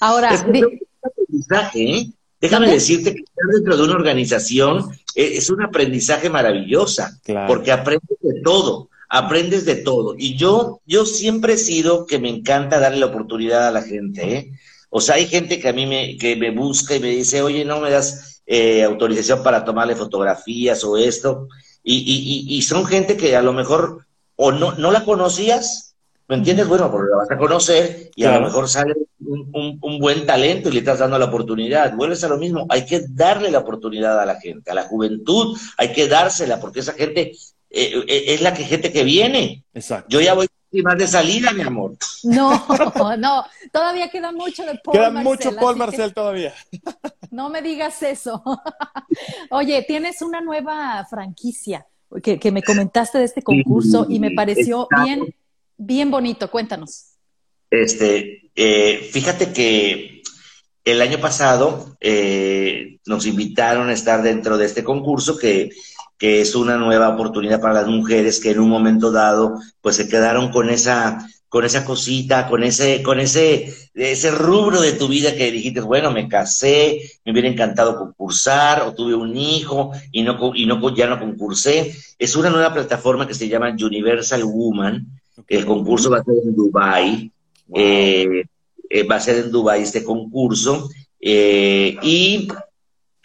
Ahora, 0.00 0.34
es 0.34 0.42
un 0.42 0.80
aprendizaje, 1.02 1.98
¿eh? 1.98 2.06
Déjame 2.40 2.70
decirte 2.70 3.14
que 3.14 3.22
estar 3.22 3.46
dentro 3.54 3.76
de 3.76 3.84
una 3.84 3.94
organización 3.94 4.90
eh, 5.14 5.32
es 5.36 5.48
un 5.48 5.62
aprendizaje 5.62 6.28
maravillosa, 6.28 7.18
porque 7.46 7.72
aprendes 7.72 8.18
de 8.20 8.42
todo, 8.42 8.90
aprendes 9.08 9.64
de 9.64 9.76
todo. 9.76 10.14
Y 10.18 10.36
yo, 10.36 10.80
yo 10.84 11.06
siempre 11.06 11.54
he 11.54 11.58
sido 11.58 12.04
que 12.04 12.18
me 12.18 12.28
encanta 12.28 12.78
darle 12.78 12.98
la 12.98 13.06
oportunidad 13.06 13.66
a 13.66 13.72
la 13.72 13.82
gente, 13.82 14.36
¿eh? 14.36 14.52
O 14.90 15.00
sea, 15.00 15.16
hay 15.16 15.26
gente 15.26 15.58
que 15.58 15.68
a 15.68 15.72
mí 15.72 15.86
me, 15.86 16.16
que 16.18 16.36
me 16.36 16.50
busca 16.50 16.94
y 16.94 17.00
me 17.00 17.08
dice, 17.08 17.42
oye, 17.42 17.64
no 17.64 17.80
me 17.80 17.90
das 17.90 18.42
eh, 18.46 18.84
autorización 18.84 19.42
para 19.42 19.64
tomarle 19.64 19.96
fotografías 19.96 20.84
o 20.84 20.96
esto. 20.96 21.48
Y, 21.82 21.96
y, 21.96 22.56
y, 22.56 22.62
son 22.62 22.86
gente 22.86 23.16
que 23.16 23.34
a 23.36 23.42
lo 23.42 23.52
mejor 23.52 24.06
o 24.36 24.52
no, 24.52 24.72
no 24.72 24.92
la 24.92 25.04
conocías 25.04 25.83
¿Me 26.26 26.36
entiendes? 26.36 26.66
Bueno, 26.66 26.90
porque 26.90 27.10
la 27.10 27.16
vas 27.18 27.30
a 27.30 27.36
conocer 27.36 28.10
y 28.16 28.24
a 28.24 28.38
lo 28.38 28.46
mejor 28.46 28.68
sale 28.68 28.94
un, 29.20 29.98
buen 30.00 30.24
talento 30.24 30.68
y 30.68 30.72
le 30.72 30.78
estás 30.78 30.98
dando 30.98 31.18
la 31.18 31.26
oportunidad. 31.26 31.94
Vuelves 31.94 32.24
a 32.24 32.28
lo 32.28 32.38
mismo, 32.38 32.66
hay 32.70 32.86
que 32.86 33.04
darle 33.08 33.50
la 33.50 33.58
oportunidad 33.58 34.18
a 34.18 34.24
la 34.24 34.40
gente, 34.40 34.70
a 34.70 34.74
la 34.74 34.84
juventud, 34.84 35.58
hay 35.76 35.92
que 35.92 36.08
dársela, 36.08 36.60
porque 36.60 36.80
esa 36.80 36.94
gente 36.94 37.32
eh, 37.70 38.04
eh, 38.08 38.24
es 38.28 38.40
la 38.40 38.54
que 38.54 38.64
gente 38.64 38.90
que 38.90 39.04
viene. 39.04 39.64
Exacto. 39.74 40.08
Yo 40.08 40.20
ya 40.20 40.34
voy 40.34 40.46
más 40.82 40.98
de 40.98 41.06
salida, 41.06 41.52
mi 41.52 41.62
amor. 41.62 41.96
No, 42.22 42.66
no, 43.18 43.44
todavía 43.72 44.08
queda 44.08 44.32
mucho 44.32 44.64
de 44.64 44.80
Paul 44.82 44.96
Queda 44.96 45.10
mucho 45.10 45.54
Paul 45.56 45.76
Marcel 45.76 46.14
todavía. 46.14 46.54
No 47.30 47.48
me 47.48 47.62
digas 47.62 48.00
eso. 48.04 48.44
Oye, 49.50 49.84
tienes 49.88 50.22
una 50.22 50.40
nueva 50.40 51.04
franquicia 51.10 51.84
que, 52.22 52.38
que 52.38 52.52
me 52.52 52.62
comentaste 52.62 53.18
de 53.18 53.24
este 53.24 53.42
concurso 53.42 54.06
y 54.08 54.20
me 54.20 54.30
pareció 54.30 54.86
bien 55.02 55.34
bien 55.76 56.10
bonito. 56.10 56.50
Cuéntanos. 56.50 57.16
Este, 57.70 58.50
eh, 58.54 59.08
fíjate 59.12 59.52
que 59.52 60.22
el 60.84 61.00
año 61.00 61.18
pasado 61.18 61.96
eh, 62.00 62.98
nos 63.06 63.26
invitaron 63.26 63.88
a 63.88 63.92
estar 63.92 64.22
dentro 64.22 64.58
de 64.58 64.66
este 64.66 64.84
concurso 64.84 65.38
que, 65.38 65.70
que, 66.18 66.40
es 66.40 66.54
una 66.54 66.76
nueva 66.76 67.08
oportunidad 67.08 67.60
para 67.60 67.74
las 67.74 67.86
mujeres 67.86 68.38
que 68.38 68.50
en 68.50 68.60
un 68.60 68.68
momento 68.68 69.10
dado 69.10 69.58
pues 69.80 69.96
se 69.96 70.08
quedaron 70.08 70.50
con 70.50 70.70
esa 70.70 71.26
con 71.54 71.64
esa 71.64 71.84
cosita, 71.84 72.48
con 72.48 72.64
ese, 72.64 73.00
con 73.04 73.20
ese, 73.20 73.72
ese 73.94 74.30
rubro 74.32 74.80
de 74.80 74.90
tu 74.90 75.06
vida 75.06 75.36
que 75.36 75.52
dijiste, 75.52 75.80
bueno, 75.80 76.10
me 76.10 76.26
casé, 76.26 76.98
me 77.24 77.30
hubiera 77.30 77.46
encantado 77.46 77.96
concursar, 77.96 78.82
o 78.82 78.92
tuve 78.92 79.14
un 79.14 79.36
hijo 79.36 79.92
y 80.10 80.24
no, 80.24 80.50
y 80.52 80.66
no 80.66 80.96
ya 80.96 81.06
no 81.06 81.20
concursé. 81.20 81.94
Es 82.18 82.34
una 82.34 82.50
nueva 82.50 82.74
plataforma 82.74 83.28
que 83.28 83.34
se 83.34 83.48
llama 83.48 83.70
Universal 83.70 84.42
Woman, 84.42 85.06
El 85.48 85.66
concurso 85.66 86.10
va 86.10 86.18
a 86.18 86.24
ser 86.24 86.34
en 86.42 86.54
Dubai. 86.54 87.32
Eh, 87.74 88.44
eh, 88.90 89.02
va 89.04 89.16
a 89.16 89.20
ser 89.20 89.36
en 89.36 89.50
Dubai 89.50 89.82
este 89.82 90.04
concurso. 90.04 90.90
Eh, 91.20 91.96
y 92.02 92.48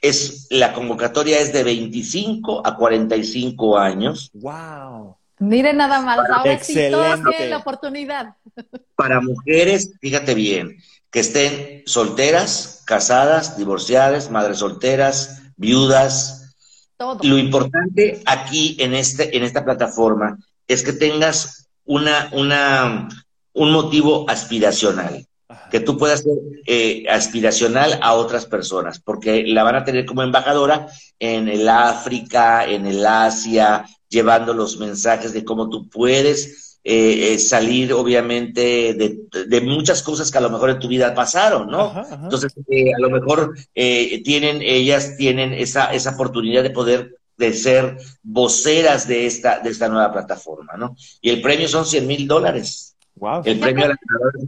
es, 0.02 0.48
la 0.50 0.74
convocatoria 0.74 1.40
es 1.40 1.52
de 1.54 1.64
25 1.64 2.66
a 2.66 2.76
45 2.76 3.78
años. 3.78 4.32
¡Wow! 4.34 5.18
Miren 5.40 5.78
nada 5.78 6.02
más, 6.02 6.18
ahora 6.18 6.54
Excelente. 6.54 6.90
sí 6.90 6.92
todos 6.92 7.30
tienen 7.30 7.50
la 7.50 7.58
oportunidad. 7.58 8.36
Para 8.96 9.22
mujeres, 9.22 9.92
fíjate 10.02 10.34
bien, 10.34 10.78
que 11.12 11.22
estén 11.22 11.84
solteras, 11.86 12.84
casadas, 12.86 13.58
divorciadas, 13.58 14.30
madres 14.32 14.58
solteras, 14.58 15.42
viudas. 15.56 16.56
Todo. 16.98 17.20
Lo 17.24 17.38
importante 17.38 18.22
aquí 18.26 18.76
en, 18.80 18.94
este, 18.94 19.38
en 19.38 19.44
esta 19.44 19.64
plataforma 19.64 20.38
es 20.68 20.84
que 20.84 20.92
tengas 20.92 21.69
una, 21.90 22.30
una, 22.34 23.10
un 23.54 23.72
motivo 23.72 24.30
aspiracional, 24.30 25.26
Ajá. 25.48 25.70
que 25.72 25.80
tú 25.80 25.98
puedas 25.98 26.22
ser 26.22 26.38
eh, 26.68 27.06
aspiracional 27.10 27.98
a 28.04 28.14
otras 28.14 28.46
personas, 28.46 29.00
porque 29.00 29.44
la 29.48 29.64
van 29.64 29.76
a 29.76 29.84
tener 29.84 30.06
como 30.06 30.22
embajadora 30.22 30.88
en 31.18 31.48
el 31.48 31.68
África, 31.68 32.64
en 32.64 32.86
el 32.86 33.04
Asia, 33.04 33.86
llevando 34.08 34.54
los 34.54 34.78
mensajes 34.78 35.34
de 35.34 35.44
cómo 35.44 35.68
tú 35.70 35.90
puedes 35.90 36.78
eh, 36.84 37.34
eh, 37.34 37.40
salir, 37.40 37.92
obviamente, 37.94 38.94
de, 38.94 39.20
de 39.48 39.62
muchas 39.62 40.04
cosas 40.04 40.30
que 40.32 40.38
a 40.38 40.42
lo 40.42 40.52
mejor 40.52 40.70
en 40.70 40.80
tu 40.80 40.88
vida 40.88 41.16
pasaron, 41.16 41.72
¿no? 41.72 41.86
Ajá, 41.88 42.02
ajá. 42.02 42.20
Entonces, 42.24 42.54
eh, 42.70 42.94
a 42.96 43.00
lo 43.00 43.10
mejor 43.10 43.56
eh, 43.74 44.22
tienen, 44.24 44.62
ellas 44.62 45.18
tienen 45.18 45.54
esa, 45.54 45.92
esa 45.92 46.12
oportunidad 46.12 46.62
de 46.62 46.70
poder 46.70 47.19
de 47.40 47.54
ser 47.54 47.98
voceras 48.22 49.08
de 49.08 49.26
esta, 49.26 49.60
de 49.60 49.70
esta 49.70 49.88
nueva 49.88 50.12
plataforma, 50.12 50.74
¿no? 50.78 50.96
Y 51.22 51.30
el 51.30 51.42
premio 51.42 51.70
son 51.70 51.86
100 51.86 52.06
mil 52.06 52.28
dólares. 52.28 52.98
Wow. 53.16 53.42
El 53.46 53.60
premio 53.60 53.86
a 53.86 53.88
la 53.88 53.98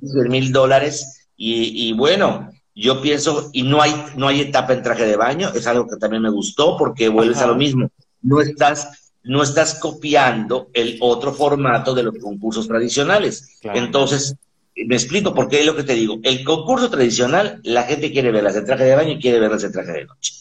es 0.02 0.12
100 0.12 0.28
mil 0.28 0.52
dólares. 0.52 1.30
Y, 1.38 1.88
y 1.88 1.94
bueno, 1.94 2.52
yo 2.76 3.02
pienso, 3.02 3.50
y 3.54 3.64
no 3.64 3.82
hay, 3.82 3.94
no 4.18 4.28
hay 4.28 4.42
etapa 4.42 4.74
en 4.74 4.84
traje 4.84 5.06
de 5.06 5.16
baño, 5.16 5.52
es 5.56 5.66
algo 5.68 5.88
que 5.88 5.96
también 5.96 6.22
me 6.22 6.30
gustó 6.30 6.78
porque 6.78 7.08
vuelves 7.08 7.38
Ajá. 7.38 7.46
a 7.46 7.50
lo 7.50 7.56
mismo. 7.56 7.90
No 8.22 8.42
estás, 8.42 9.14
no 9.24 9.42
estás 9.42 9.76
copiando 9.76 10.70
el 10.74 10.98
otro 11.00 11.32
formato 11.34 11.96
de 11.96 12.04
los 12.04 12.18
concursos 12.18 12.68
tradicionales. 12.68 13.58
Claro. 13.62 13.80
Entonces, 13.80 14.36
me 14.76 14.96
explico 14.96 15.34
por 15.34 15.48
qué 15.48 15.62
es 15.62 15.66
lo 15.66 15.78
que 15.78 15.84
te 15.84 15.94
digo. 15.94 16.20
El 16.24 16.44
concurso 16.44 16.90
tradicional, 16.90 17.62
la 17.64 17.84
gente 17.84 18.12
quiere 18.12 18.32
verlas 18.32 18.58
en 18.58 18.66
traje 18.66 18.84
de 18.84 18.96
baño 18.96 19.12
y 19.12 19.20
quiere 19.20 19.40
verlas 19.40 19.64
en 19.64 19.72
traje 19.72 19.94
de 19.94 20.06
noche. 20.06 20.34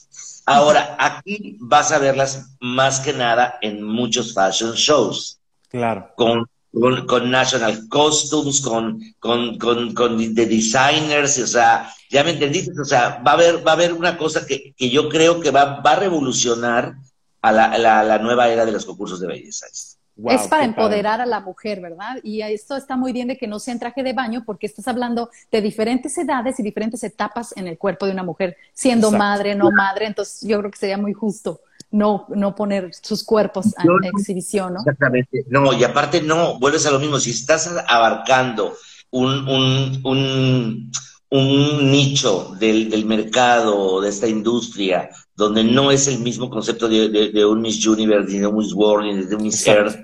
Ahora, 0.54 0.96
aquí 0.98 1.56
vas 1.60 1.92
a 1.92 1.98
verlas 1.98 2.56
más 2.60 3.00
que 3.00 3.12
nada 3.12 3.58
en 3.62 3.82
muchos 3.82 4.34
fashion 4.34 4.72
shows 4.74 5.38
Claro. 5.68 6.12
con, 6.16 6.46
con, 6.72 7.06
con 7.06 7.30
national 7.30 7.88
costumes, 7.88 8.60
con, 8.60 9.00
con, 9.18 9.58
con, 9.58 9.94
con 9.94 10.18
de 10.34 10.46
designers, 10.46 11.38
o 11.38 11.46
sea, 11.46 11.92
ya 12.10 12.24
me 12.24 12.30
entendiste, 12.32 12.72
o 12.80 12.84
sea, 12.84 13.22
va 13.26 13.32
a 13.32 13.34
haber, 13.34 13.66
va 13.66 13.72
a 13.72 13.74
haber 13.74 13.92
una 13.92 14.16
cosa 14.18 14.46
que, 14.46 14.74
que 14.76 14.90
yo 14.90 15.08
creo 15.08 15.40
que 15.40 15.50
va, 15.50 15.80
va 15.80 15.92
a 15.92 15.96
revolucionar 15.96 16.94
a 17.42 17.52
la, 17.52 17.78
la, 17.78 18.02
la 18.02 18.18
nueva 18.18 18.48
era 18.48 18.64
de 18.66 18.72
los 18.72 18.84
concursos 18.84 19.20
de 19.20 19.26
belleza. 19.28 19.66
Wow, 20.20 20.32
es 20.32 20.42
para 20.42 20.62
padre. 20.62 20.64
empoderar 20.66 21.20
a 21.20 21.26
la 21.26 21.40
mujer, 21.40 21.80
¿verdad? 21.80 22.18
Y 22.22 22.42
esto 22.42 22.76
está 22.76 22.96
muy 22.96 23.12
bien 23.12 23.28
de 23.28 23.36
que 23.36 23.46
no 23.46 23.58
sea 23.58 23.72
en 23.72 23.80
traje 23.80 24.02
de 24.02 24.12
baño 24.12 24.42
porque 24.44 24.66
estás 24.66 24.86
hablando 24.88 25.30
de 25.50 25.60
diferentes 25.60 26.16
edades 26.18 26.58
y 26.60 26.62
diferentes 26.62 27.02
etapas 27.04 27.54
en 27.56 27.66
el 27.66 27.78
cuerpo 27.78 28.06
de 28.06 28.12
una 28.12 28.22
mujer, 28.22 28.56
siendo 28.72 29.08
Exacto. 29.08 29.24
madre, 29.24 29.54
no 29.54 29.70
madre, 29.70 30.06
entonces 30.06 30.46
yo 30.48 30.58
creo 30.58 30.70
que 30.70 30.78
sería 30.78 30.98
muy 30.98 31.12
justo 31.12 31.60
no, 31.90 32.26
no 32.28 32.54
poner 32.54 32.90
sus 32.94 33.24
cuerpos 33.24 33.74
a 33.76 33.84
exhibición, 34.16 34.74
¿no? 34.74 34.80
Exactamente. 34.80 35.44
No, 35.48 35.72
y 35.72 35.82
aparte 35.84 36.22
no, 36.22 36.58
vuelves 36.58 36.86
a 36.86 36.90
lo 36.90 37.00
mismo. 37.00 37.18
Si 37.18 37.30
estás 37.30 37.70
abarcando 37.88 38.74
un, 39.10 39.48
un, 39.48 40.00
un, 40.04 40.92
un 41.30 41.90
nicho 41.90 42.54
del, 42.58 42.90
del 42.90 43.04
mercado, 43.06 44.00
de 44.00 44.08
esta 44.08 44.26
industria, 44.26 45.10
donde 45.34 45.62
no 45.64 45.90
es 45.90 46.08
el 46.08 46.18
mismo 46.18 46.50
concepto 46.50 46.88
de, 46.88 47.08
de- 47.08 47.30
de 47.30 47.44
un 47.44 47.60
Miss 47.60 47.86
Universe, 47.86 48.32
ni 48.32 48.38
de 48.40 48.46
un 48.46 48.56
Miss 48.56 48.72
World, 48.72 49.06
ni 49.14 49.24
de 49.24 49.34
un 49.36 49.42
Miss. 49.42 49.66
Earth, 49.66 49.96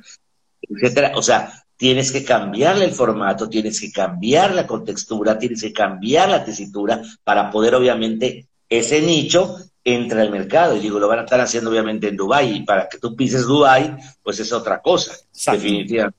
etcétera. 0.62 1.12
O 1.16 1.22
sea, 1.22 1.52
tienes 1.76 2.12
que 2.12 2.24
cambiarle 2.24 2.84
el 2.86 2.92
formato, 2.92 3.48
tienes 3.48 3.80
que 3.80 3.90
cambiar 3.90 4.54
la 4.54 4.66
contextura, 4.66 5.38
tienes 5.38 5.60
que 5.62 5.72
cambiar 5.72 6.28
la 6.30 6.44
tesitura 6.44 7.02
para 7.24 7.50
poder, 7.50 7.74
obviamente, 7.74 8.46
ese 8.68 9.02
nicho 9.02 9.56
entre 9.84 10.20
al 10.22 10.30
mercado. 10.30 10.76
Y 10.76 10.80
digo, 10.80 10.98
lo 10.98 11.08
van 11.08 11.18
a 11.20 11.22
estar 11.22 11.40
haciendo 11.40 11.70
obviamente 11.70 12.08
en 12.08 12.16
Dubái. 12.16 12.56
Y 12.58 12.62
para 12.64 12.88
que 12.88 12.98
tú 12.98 13.14
pises 13.16 13.46
Dubái, 13.46 13.96
pues 14.22 14.38
es 14.40 14.52
otra 14.52 14.80
cosa, 14.80 15.12
Exacto. 15.32 15.60
definitivamente. 15.60 16.18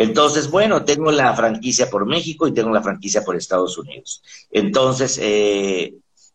Entonces, 0.00 0.50
bueno, 0.50 0.82
tengo 0.82 1.12
la 1.12 1.34
franquicia 1.34 1.90
por 1.90 2.06
México 2.06 2.48
y 2.48 2.54
tengo 2.54 2.70
la 2.70 2.80
franquicia 2.82 3.22
por 3.22 3.36
Estados 3.36 3.76
Unidos. 3.76 4.22
Entonces, 4.50 5.18
eh, 5.20 5.92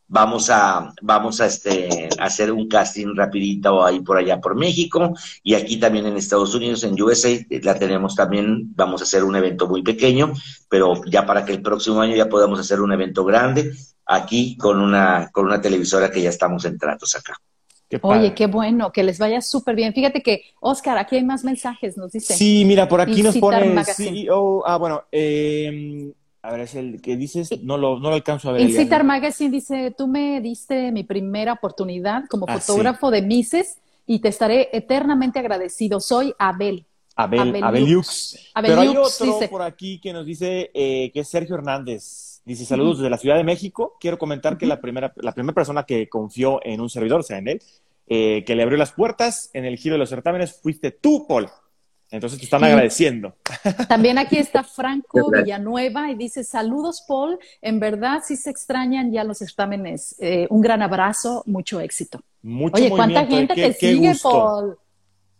vamos 0.08 0.52
a, 0.52 0.94
vamos 1.02 1.42
a 1.42 1.48
este, 1.48 2.08
hacer 2.20 2.52
un 2.52 2.68
casting 2.68 3.16
rapidito 3.16 3.84
ahí 3.84 4.02
por 4.02 4.18
allá 4.18 4.40
por 4.40 4.54
México 4.54 5.16
y 5.42 5.56
aquí 5.56 5.80
también 5.80 6.06
en 6.06 6.16
Estados 6.16 6.54
Unidos, 6.54 6.84
en 6.84 7.02
USA, 7.02 7.44
la 7.64 7.80
tenemos 7.80 8.14
también, 8.14 8.72
vamos 8.76 9.02
a 9.02 9.06
hacer 9.06 9.24
un 9.24 9.36
evento 9.36 9.68
muy 9.68 9.82
pequeño, 9.82 10.32
pero 10.70 11.02
ya 11.08 11.26
para 11.26 11.44
que 11.44 11.54
el 11.54 11.64
próximo 11.64 12.02
año 12.02 12.16
ya 12.16 12.30
podamos 12.30 12.60
hacer 12.60 12.82
un 12.82 12.94
evento 12.94 13.26
grande 13.26 13.74
aquí 14.06 14.56
con 14.58 14.80
una, 14.80 15.32
con 15.32 15.48
una 15.48 15.60
televisora 15.60 16.12
que 16.12 16.22
ya 16.22 16.30
estamos 16.30 16.66
en 16.66 16.78
tratos 16.78 17.16
acá. 17.16 17.42
Qué. 17.90 18.00
Oye, 18.02 18.34
qué 18.34 18.48
bueno, 18.48 18.92
que 18.92 19.04
les 19.04 19.20
vaya 19.20 19.42
súper 19.42 19.76
bien. 19.76 19.94
Fíjate 19.94 20.22
que, 20.22 20.44
Oscar, 20.60 20.98
aquí 20.98 21.18
hay 21.18 21.24
más 21.24 21.44
mensajes, 21.44 21.98
nos 21.98 22.12
dice. 22.12 22.34
Sí, 22.34 22.64
mira, 22.66 22.88
por 22.88 23.00
aquí 23.02 23.22
nos 23.22 23.38
pone. 23.38 23.84
CEO. 23.84 24.64
Ah, 24.66 24.78
bueno, 24.78 25.04
eh, 25.12 26.12
a 26.42 26.52
ver, 26.52 26.62
es 26.62 26.76
el 26.76 27.02
que 27.02 27.16
dices, 27.18 27.62
no 27.64 27.78
lo, 27.78 28.00
no 28.00 28.10
lo 28.10 28.16
alcanzo 28.16 28.50
a 28.50 28.54
ver. 28.54 28.62
Incitar. 28.62 29.04
Magazine 29.04 29.50
dice, 29.52 29.94
tú 29.98 30.08
me 30.08 30.42
diste 30.42 30.92
mi 30.92 31.04
primera 31.04 31.54
oportunidad 31.54 32.26
como 32.30 32.46
Ah, 32.48 32.60
fotógrafo 32.60 33.10
de 33.12 33.22
Mises 33.22 33.78
y 34.06 34.20
te 34.20 34.30
estaré 34.30 34.70
eternamente 34.72 35.40
agradecido. 35.40 36.00
Soy 36.00 36.34
Abel. 36.38 36.86
Abel. 37.16 37.64
Abeliux. 37.64 38.38
Abeliux, 38.54 38.54
Pero 38.54 38.82
hay 38.82 38.88
otro 38.90 39.26
dice. 39.26 39.48
por 39.48 39.62
aquí 39.62 40.00
que 40.00 40.12
nos 40.14 40.26
dice 40.26 40.70
eh, 40.74 41.12
que 41.14 41.22
es 41.22 41.28
Sergio 41.28 41.56
Hernández. 41.56 42.35
Dice, 42.46 42.64
saludos 42.66 43.00
desde 43.00 43.10
la 43.10 43.18
Ciudad 43.18 43.38
de 43.38 43.44
México. 43.44 43.98
Quiero 44.00 44.18
comentar 44.20 44.58
que 44.58 44.66
la 44.68 44.80
primera, 44.80 45.12
la 45.18 45.34
primera 45.34 45.54
persona 45.56 45.84
que 45.84 46.08
confió 46.08 46.60
en 46.64 46.80
un 46.80 46.90
servidor, 46.90 47.22
o 47.22 47.24
sea, 47.24 47.40
en 47.40 47.48
él, 47.48 47.62
eh, 48.08 48.44
que 48.46 48.56
le 48.56 48.62
abrió 48.64 48.78
las 48.78 48.92
puertas 48.92 49.50
en 49.54 49.66
el 49.66 49.78
giro 49.78 49.96
de 49.96 50.00
los 50.00 50.10
certámenes, 50.10 50.60
fuiste 50.62 50.92
tú, 50.92 51.26
Paul. 51.28 51.50
Entonces 52.12 52.38
te 52.38 52.46
están 52.46 52.60
Sí. 52.60 52.68
agradeciendo. 52.68 53.36
También 53.90 54.20
aquí 54.20 54.38
está 54.38 54.64
Franco. 54.64 55.32
Villanueva 55.32 56.12
y 56.12 56.16
dice, 56.16 56.44
saludos 56.44 57.04
Paul, 57.08 57.40
en 57.64 57.80
verdad 57.80 58.20
sí 58.24 58.36
se 58.38 58.52
extrañan 58.52 59.12
ya 59.12 59.24
los 59.24 59.42
exámenes. 59.42 60.16
Eh, 60.20 60.46
un 60.52 60.62
gran 60.62 60.84
abrazo, 60.84 61.42
mucho 61.48 61.80
éxito. 61.82 62.22
Mucho 62.44 62.76
Oye, 62.76 62.90
¿cuánta 62.92 63.22
movimiento, 63.24 63.56
gente 63.56 63.56
qué- 63.56 63.74
te 63.74 63.78
qué 63.80 63.94
sigue, 63.96 64.10
gusto. 64.10 64.30
Paul? 64.30 64.78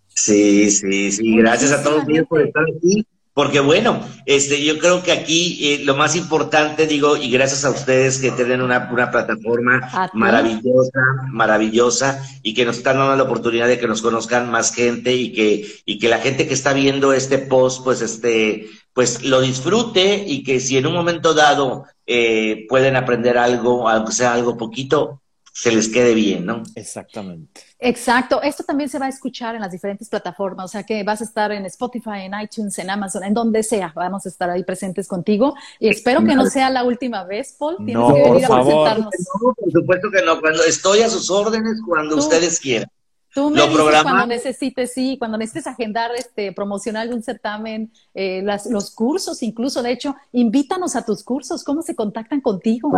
Sí, 0.08 0.72
sí, 0.72 1.12
sí. 1.12 1.38
Gracias 1.38 1.72
a 1.72 1.84
todos 1.84 2.04
ellos 2.10 2.26
por 2.28 2.42
estar 2.42 2.64
aquí. 2.64 3.06
Porque 3.36 3.60
bueno, 3.60 4.00
este, 4.26 4.64
yo 4.64 4.80
creo 4.80 5.04
que 5.04 5.12
aquí 5.12 5.60
eh, 5.62 5.84
lo 5.84 5.94
más 5.94 6.16
importante, 6.16 6.88
digo, 6.88 7.18
y 7.18 7.30
gracias 7.30 7.66
a 7.66 7.70
ustedes 7.70 8.18
que 8.18 8.32
tienen 8.32 8.62
una, 8.62 8.88
una 8.90 9.12
plataforma 9.12 9.82
maravillosa, 10.14 11.02
maravillosa, 11.28 12.26
y 12.44 12.54
que 12.54 12.64
nos 12.64 12.78
están 12.78 12.98
dando 12.98 13.14
la 13.18 13.24
oportunidad 13.24 13.68
de 13.68 13.78
que 13.78 13.90
nos 13.90 14.02
conozcan 14.02 14.50
más 14.50 14.74
gente 14.74 15.14
y 15.14 15.34
que, 15.34 15.68
y 15.84 16.00
que 16.00 16.08
la 16.08 16.20
gente 16.20 16.48
que 16.48 16.54
está 16.54 16.72
viendo 16.72 17.12
este 17.12 17.38
post, 17.38 17.84
pues 17.84 18.02
este, 18.02 18.70
pues 18.94 19.26
lo 19.26 19.42
disfrute 19.42 20.24
y 20.26 20.42
que 20.42 20.62
si 20.62 20.78
en 20.78 20.88
un 20.88 20.94
momento 20.94 21.34
dado 21.34 21.84
eh, 22.08 22.66
pueden 22.70 22.96
aprender 22.96 23.38
algo, 23.38 23.90
aunque 23.90 24.14
sea 24.14 24.34
algo 24.34 24.56
poquito, 24.56 25.22
se 25.58 25.72
les 25.72 25.88
quede 25.88 26.14
bien, 26.14 26.46
¿no? 26.46 26.64
Exactamente. 26.76 27.62
Exacto, 27.80 28.42
esto 28.42 28.66
también 28.66 28.90
se 28.90 29.00
va 29.00 29.06
a 29.06 29.10
escuchar 29.10 29.56
en 29.56 29.62
las 29.62 29.72
diferentes 29.72 30.10
plataformas, 30.10 30.66
o 30.66 30.68
sea 30.68 30.84
que 30.84 31.02
vas 31.04 31.22
a 31.22 31.24
estar 31.24 31.50
en 31.54 31.66
Spotify, 31.66 32.24
en 32.24 32.34
iTunes, 32.42 32.78
en 32.78 32.90
Amazon, 32.90 33.24
en 33.24 33.34
donde 33.34 33.64
sea, 33.64 33.94
vamos 33.96 34.26
a 34.26 34.30
estar 34.30 34.50
ahí 34.50 34.66
presentes 34.66 35.08
contigo 35.08 35.56
y 35.80 35.88
espero 35.88 36.26
que 36.26 36.36
no 36.36 36.46
sea 36.48 36.70
la 36.70 36.84
última 36.84 37.24
vez, 37.24 37.56
Paul, 37.58 37.78
tienes 37.78 37.96
No, 37.96 38.08
que 38.14 38.20
por 38.22 38.30
venir 38.32 38.46
a 38.46 38.48
favor. 38.50 38.66
presentarnos. 38.66 39.14
No, 39.42 39.54
por 39.54 39.72
supuesto 39.72 40.12
que 40.12 40.22
no. 40.24 40.42
Cuando 40.42 40.64
estoy 40.64 41.02
a 41.04 41.10
sus 41.10 41.30
órdenes, 41.32 41.80
cuando 41.88 42.16
Tú. 42.16 42.20
ustedes 42.22 42.60
quieran. 42.60 42.90
Tú 43.34 43.50
me 43.50 43.58
Lo 43.58 43.68
dices 43.68 44.04
cuando 44.04 44.28
necesites, 44.28 44.94
sí, 44.94 45.18
cuando 45.18 45.38
necesites 45.38 45.68
agendar, 45.68 46.12
este, 46.18 46.52
promocionar 46.52 47.04
algún 47.04 47.24
certamen, 47.24 47.92
eh, 48.14 48.42
las- 48.44 48.66
los 48.66 48.92
cursos, 48.92 49.42
incluso, 49.42 49.82
de 49.82 49.92
hecho, 49.92 50.16
invítanos 50.34 50.96
a 50.98 51.06
tus 51.06 51.24
cursos, 51.24 51.64
¿cómo 51.64 51.82
se 51.82 51.96
contactan 51.96 52.42
contigo? 52.42 52.92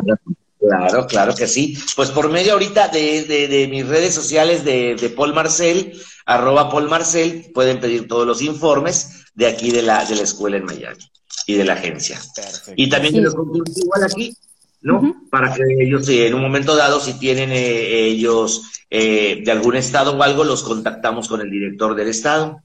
Claro, 0.68 1.07
claro 1.07 1.36
que 1.36 1.47
sí. 1.47 1.78
Pues 1.95 2.11
por 2.11 2.30
medio 2.30 2.53
ahorita 2.53 2.88
de, 2.89 3.24
de- 3.24 3.47
de 3.47 3.68
mis 3.68 3.88
redes 3.88 4.13
sociales 4.13 4.63
de, 4.65 4.95
de 4.95 5.09
Paul 5.09 5.34
Marcel, 5.34 5.93
arroba 6.26 6.70
Paul 6.70 6.89
Marcel, 6.89 7.51
pueden 7.53 7.80
pedir 7.80 8.07
todos 8.07 8.26
los 8.28 8.41
informes 8.41 9.26
de 9.34 9.47
aquí 9.47 9.72
de 9.72 9.82
la, 9.84 10.03
de 10.05 10.15
la 10.15 10.24
escuela 10.24 10.57
en 10.57 10.65
Miami 10.65 11.03
y 11.45 11.53
de 11.55 11.63
la 11.63 11.74
agencia. 11.74 12.20
Perfecto. 12.36 12.74
Y 12.76 12.89
también 12.89 13.13
Sí. 13.13 13.20
de 13.20 13.26
los 13.26 13.36
concursos 13.36 13.78
igual 13.78 14.03
aquí, 14.03 14.36
¿no? 14.82 15.15
Para 15.32 15.53
que 15.53 15.63
ellos, 15.80 16.07
en 16.09 16.34
un 16.34 16.41
momento 16.41 16.76
dado, 16.76 16.99
si 16.99 17.13
tienen 17.20 17.51
eh, 17.51 18.05
ellos 18.07 18.63
eh, 18.89 19.41
de 19.45 19.51
algún 19.51 19.76
estado 19.76 20.18
o 20.18 20.24
algo, 20.24 20.43
los 20.43 20.63
contactamos 20.63 21.28
con 21.28 21.41
el 21.41 21.49
director 21.49 21.95
del 21.95 22.07
estado. 22.09 22.61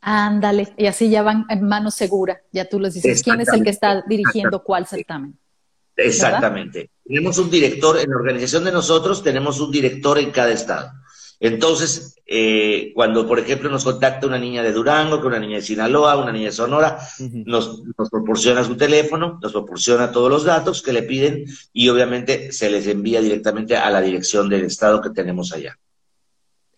Ándale, 0.00 0.72
y 0.76 0.86
así 0.86 1.08
ya 1.08 1.22
van 1.22 1.46
en 1.48 1.62
mano 1.62 1.90
segura, 1.92 2.40
ya 2.52 2.68
tú 2.68 2.80
les 2.80 2.94
dices 2.94 3.22
quién 3.22 3.40
es 3.40 3.48
el 3.48 3.62
que 3.62 3.70
está 3.70 4.02
dirigiendo 4.08 4.62
cuál 4.64 4.86
certamen. 4.86 5.38
Exactamente. 5.96 6.90
Tenemos 7.04 7.38
un 7.38 7.50
director, 7.50 7.98
en 7.98 8.10
la 8.10 8.16
organización 8.16 8.64
de 8.64 8.72
nosotros 8.72 9.22
tenemos 9.22 9.60
un 9.60 9.70
director 9.70 10.18
en 10.18 10.30
cada 10.30 10.52
estado. 10.52 10.92
Entonces, 11.40 12.16
eh, 12.24 12.92
cuando, 12.94 13.26
por 13.26 13.40
ejemplo, 13.40 13.68
nos 13.68 13.82
contacta 13.82 14.28
una 14.28 14.38
niña 14.38 14.62
de 14.62 14.72
Durango, 14.72 15.20
que 15.20 15.26
una 15.26 15.40
niña 15.40 15.56
de 15.56 15.62
Sinaloa, 15.62 16.16
una 16.16 16.30
niña 16.30 16.46
de 16.46 16.52
Sonora, 16.52 16.98
nos, 17.18 17.82
nos, 17.98 18.10
proporciona 18.10 18.62
su 18.62 18.76
teléfono, 18.76 19.40
nos 19.42 19.50
proporciona 19.50 20.12
todos 20.12 20.30
los 20.30 20.44
datos 20.44 20.82
que 20.82 20.92
le 20.92 21.02
piden 21.02 21.44
y 21.72 21.88
obviamente 21.88 22.52
se 22.52 22.70
les 22.70 22.86
envía 22.86 23.20
directamente 23.20 23.76
a 23.76 23.90
la 23.90 24.00
dirección 24.00 24.48
del 24.48 24.64
estado 24.64 25.02
que 25.02 25.10
tenemos 25.10 25.52
allá. 25.52 25.76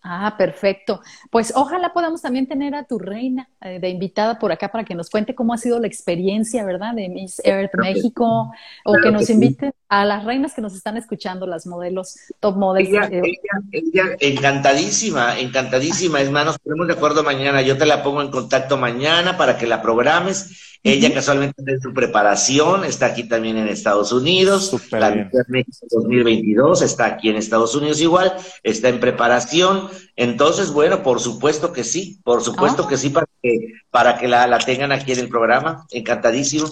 Ah, 0.07 0.35
perfecto. 0.37 1.01
Pues 1.31 1.51
ojalá 1.55 1.91
podamos 1.91 2.21
también 2.21 2.47
tener 2.47 2.75
a 2.75 2.83
tu 2.83 2.99
reina 2.99 3.49
eh, 3.59 3.79
de 3.79 3.89
invitada 3.89 4.37
por 4.37 4.51
acá 4.51 4.71
para 4.71 4.83
que 4.83 4.93
nos 4.93 5.09
cuente 5.09 5.33
cómo 5.33 5.51
ha 5.51 5.57
sido 5.57 5.79
la 5.79 5.87
experiencia, 5.87 6.63
¿verdad? 6.63 6.93
De 6.93 7.09
Miss 7.09 7.41
Earth 7.43 7.73
México, 7.73 8.51
o 8.85 8.93
que 9.01 9.11
nos 9.11 9.27
invite 9.31 9.73
a 9.89 10.05
las 10.05 10.23
reinas 10.25 10.53
que 10.53 10.61
nos 10.61 10.73
están 10.73 10.97
escuchando, 10.97 11.45
las 11.45 11.67
modelos, 11.67 12.15
top 12.39 12.57
models. 12.57 12.89
Ella, 12.89 13.09
eh, 13.11 13.37
ella, 13.71 14.03
encantadísima, 14.19 15.39
encantadísima. 15.39 16.21
Es 16.21 16.31
más, 16.31 16.45
nos 16.45 16.59
ponemos 16.59 16.87
de 16.87 16.93
acuerdo 16.93 17.23
mañana. 17.23 17.61
Yo 17.61 17.77
te 17.77 17.85
la 17.85 18.03
pongo 18.03 18.21
en 18.21 18.31
contacto 18.31 18.77
mañana 18.77 19.37
para 19.37 19.57
que 19.57 19.67
la 19.67 19.81
programes 19.81 20.75
ella 20.85 21.11
casualmente 21.11 21.55
está 21.57 21.71
en 21.71 21.81
su 21.81 21.93
preparación, 21.95 22.85
está 22.85 23.07
aquí 23.07 23.23
también 23.23 23.57
en 23.57 23.67
Estados 23.67 24.11
Unidos. 24.11 24.67
Super 24.67 24.99
la 24.99 25.29
México 25.47 25.87
2022 25.89 26.83
está 26.83 27.05
aquí 27.07 27.29
en 27.29 27.37
Estados 27.37 27.73
Unidos 27.73 27.99
igual, 28.01 28.35
está 28.61 28.89
en 28.89 28.99
preparación. 28.99 29.89
Entonces, 30.15 30.69
bueno, 30.69 31.01
por 31.01 31.19
supuesto 31.19 31.73
que 31.73 31.83
sí, 31.83 32.21
por 32.23 32.43
supuesto 32.43 32.83
ah. 32.85 32.87
que 32.87 32.97
sí, 32.97 33.09
para 33.09 33.25
que, 33.41 33.73
para 33.89 34.19
que 34.19 34.27
la, 34.27 34.45
la, 34.45 34.59
tengan 34.59 34.91
aquí 34.91 35.11
en 35.13 35.19
el 35.21 35.27
programa. 35.27 35.87
Encantadísimo. 35.89 36.69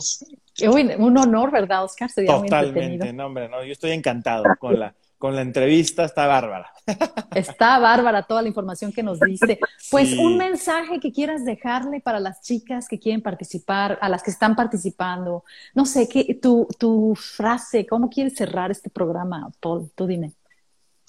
Un 0.61 1.17
honor, 1.17 1.51
¿verdad, 1.51 1.83
Oscar? 1.83 2.09
Totalmente, 2.13 3.13
no, 3.13 3.27
hombre, 3.27 3.49
no, 3.49 3.63
yo 3.63 3.71
estoy 3.71 3.91
encantado 3.91 4.43
con 4.59 4.79
la 4.79 4.93
con 5.23 5.37
la 5.37 5.41
entrevista 5.41 6.03
está 6.03 6.27
bárbara. 6.27 6.69
Está 7.33 7.79
bárbara 7.79 8.23
toda 8.23 8.41
la 8.41 8.49
información 8.49 8.91
que 8.91 9.01
nos 9.01 9.21
diste. 9.21 9.57
Pues 9.89 10.17
un 10.17 10.35
mensaje 10.35 10.99
que 10.99 11.13
quieras 11.13 11.45
dejarle 11.45 12.01
para 12.01 12.19
las 12.19 12.41
chicas 12.41 12.89
que 12.89 12.99
quieren 12.99 13.21
participar, 13.21 13.97
a 14.01 14.09
las 14.09 14.21
que 14.21 14.31
están 14.31 14.53
participando. 14.53 15.45
No 15.73 15.85
sé, 15.85 16.09
¿qué, 16.09 16.37
tu, 16.41 16.67
tu 16.77 17.15
frase, 17.15 17.85
¿cómo 17.85 18.09
quieres 18.09 18.35
cerrar 18.35 18.69
este 18.69 18.89
programa, 18.89 19.49
Paul? 19.61 19.89
Tú 19.95 20.07
dime. 20.07 20.33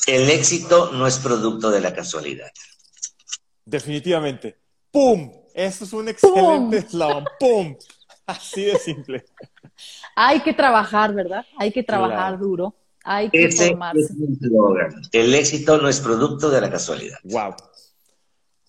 El 0.07 0.31
éxito 0.31 0.93
no 0.93 1.09
es 1.09 1.19
producto 1.19 1.73
de 1.73 1.81
la 1.81 1.93
casualidad. 1.93 2.53
Definitivamente. 3.65 4.61
¡Pum! 4.93 5.29
Eso 5.53 5.83
es 5.83 5.93
un 5.93 6.09
excelente 6.09 6.83
slogan. 6.83 7.25
¡Pum! 7.41 7.77
Así 8.27 8.65
de 8.65 8.79
simple. 8.79 9.25
Hay 10.17 10.41
que 10.41 10.53
trabajar, 10.53 11.15
¿verdad? 11.15 11.45
Hay 11.59 11.73
que 11.73 11.83
trabajar 11.83 12.39
duro 12.39 12.75
hay 13.05 13.29
que 13.29 13.45
Ese 13.45 13.69
formarse. 13.69 14.15
El 15.13 15.35
éxito 15.35 15.79
no 15.79 15.89
es 15.89 16.01
producto 16.01 16.51
de 16.51 16.61
la 16.63 16.71
casualidad. 16.71 17.19
Wow. 17.25 17.55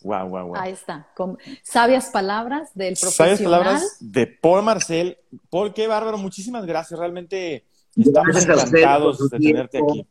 Wow, 0.02 0.28
wow, 0.28 0.48
wow. 0.48 0.56
Ahí 0.58 0.74
está. 0.74 1.10
Con 1.16 1.38
sabias 1.64 2.10
palabras 2.10 2.70
del 2.76 2.96
profesional. 2.96 3.38
Sabias 3.38 3.42
palabras 3.42 3.98
de 4.02 4.28
Paul 4.28 4.64
Marcel. 4.64 5.18
Paul, 5.50 5.74
qué 5.74 5.88
bárbaro. 5.88 6.18
Muchísimas 6.18 6.66
gracias. 6.66 7.00
Realmente 7.00 7.66
estamos 7.96 8.44
encantados 8.44 9.30
de 9.30 9.40
tenerte 9.40 9.80
aquí. 9.80 10.06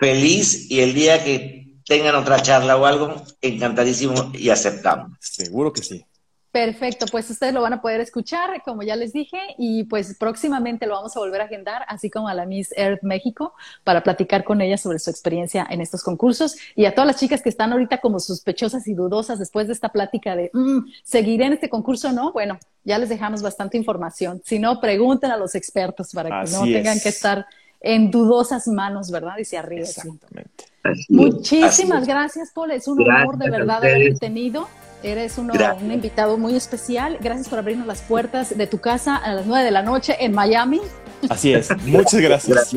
Feliz 0.00 0.70
y 0.70 0.80
el 0.80 0.92
día 0.92 1.24
que 1.24 1.78
tengan 1.86 2.16
otra 2.16 2.42
charla 2.42 2.76
o 2.76 2.84
algo, 2.84 3.14
encantadísimo 3.40 4.32
y 4.34 4.50
aceptamos. 4.50 5.16
Seguro 5.20 5.72
que 5.72 5.82
sí. 5.82 6.04
Perfecto, 6.52 7.06
pues 7.12 7.30
ustedes 7.30 7.54
lo 7.54 7.62
van 7.62 7.74
a 7.74 7.80
poder 7.80 8.00
escuchar, 8.00 8.60
como 8.64 8.82
ya 8.82 8.96
les 8.96 9.12
dije, 9.12 9.38
y 9.56 9.84
pues 9.84 10.16
próximamente 10.18 10.86
lo 10.86 10.94
vamos 10.94 11.16
a 11.16 11.20
volver 11.20 11.42
a 11.42 11.44
agendar, 11.44 11.84
así 11.86 12.10
como 12.10 12.26
a 12.26 12.34
la 12.34 12.44
Miss 12.44 12.74
Earth 12.76 13.02
México, 13.02 13.54
para 13.84 14.02
platicar 14.02 14.42
con 14.42 14.60
ella 14.60 14.76
sobre 14.76 14.98
su 14.98 15.10
experiencia 15.10 15.64
en 15.70 15.80
estos 15.80 16.02
concursos. 16.02 16.56
Y 16.74 16.86
a 16.86 16.94
todas 16.94 17.06
las 17.06 17.20
chicas 17.20 17.40
que 17.40 17.50
están 17.50 17.72
ahorita 17.72 17.98
como 17.98 18.18
sospechosas 18.18 18.88
y 18.88 18.94
dudosas 18.94 19.38
después 19.38 19.68
de 19.68 19.74
esta 19.74 19.90
plática 19.90 20.34
de, 20.34 20.50
mm, 20.52 20.90
¿seguiré 21.04 21.44
en 21.44 21.52
este 21.52 21.68
concurso 21.68 22.08
o 22.08 22.12
no? 22.12 22.32
Bueno, 22.32 22.58
ya 22.82 22.98
les 22.98 23.08
dejamos 23.08 23.42
bastante 23.42 23.76
información. 23.76 24.42
Si 24.44 24.58
no, 24.58 24.80
pregunten 24.80 25.30
a 25.30 25.36
los 25.36 25.54
expertos 25.54 26.10
para 26.12 26.44
que 26.44 26.50
no 26.50 26.62
tengan 26.64 26.98
que 26.98 27.10
estar 27.10 27.46
en 27.80 28.10
dudosas 28.10 28.66
manos, 28.66 29.10
¿verdad? 29.12 29.38
Y 29.38 29.44
se 29.44 29.56
arriba. 29.56 29.82
Exactamente. 29.82 30.64
Muchísimas 31.08 32.06
gracias, 32.08 32.50
Paul. 32.52 32.72
Es 32.72 32.88
un 32.88 33.00
honor 33.02 33.38
de 33.38 33.50
verdad 33.50 33.76
haber 33.76 34.18
tenido. 34.18 34.68
Eres 35.02 35.38
un 35.38 35.50
invitado 35.90 36.36
muy 36.36 36.54
especial. 36.56 37.18
Gracias 37.20 37.48
por 37.48 37.58
abrirnos 37.58 37.86
las 37.86 38.02
puertas 38.02 38.56
de 38.56 38.66
tu 38.66 38.78
casa 38.78 39.16
a 39.16 39.34
las 39.34 39.46
9 39.46 39.64
de 39.64 39.70
la 39.70 39.82
noche 39.82 40.16
en 40.20 40.32
Miami. 40.32 40.80
Así 41.28 41.52
es. 41.52 41.70
Muchas 41.86 42.20
gracias. 42.20 42.74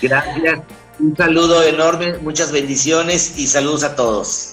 gracias. 0.00 0.60
Un 0.98 1.16
saludo 1.16 1.62
enorme, 1.62 2.18
muchas 2.18 2.52
bendiciones 2.52 3.38
y 3.38 3.46
saludos 3.46 3.82
a 3.82 3.96
todos. 3.96 4.52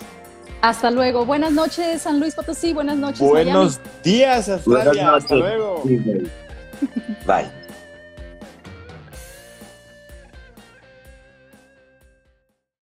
Hasta 0.62 0.92
luego. 0.92 1.26
Buenas 1.26 1.52
noches, 1.52 2.02
San 2.02 2.20
Luis 2.20 2.36
Potosí. 2.36 2.74
Buenas 2.74 2.98
noches. 2.98 3.20
Buenos 3.20 3.80
días, 4.04 4.50
Australia. 4.50 5.16
Hasta 5.16 5.36
luego. 5.36 5.84
Bye. 7.26 7.59